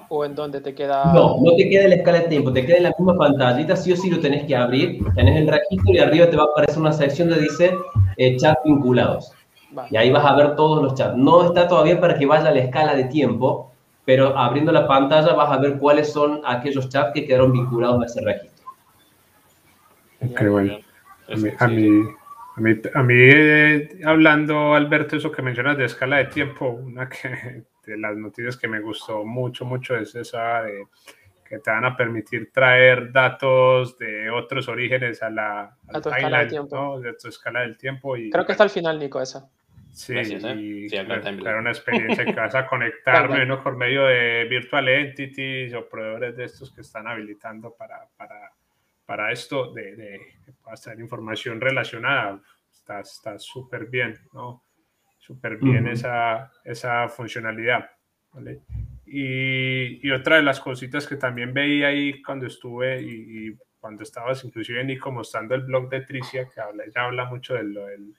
¿O 0.08 0.24
en 0.24 0.34
dónde 0.34 0.60
te 0.60 0.74
queda? 0.74 1.12
No, 1.14 1.36
no 1.40 1.54
te 1.56 1.68
queda 1.68 1.84
en 1.84 1.90
la 1.90 1.96
escala 1.96 2.20
de 2.20 2.28
tiempo, 2.28 2.52
te 2.52 2.66
queda 2.66 2.78
en 2.78 2.82
la 2.84 2.94
misma 2.98 3.16
pantallita, 3.16 3.76
sí 3.76 3.92
o 3.92 3.96
sí 3.96 4.10
lo 4.10 4.18
tenés 4.18 4.44
que 4.44 4.56
abrir, 4.56 5.04
tenés 5.14 5.36
el 5.36 5.46
registro 5.46 5.92
y 5.92 5.98
arriba 5.98 6.28
te 6.28 6.36
va 6.36 6.44
a 6.44 6.46
aparecer 6.46 6.78
una 6.80 6.92
sección 6.92 7.28
donde 7.28 7.44
dice 7.44 7.72
eh, 8.16 8.36
chat 8.36 8.58
vinculados. 8.64 9.32
Y 9.90 9.96
ahí 9.96 10.10
vas 10.10 10.24
a 10.24 10.34
ver 10.34 10.56
todos 10.56 10.82
los 10.82 10.94
chats. 10.94 11.16
No 11.16 11.44
está 11.44 11.68
todavía 11.68 12.00
para 12.00 12.18
que 12.18 12.26
vaya 12.26 12.48
a 12.48 12.52
la 12.52 12.58
escala 12.58 12.94
de 12.94 13.04
tiempo, 13.04 13.70
pero 14.04 14.36
abriendo 14.36 14.72
la 14.72 14.88
pantalla 14.88 15.32
vas 15.34 15.52
a 15.52 15.58
ver 15.58 15.78
cuáles 15.78 16.12
son 16.12 16.40
aquellos 16.44 16.88
chats 16.88 17.12
que 17.14 17.24
quedaron 17.26 17.52
vinculados 17.52 18.02
a 18.02 18.06
ese 18.06 18.20
registro. 18.20 18.49
Qué 20.36 20.48
bueno. 20.48 20.78
A 21.28 21.36
mí, 21.36 21.50
a 21.58 22.60
mí, 22.60 22.80
a 22.94 23.02
mí, 23.02 23.14
eh, 23.16 24.00
hablando, 24.04 24.74
Alberto, 24.74 25.16
eso 25.16 25.30
que 25.30 25.42
mencionas 25.42 25.78
de 25.78 25.84
escala 25.84 26.18
de 26.18 26.26
tiempo, 26.26 26.68
una 26.68 27.08
que, 27.08 27.64
de 27.86 27.96
las 27.96 28.16
noticias 28.16 28.56
que 28.56 28.68
me 28.68 28.80
gustó 28.80 29.24
mucho, 29.24 29.64
mucho 29.64 29.96
es 29.96 30.14
esa 30.14 30.62
de 30.62 30.86
que 31.50 31.58
te 31.58 31.70
van 31.70 31.84
a 31.84 31.96
permitir 31.96 32.52
traer 32.52 33.10
datos 33.10 33.98
de 33.98 34.30
otros 34.30 34.68
orígenes 34.68 35.20
a 35.20 35.30
la 35.30 35.76
a 35.88 36.00
tu 36.00 36.08
escala 36.08 36.38
del 36.40 36.48
tiempo. 36.48 37.00
De 37.00 37.12
tu 37.14 37.28
escala 37.28 37.60
del 37.62 37.76
tiempo. 37.76 38.16
Y, 38.16 38.30
Creo 38.30 38.46
que 38.46 38.52
está 38.52 38.62
al 38.62 38.70
final, 38.70 39.00
Nico, 39.00 39.20
esa. 39.20 39.48
Sí, 39.92 40.12
¿eh? 40.16 40.20
y 40.20 40.88
sí, 40.88 40.96
una 40.96 41.70
experiencia 41.70 42.24
que 42.24 42.32
vas 42.34 42.54
a 42.54 42.66
conectar 42.68 43.28
menos 43.28 43.60
por 43.60 43.76
medio 43.76 44.04
de 44.04 44.46
virtual 44.48 44.88
entities 44.88 45.74
o 45.74 45.88
proveedores 45.88 46.36
de 46.36 46.44
estos 46.44 46.72
que 46.72 46.82
están 46.82 47.08
habilitando 47.08 47.74
para, 47.74 48.06
para 48.16 48.52
para 49.10 49.32
esto 49.32 49.72
de, 49.72 49.96
de 49.96 50.20
hacer 50.66 51.00
información 51.00 51.60
relacionada. 51.60 52.40
Está 53.02 53.40
súper 53.40 53.86
bien, 53.86 54.16
¿no? 54.32 54.62
Súper 55.18 55.56
bien 55.56 55.88
esa, 55.88 56.52
esa 56.62 57.08
funcionalidad. 57.08 57.90
¿vale? 58.32 58.60
Y, 59.04 60.06
y, 60.06 60.12
otra 60.12 60.36
de 60.36 60.42
las 60.42 60.60
cositas 60.60 61.08
que 61.08 61.16
también 61.16 61.52
veía 61.52 61.88
ahí 61.88 62.22
cuando 62.22 62.46
estuve 62.46 63.02
y, 63.02 63.58
cuando 63.80 64.04
estabas 64.04 64.44
inclusive 64.44 64.84
Nico 64.84 65.10
mostrando 65.10 65.56
el 65.56 65.62
blog 65.62 65.88
de 65.88 66.02
Tricia, 66.02 66.48
que 66.48 66.60
habla, 66.60 66.84
ella 66.84 67.02
habla 67.02 67.24
mucho 67.24 67.54
del, 67.54 67.74
del 67.74 68.14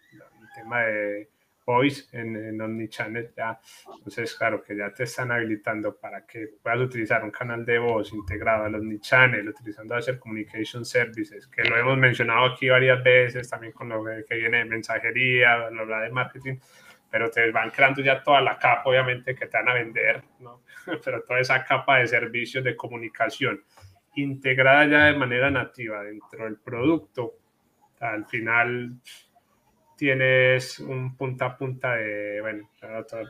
tema 0.53 0.81
de 0.81 1.29
Voice 1.71 2.05
en, 2.11 2.35
en 2.35 2.61
Omnichannel, 2.61 3.31
ya, 3.35 3.59
entonces 3.95 4.35
claro 4.35 4.61
que 4.61 4.75
ya 4.75 4.93
te 4.93 5.03
están 5.03 5.31
habilitando 5.31 5.95
para 5.97 6.25
que 6.25 6.49
puedas 6.61 6.79
utilizar 6.79 7.23
un 7.23 7.31
canal 7.31 7.65
de 7.65 7.79
voz 7.79 8.11
integrado 8.13 8.65
al 8.65 8.75
Omnichannel, 8.75 9.47
utilizando 9.47 9.95
hacer 9.95 10.19
Communication 10.19 10.85
Services, 10.85 11.47
que 11.47 11.63
lo 11.63 11.77
hemos 11.77 11.97
mencionado 11.97 12.45
aquí 12.45 12.69
varias 12.69 13.03
veces, 13.03 13.49
también 13.49 13.73
con 13.73 13.89
lo 13.89 14.03
que 14.27 14.35
viene 14.35 14.59
de 14.59 14.65
mensajería, 14.65 15.69
lo 15.69 15.85
de 15.85 16.09
marketing, 16.09 16.57
pero 17.09 17.29
te 17.29 17.51
van 17.51 17.69
creando 17.69 18.01
ya 18.01 18.23
toda 18.23 18.41
la 18.41 18.57
capa, 18.57 18.83
obviamente, 18.85 19.35
que 19.35 19.47
te 19.47 19.57
van 19.57 19.69
a 19.69 19.73
vender, 19.73 20.23
¿no? 20.39 20.63
pero 21.03 21.21
toda 21.23 21.39
esa 21.39 21.63
capa 21.63 21.97
de 21.97 22.07
servicios 22.07 22.63
de 22.63 22.75
comunicación 22.75 23.63
integrada 24.15 24.85
ya 24.85 25.05
de 25.05 25.17
manera 25.17 25.51
nativa 25.51 26.03
dentro 26.03 26.45
del 26.45 26.57
producto. 26.57 27.37
Al 27.99 28.25
final, 28.25 28.93
tienes 30.01 30.79
un 30.79 31.15
punta 31.15 31.45
a 31.45 31.55
punta 31.55 31.95
de, 31.95 32.41
bueno, 32.41 32.67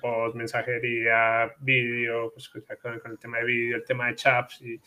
voz, 0.01 0.33
mensajería, 0.35 1.53
vídeo, 1.59 2.31
pues 2.31 2.47
con, 2.47 2.63
el 3.11 3.19
tema 3.19 3.39
de 3.39 3.43
vídeo, 3.43 3.75
el 3.75 3.83
tema 3.83 4.07
de 4.07 4.15
chats 4.15 4.61
y, 4.61 4.79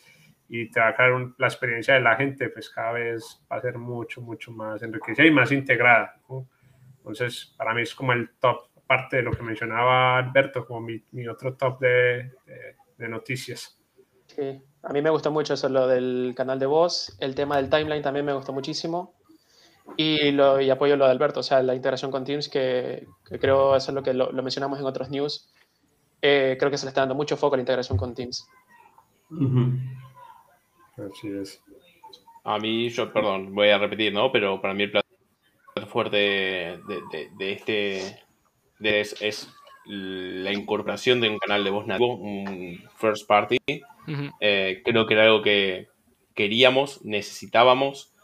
y 0.49 0.71
trabajar 0.71 1.11
la 1.37 1.45
experiencia 1.45 1.93
de 1.93 1.99
la 1.99 2.15
gente, 2.15 2.49
pues 2.49 2.71
cada 2.71 2.93
vez 2.93 3.39
va 3.51 3.57
a 3.57 3.61
ser 3.61 3.77
mucho, 3.77 4.19
mucho 4.19 4.51
más 4.51 4.81
enriquecida 4.81 5.27
y 5.27 5.29
más 5.29 5.51
integrada. 5.51 6.19
Entonces, 6.97 7.53
para 7.55 7.75
mí 7.75 7.83
es 7.83 7.93
como 7.93 8.13
el 8.13 8.31
top, 8.39 8.67
parte 8.87 9.17
de 9.17 9.21
lo 9.21 9.31
que 9.31 9.43
mencionaba 9.43 10.17
Alberto, 10.17 10.65
como 10.65 10.81
mi, 10.81 10.99
mi 11.11 11.27
otro 11.27 11.55
top 11.55 11.81
de, 11.81 12.31
de 12.97 13.07
noticias. 13.07 13.79
Sí, 14.25 14.59
a 14.81 14.91
mí 14.91 15.03
me 15.03 15.11
gustó 15.11 15.29
mucho 15.29 15.53
eso, 15.53 15.69
lo 15.69 15.87
del 15.87 16.33
canal 16.35 16.57
de 16.57 16.65
voz, 16.65 17.15
el 17.19 17.35
tema 17.35 17.57
del 17.57 17.69
timeline 17.69 18.01
también 18.01 18.25
me 18.25 18.33
gustó 18.33 18.53
muchísimo. 18.53 19.14
Y, 19.97 20.31
lo, 20.31 20.59
y 20.59 20.69
apoyo 20.69 20.95
lo 20.97 21.05
de 21.05 21.11
Alberto, 21.11 21.39
o 21.39 21.43
sea, 21.43 21.61
la 21.61 21.75
integración 21.75 22.11
con 22.11 22.23
Teams, 22.23 22.49
que, 22.49 23.07
que 23.27 23.39
creo 23.39 23.75
eso 23.75 23.91
es 23.91 23.95
lo 23.95 24.03
que 24.03 24.13
lo, 24.13 24.31
lo 24.31 24.43
mencionamos 24.43 24.79
en 24.79 24.85
otros 24.85 25.09
news. 25.09 25.49
Eh, 26.21 26.57
creo 26.59 26.71
que 26.71 26.77
se 26.77 26.85
le 26.85 26.89
está 26.89 27.01
dando 27.01 27.15
mucho 27.15 27.37
foco 27.37 27.55
a 27.55 27.57
la 27.57 27.61
integración 27.61 27.97
con 27.97 28.13
Teams. 28.13 28.47
Así 30.97 31.27
es. 31.29 31.61
A 32.43 32.57
mí, 32.59 32.89
yo, 32.89 33.11
perdón, 33.11 33.53
voy 33.53 33.69
a 33.69 33.77
repetir, 33.77 34.13
¿no? 34.13 34.31
Pero 34.31 34.61
para 34.61 34.73
mí 34.73 34.83
el 34.83 34.91
plato 34.91 35.07
fuerte 35.87 36.17
de, 36.17 36.79
de, 37.11 37.29
de 37.37 37.51
este 37.51 38.25
de 38.79 38.99
es, 39.01 39.21
es, 39.21 39.49
la 39.85 40.51
incorporación 40.51 41.21
de 41.21 41.29
un 41.29 41.37
canal 41.37 41.63
de 41.63 41.69
voz 41.69 41.85
nativo, 41.85 42.15
un 42.15 42.79
first 42.97 43.27
party. 43.27 43.57
Uh 44.07 44.11
-huh. 44.11 44.31
eh, 44.39 44.81
creo 44.83 45.05
que 45.05 45.13
era 45.13 45.23
algo 45.23 45.41
que 45.41 45.89
queríamos, 46.33 47.03
necesitábamos, 47.05 48.14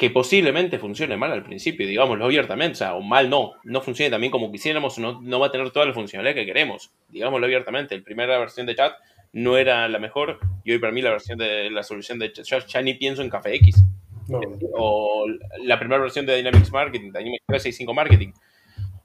que 0.00 0.08
posiblemente 0.08 0.78
funcione 0.78 1.18
mal 1.18 1.30
al 1.30 1.42
principio, 1.42 1.86
digámoslo 1.86 2.24
abiertamente, 2.24 2.72
o 2.72 2.76
sea, 2.76 2.94
o 2.94 3.02
mal 3.02 3.28
no, 3.28 3.52
no 3.64 3.82
funcione 3.82 4.10
también 4.10 4.30
como 4.30 4.50
quisiéramos, 4.50 4.98
no, 4.98 5.20
no 5.20 5.38
va 5.38 5.48
a 5.48 5.52
tener 5.52 5.70
toda 5.72 5.84
la 5.84 5.92
funcionalidad 5.92 6.34
que 6.34 6.46
queremos, 6.46 6.90
digámoslo 7.10 7.44
abiertamente. 7.44 7.98
La 7.98 8.02
primera 8.02 8.38
versión 8.38 8.64
de 8.64 8.74
chat 8.74 8.94
no 9.34 9.58
era 9.58 9.86
la 9.90 9.98
mejor 9.98 10.40
y 10.64 10.72
hoy 10.72 10.78
para 10.78 10.90
mí 10.90 11.02
la 11.02 11.10
versión 11.10 11.36
de 11.36 11.68
la 11.68 11.82
solución 11.82 12.18
de 12.18 12.32
chat, 12.32 12.66
ya 12.66 12.80
ni 12.80 12.94
pienso 12.94 13.20
en 13.20 13.28
Café 13.28 13.54
X. 13.56 13.84
No. 14.26 14.40
O 14.72 15.26
la 15.64 15.78
primera 15.78 16.00
versión 16.00 16.24
de 16.24 16.34
Dynamics 16.34 16.72
Marketing, 16.72 17.12
Dynamics 17.12 17.44
365 17.46 17.92
Marketing. 17.92 18.32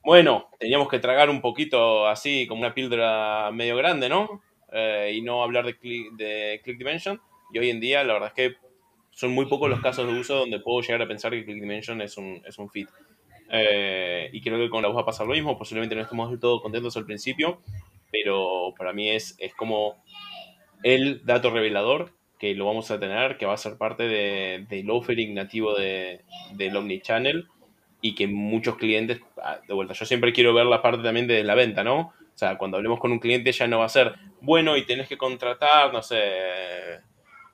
Bueno, 0.01 0.47
teníamos 0.57 0.87
que 0.87 0.99
tragar 0.99 1.29
un 1.29 1.41
poquito 1.41 2.07
así, 2.07 2.47
como 2.47 2.61
una 2.61 2.73
píldora 2.73 3.51
medio 3.51 3.75
grande, 3.75 4.07
¿no? 4.07 4.41
Eh, 4.71 5.11
y 5.17 5.21
no 5.21 5.43
hablar 5.43 5.65
de 5.65 5.77
click, 5.77 6.13
de 6.13 6.61
click 6.63 6.77
Dimension. 6.77 7.19
Y 7.51 7.59
hoy 7.59 7.69
en 7.69 7.81
día, 7.81 8.01
la 8.05 8.13
verdad 8.13 8.31
es 8.33 8.33
que 8.33 8.64
son 9.15 9.31
muy 9.31 9.45
pocos 9.45 9.69
los 9.69 9.79
casos 9.79 10.05
de 10.05 10.19
uso 10.19 10.35
donde 10.35 10.59
puedo 10.59 10.81
llegar 10.81 11.01
a 11.01 11.07
pensar 11.07 11.31
que 11.31 11.45
Click 11.45 11.61
Dimension 11.61 12.01
es 12.01 12.17
un, 12.17 12.41
es 12.45 12.57
un 12.59 12.69
fit. 12.69 12.89
Eh, 13.49 14.29
y 14.33 14.41
creo 14.41 14.57
que 14.57 14.69
con 14.69 14.81
la 14.81 14.89
voz 14.89 14.97
va 14.97 15.01
a 15.01 15.05
pasar 15.05 15.25
lo 15.25 15.33
mismo. 15.33 15.57
Posiblemente 15.57 15.95
no 15.95 16.01
estemos 16.01 16.29
del 16.29 16.39
todo 16.39 16.61
contentos 16.61 16.97
al 16.97 17.05
principio, 17.05 17.61
pero 18.11 18.73
para 18.77 18.91
mí 18.91 19.09
es, 19.09 19.37
es 19.39 19.55
como 19.55 20.03
el 20.83 21.25
dato 21.25 21.49
revelador 21.49 22.11
que 22.37 22.53
lo 22.55 22.65
vamos 22.65 22.91
a 22.91 22.99
tener, 22.99 23.37
que 23.37 23.45
va 23.45 23.53
a 23.53 23.57
ser 23.57 23.77
parte 23.77 24.03
de, 24.03 24.65
del 24.69 24.89
offering 24.89 25.33
nativo 25.33 25.73
de, 25.73 26.25
del 26.51 26.75
Omnichannel 26.75 27.47
y 28.01 28.15
que 28.15 28.27
muchos 28.27 28.75
clientes, 28.75 29.21
ah, 29.41 29.61
de 29.65 29.73
vuelta, 29.73 29.93
yo 29.93 30.05
siempre 30.05 30.33
quiero 30.33 30.53
ver 30.53 30.65
la 30.65 30.81
parte 30.81 31.03
también 31.03 31.25
de 31.25 31.41
la 31.45 31.55
venta, 31.55 31.85
¿no? 31.85 31.99
O 31.99 32.37
sea, 32.37 32.57
cuando 32.57 32.75
hablemos 32.75 32.99
con 32.99 33.13
un 33.13 33.19
cliente 33.19 33.53
ya 33.53 33.65
no 33.65 33.79
va 33.79 33.85
a 33.85 33.89
ser, 33.89 34.15
bueno, 34.41 34.75
y 34.75 34.85
tenés 34.85 35.07
que 35.07 35.17
contratar, 35.17 35.93
no 35.93 36.01
sé, 36.03 36.19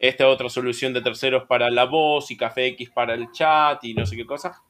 esta 0.02 0.28
otra 0.28 0.50
solución 0.50 0.94
de 0.94 1.02
terceros 1.02 1.44
para 1.48 1.70
la 1.70 1.86
voz 1.86 2.32
y 2.32 2.36
Café 2.36 2.66
X 2.68 2.90
para 2.90 3.14
el 3.14 3.32
chat 3.32 3.84
y 3.84 3.94
no 3.94 4.04
sé 4.08 4.16
qué 4.16 4.26
cosa. 4.26 4.64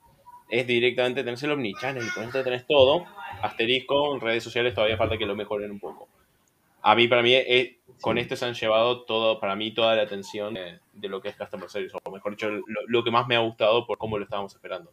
Es 0.49 0.67
directamente 0.67 1.23
tenés 1.23 1.41
el 1.43 1.51
Omnichannel, 1.51 2.11
con 2.13 2.25
esto 2.25 2.43
tenés 2.43 2.67
todo. 2.67 3.05
Asterisco, 3.41 4.13
en 4.13 4.19
redes 4.19 4.43
sociales 4.43 4.75
todavía 4.75 4.97
falta 4.97 5.17
que 5.17 5.25
lo 5.25 5.33
mejoren 5.33 5.71
un 5.71 5.79
poco. 5.79 6.09
A 6.81 6.95
mí, 6.95 7.07
para 7.07 7.21
mí, 7.21 7.33
es, 7.33 7.77
con 8.01 8.17
este 8.17 8.35
se 8.35 8.43
han 8.43 8.55
llevado 8.55 9.03
todo, 9.03 9.39
para 9.39 9.55
mí, 9.55 9.73
toda 9.73 9.95
la 9.95 10.01
atención 10.01 10.53
de, 10.53 10.79
de 10.91 11.07
lo 11.07 11.21
que 11.21 11.29
es 11.29 11.37
Customer 11.37 11.69
Service, 11.69 11.95
o 12.03 12.11
mejor 12.11 12.33
dicho, 12.33 12.49
lo, 12.49 12.63
lo, 12.87 13.03
que 13.03 13.11
más 13.11 13.25
me 13.25 13.37
ha 13.37 13.39
gustado 13.39 13.87
por 13.87 13.97
cómo 13.97 14.17
lo 14.17 14.25
estábamos 14.25 14.53
esperando. 14.53 14.91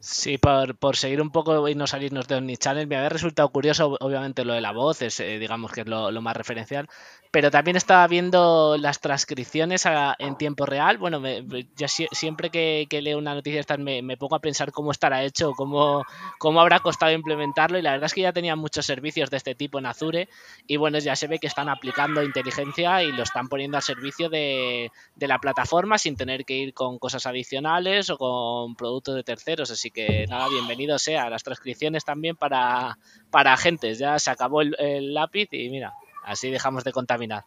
Sí, 0.00 0.38
por, 0.38 0.76
por, 0.78 0.96
seguir 0.96 1.20
un 1.20 1.30
poco 1.30 1.68
y 1.68 1.74
no 1.74 1.88
salirnos 1.88 2.28
de 2.28 2.36
Omnichannel, 2.36 2.86
me 2.86 2.96
había 2.96 3.08
resultado 3.08 3.48
curioso, 3.48 3.96
obviamente, 3.98 4.44
lo 4.44 4.52
de 4.52 4.60
la 4.60 4.70
voz, 4.70 5.02
es, 5.02 5.18
eh, 5.18 5.40
digamos 5.40 5.72
que 5.72 5.80
es 5.80 5.88
lo, 5.88 6.12
lo, 6.12 6.22
más 6.22 6.36
referencial, 6.36 6.88
pero 7.30 7.50
también 7.50 7.76
estaba 7.76 8.06
viendo 8.06 8.76
las 8.78 9.00
transcripciones 9.00 9.86
a, 9.86 10.14
en 10.18 10.36
tiempo 10.36 10.66
real. 10.66 10.98
Bueno, 10.98 11.20
me, 11.20 11.44
si, 11.86 12.06
siempre 12.12 12.50
que, 12.50 12.86
leo 13.02 13.18
una 13.18 13.34
noticia 13.34 13.60
esta 13.60 13.76
me, 13.76 14.02
me, 14.02 14.16
pongo 14.16 14.36
a 14.36 14.40
pensar 14.40 14.72
cómo 14.72 14.90
estará 14.90 15.22
hecho, 15.22 15.52
cómo, 15.52 16.04
cómo 16.38 16.60
habrá 16.60 16.80
costado 16.80 17.12
implementarlo, 17.12 17.78
y 17.78 17.82
la 17.82 17.92
verdad 17.92 18.06
es 18.06 18.14
que 18.14 18.22
ya 18.22 18.32
tenía 18.32 18.56
muchos 18.56 18.86
servicios 18.86 19.30
de 19.30 19.36
este 19.36 19.54
tipo 19.54 19.78
en 19.78 19.86
Azure, 19.86 20.28
y 20.66 20.76
bueno, 20.76 20.98
ya 20.98 21.16
se 21.16 21.26
ve 21.26 21.38
que 21.38 21.46
están 21.46 21.68
aplicando 21.68 22.22
inteligencia 22.22 23.02
y 23.02 23.12
lo 23.12 23.22
están 23.22 23.48
poniendo 23.48 23.76
al 23.76 23.82
servicio 23.82 24.28
de, 24.28 24.90
la 25.16 25.38
plataforma 25.38 25.98
sin 25.98 26.16
tener 26.16 26.44
que 26.44 26.56
ir 26.56 26.74
con 26.74 26.98
cosas 26.98 27.26
adicionales 27.26 28.08
o 28.10 28.16
con 28.16 28.74
productos 28.74 29.14
de 29.14 29.22
terceros, 29.22 29.70
así 29.70 29.90
que 29.90 30.26
nada, 30.28 30.48
bienvenido 30.48 30.98
sea 30.98 31.28
las 31.28 31.42
transcripciones 31.42 32.04
también 32.04 32.36
para, 32.36 32.98
para 33.30 33.52
agentes. 33.52 33.98
Ya 33.98 34.18
se 34.18 34.30
acabó 34.30 34.62
el, 34.62 34.74
el, 34.78 35.14
lápiz 35.14 35.48
y 35.52 35.68
mira, 35.68 35.94
así 36.24 36.50
dejamos 36.50 36.84
de 36.84 36.92
contaminar. 36.92 37.44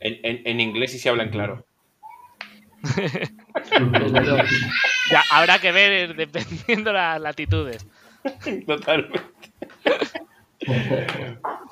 En, 0.00 0.18
en, 0.22 0.46
en 0.46 0.60
inglés 0.60 0.92
sí 0.92 0.98
se 0.98 1.08
hablan 1.08 1.30
claro. 1.30 1.64
ya, 5.10 5.22
habrá 5.30 5.58
que 5.58 5.72
ver 5.72 6.14
dependiendo 6.14 6.92
las 6.92 7.20
latitudes. 7.20 7.86
Totalmente. 8.66 9.20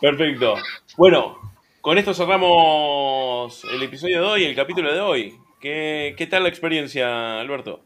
Perfecto. 0.00 0.54
Bueno, 0.96 1.36
con 1.80 1.98
esto 1.98 2.14
cerramos 2.14 3.64
el 3.64 3.82
episodio 3.82 4.20
de 4.20 4.26
hoy, 4.26 4.44
el 4.44 4.54
capítulo 4.54 4.92
de 4.92 5.00
hoy. 5.00 5.34
¿Qué, 5.60 6.14
qué 6.16 6.26
tal 6.26 6.42
la 6.42 6.48
experiencia, 6.48 7.40
Alberto? 7.40 7.82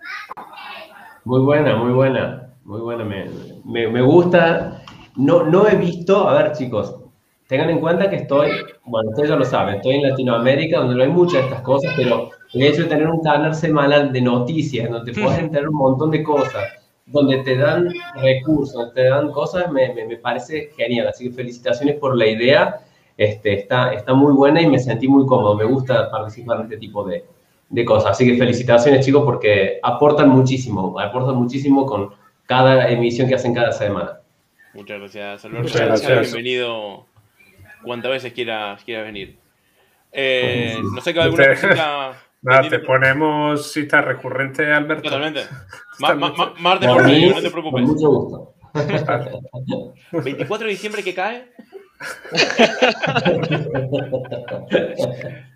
Muy 1.24 1.40
buena, 1.40 1.76
muy 1.76 1.92
buena, 1.92 2.54
muy 2.64 2.80
buena, 2.80 3.04
me, 3.04 3.26
me, 3.64 3.88
me, 3.88 4.00
gusta. 4.00 4.82
No, 5.16 5.44
no 5.44 5.68
he 5.68 5.76
visto, 5.76 6.28
a 6.28 6.42
ver 6.42 6.52
chicos, 6.52 6.96
tengan 7.48 7.70
en 7.70 7.80
cuenta 7.80 8.10
que 8.10 8.16
estoy, 8.16 8.50
bueno, 8.84 9.10
ustedes 9.10 9.30
ya 9.30 9.36
lo 9.36 9.44
saben, 9.44 9.76
estoy 9.76 9.96
en 9.96 10.08
Latinoamérica 10.10 10.78
donde 10.78 10.96
no 10.96 11.02
hay 11.02 11.08
muchas 11.08 11.42
de 11.42 11.48
estas 11.48 11.60
cosas, 11.60 11.92
pero 11.96 12.30
el 12.52 12.62
hecho 12.62 12.82
de 12.82 12.88
tener 12.88 13.08
un 13.08 13.22
canal 13.22 13.54
semanal 13.54 14.12
de 14.12 14.20
noticias 14.20 14.90
donde 14.90 15.12
te 15.12 15.20
puedes 15.20 15.38
enterar 15.38 15.68
un 15.68 15.76
montón 15.76 16.10
de 16.10 16.22
cosas, 16.22 16.64
donde 17.06 17.38
te 17.38 17.56
dan 17.56 17.92
recursos, 18.16 18.74
donde 18.74 18.94
te 18.94 19.08
dan 19.08 19.30
cosas, 19.30 19.70
me, 19.70 19.92
me, 19.94 20.06
me 20.06 20.16
parece 20.16 20.70
genial. 20.76 21.08
Así 21.08 21.28
que 21.28 21.34
felicitaciones 21.34 21.96
por 21.96 22.16
la 22.16 22.26
idea, 22.26 22.80
este, 23.16 23.60
está, 23.60 23.92
está 23.92 24.12
muy 24.12 24.32
buena 24.32 24.60
y 24.60 24.66
me 24.66 24.78
sentí 24.78 25.06
muy 25.06 25.24
cómodo, 25.24 25.54
me 25.54 25.64
gusta 25.64 26.10
participar 26.10 26.58
en 26.58 26.62
este 26.64 26.78
tipo 26.78 27.04
de, 27.04 27.24
de 27.68 27.84
cosas. 27.84 28.12
Así 28.12 28.26
que 28.26 28.36
felicitaciones, 28.36 29.06
chicos, 29.06 29.22
porque 29.24 29.78
aportan 29.82 30.30
muchísimo, 30.30 30.98
aportan 30.98 31.36
muchísimo 31.36 31.86
con 31.86 32.10
cada 32.46 32.90
emisión 32.90 33.28
que 33.28 33.36
hacen 33.36 33.54
cada 33.54 33.70
semana. 33.70 34.20
Muchas 34.74 34.98
gracias, 34.98 35.44
Alberto. 35.44 35.62
Muchas 35.62 35.86
gracias. 35.86 36.32
Bienvenido 36.32 37.06
cuantas 37.86 38.10
veces 38.10 38.32
quieras, 38.32 38.82
quieras 38.84 39.06
venir. 39.06 39.38
Eh, 40.12 40.78
no 40.82 41.00
sé 41.00 41.14
qué 41.14 41.20
alguna 41.20 41.48
cosita. 41.48 42.22
Nada, 42.42 42.68
te 42.68 42.80
ponemos 42.80 43.72
cita 43.72 44.02
recurrente, 44.02 44.70
Alberto. 44.70 45.04
Totalmente. 45.04 45.46
Martes 45.98 46.88
por 46.88 47.04
mí, 47.04 47.30
no 47.30 47.40
te 47.40 47.50
preocupes. 47.50 47.82
Con 47.82 47.94
mucho 47.94 48.10
gusto. 48.10 48.52
24 50.12 50.66
de 50.66 50.70
diciembre 50.70 51.02
que 51.02 51.14
cae. 51.14 51.50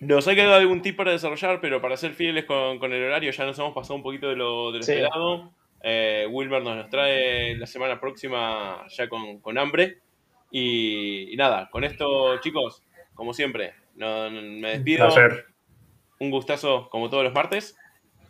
Nos 0.00 0.26
ha 0.26 0.34
quedado 0.34 0.54
algún 0.54 0.82
tip 0.82 0.96
para 0.96 1.12
desarrollar, 1.12 1.60
pero 1.60 1.80
para 1.80 1.96
ser 1.96 2.12
fieles 2.12 2.46
con, 2.46 2.78
con 2.78 2.92
el 2.92 3.04
horario 3.04 3.30
ya 3.30 3.44
nos 3.44 3.58
hemos 3.58 3.74
pasado 3.74 3.96
un 3.96 4.02
poquito 4.02 4.28
de 4.28 4.36
lo, 4.36 4.72
de 4.72 4.78
lo 4.78 4.84
sí. 4.84 4.92
esperado. 4.92 5.52
Eh, 5.82 6.26
Wilmer 6.30 6.62
nos, 6.62 6.76
nos 6.76 6.90
trae 6.90 7.54
la 7.56 7.66
semana 7.66 8.00
próxima 8.00 8.86
ya 8.88 9.10
con, 9.10 9.40
con 9.40 9.58
hambre. 9.58 9.98
Y, 10.50 11.32
y, 11.32 11.36
nada, 11.36 11.68
con 11.70 11.84
esto, 11.84 12.38
chicos, 12.40 12.82
como 13.14 13.32
siempre, 13.34 13.74
no, 13.94 14.30
no, 14.30 14.42
me 14.42 14.70
despido. 14.70 15.08
Un, 15.08 15.44
un 16.20 16.30
gustazo 16.30 16.88
como 16.90 17.08
todos 17.10 17.24
los 17.24 17.32
martes. 17.32 17.76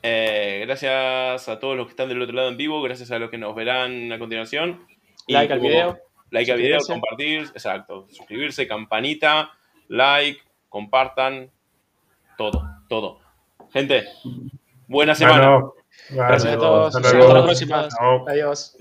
Eh, 0.02 0.62
gracias 0.66 1.48
a 1.48 1.58
todos 1.58 1.76
los 1.76 1.86
que 1.86 1.90
están 1.90 2.08
del 2.08 2.22
otro 2.22 2.34
lado 2.34 2.48
en 2.48 2.56
vivo, 2.56 2.80
gracias 2.82 3.10
a 3.10 3.18
los 3.18 3.30
que 3.30 3.38
nos 3.38 3.54
verán 3.54 4.12
a 4.12 4.18
continuación. 4.18 4.86
Y 5.26 5.34
like 5.34 5.52
al 5.52 5.60
video. 5.60 5.98
Like 6.30 6.52
al 6.52 6.58
video, 6.58 6.78
compartir, 6.86 7.40
exacto, 7.40 8.06
suscribirse, 8.08 8.68
campanita, 8.68 9.50
like, 9.88 10.40
compartan, 10.68 11.50
todo, 12.38 12.62
todo. 12.88 13.18
Gente, 13.72 14.04
buena 14.86 15.16
semana. 15.16 15.50
Bueno, 15.50 15.74
Gracias 16.10 16.54
a 16.54 16.58
todos. 16.58 16.96
Hasta 16.96 17.18
la 17.18 17.42
próxima. 17.44 17.88
Adiós. 18.28 18.76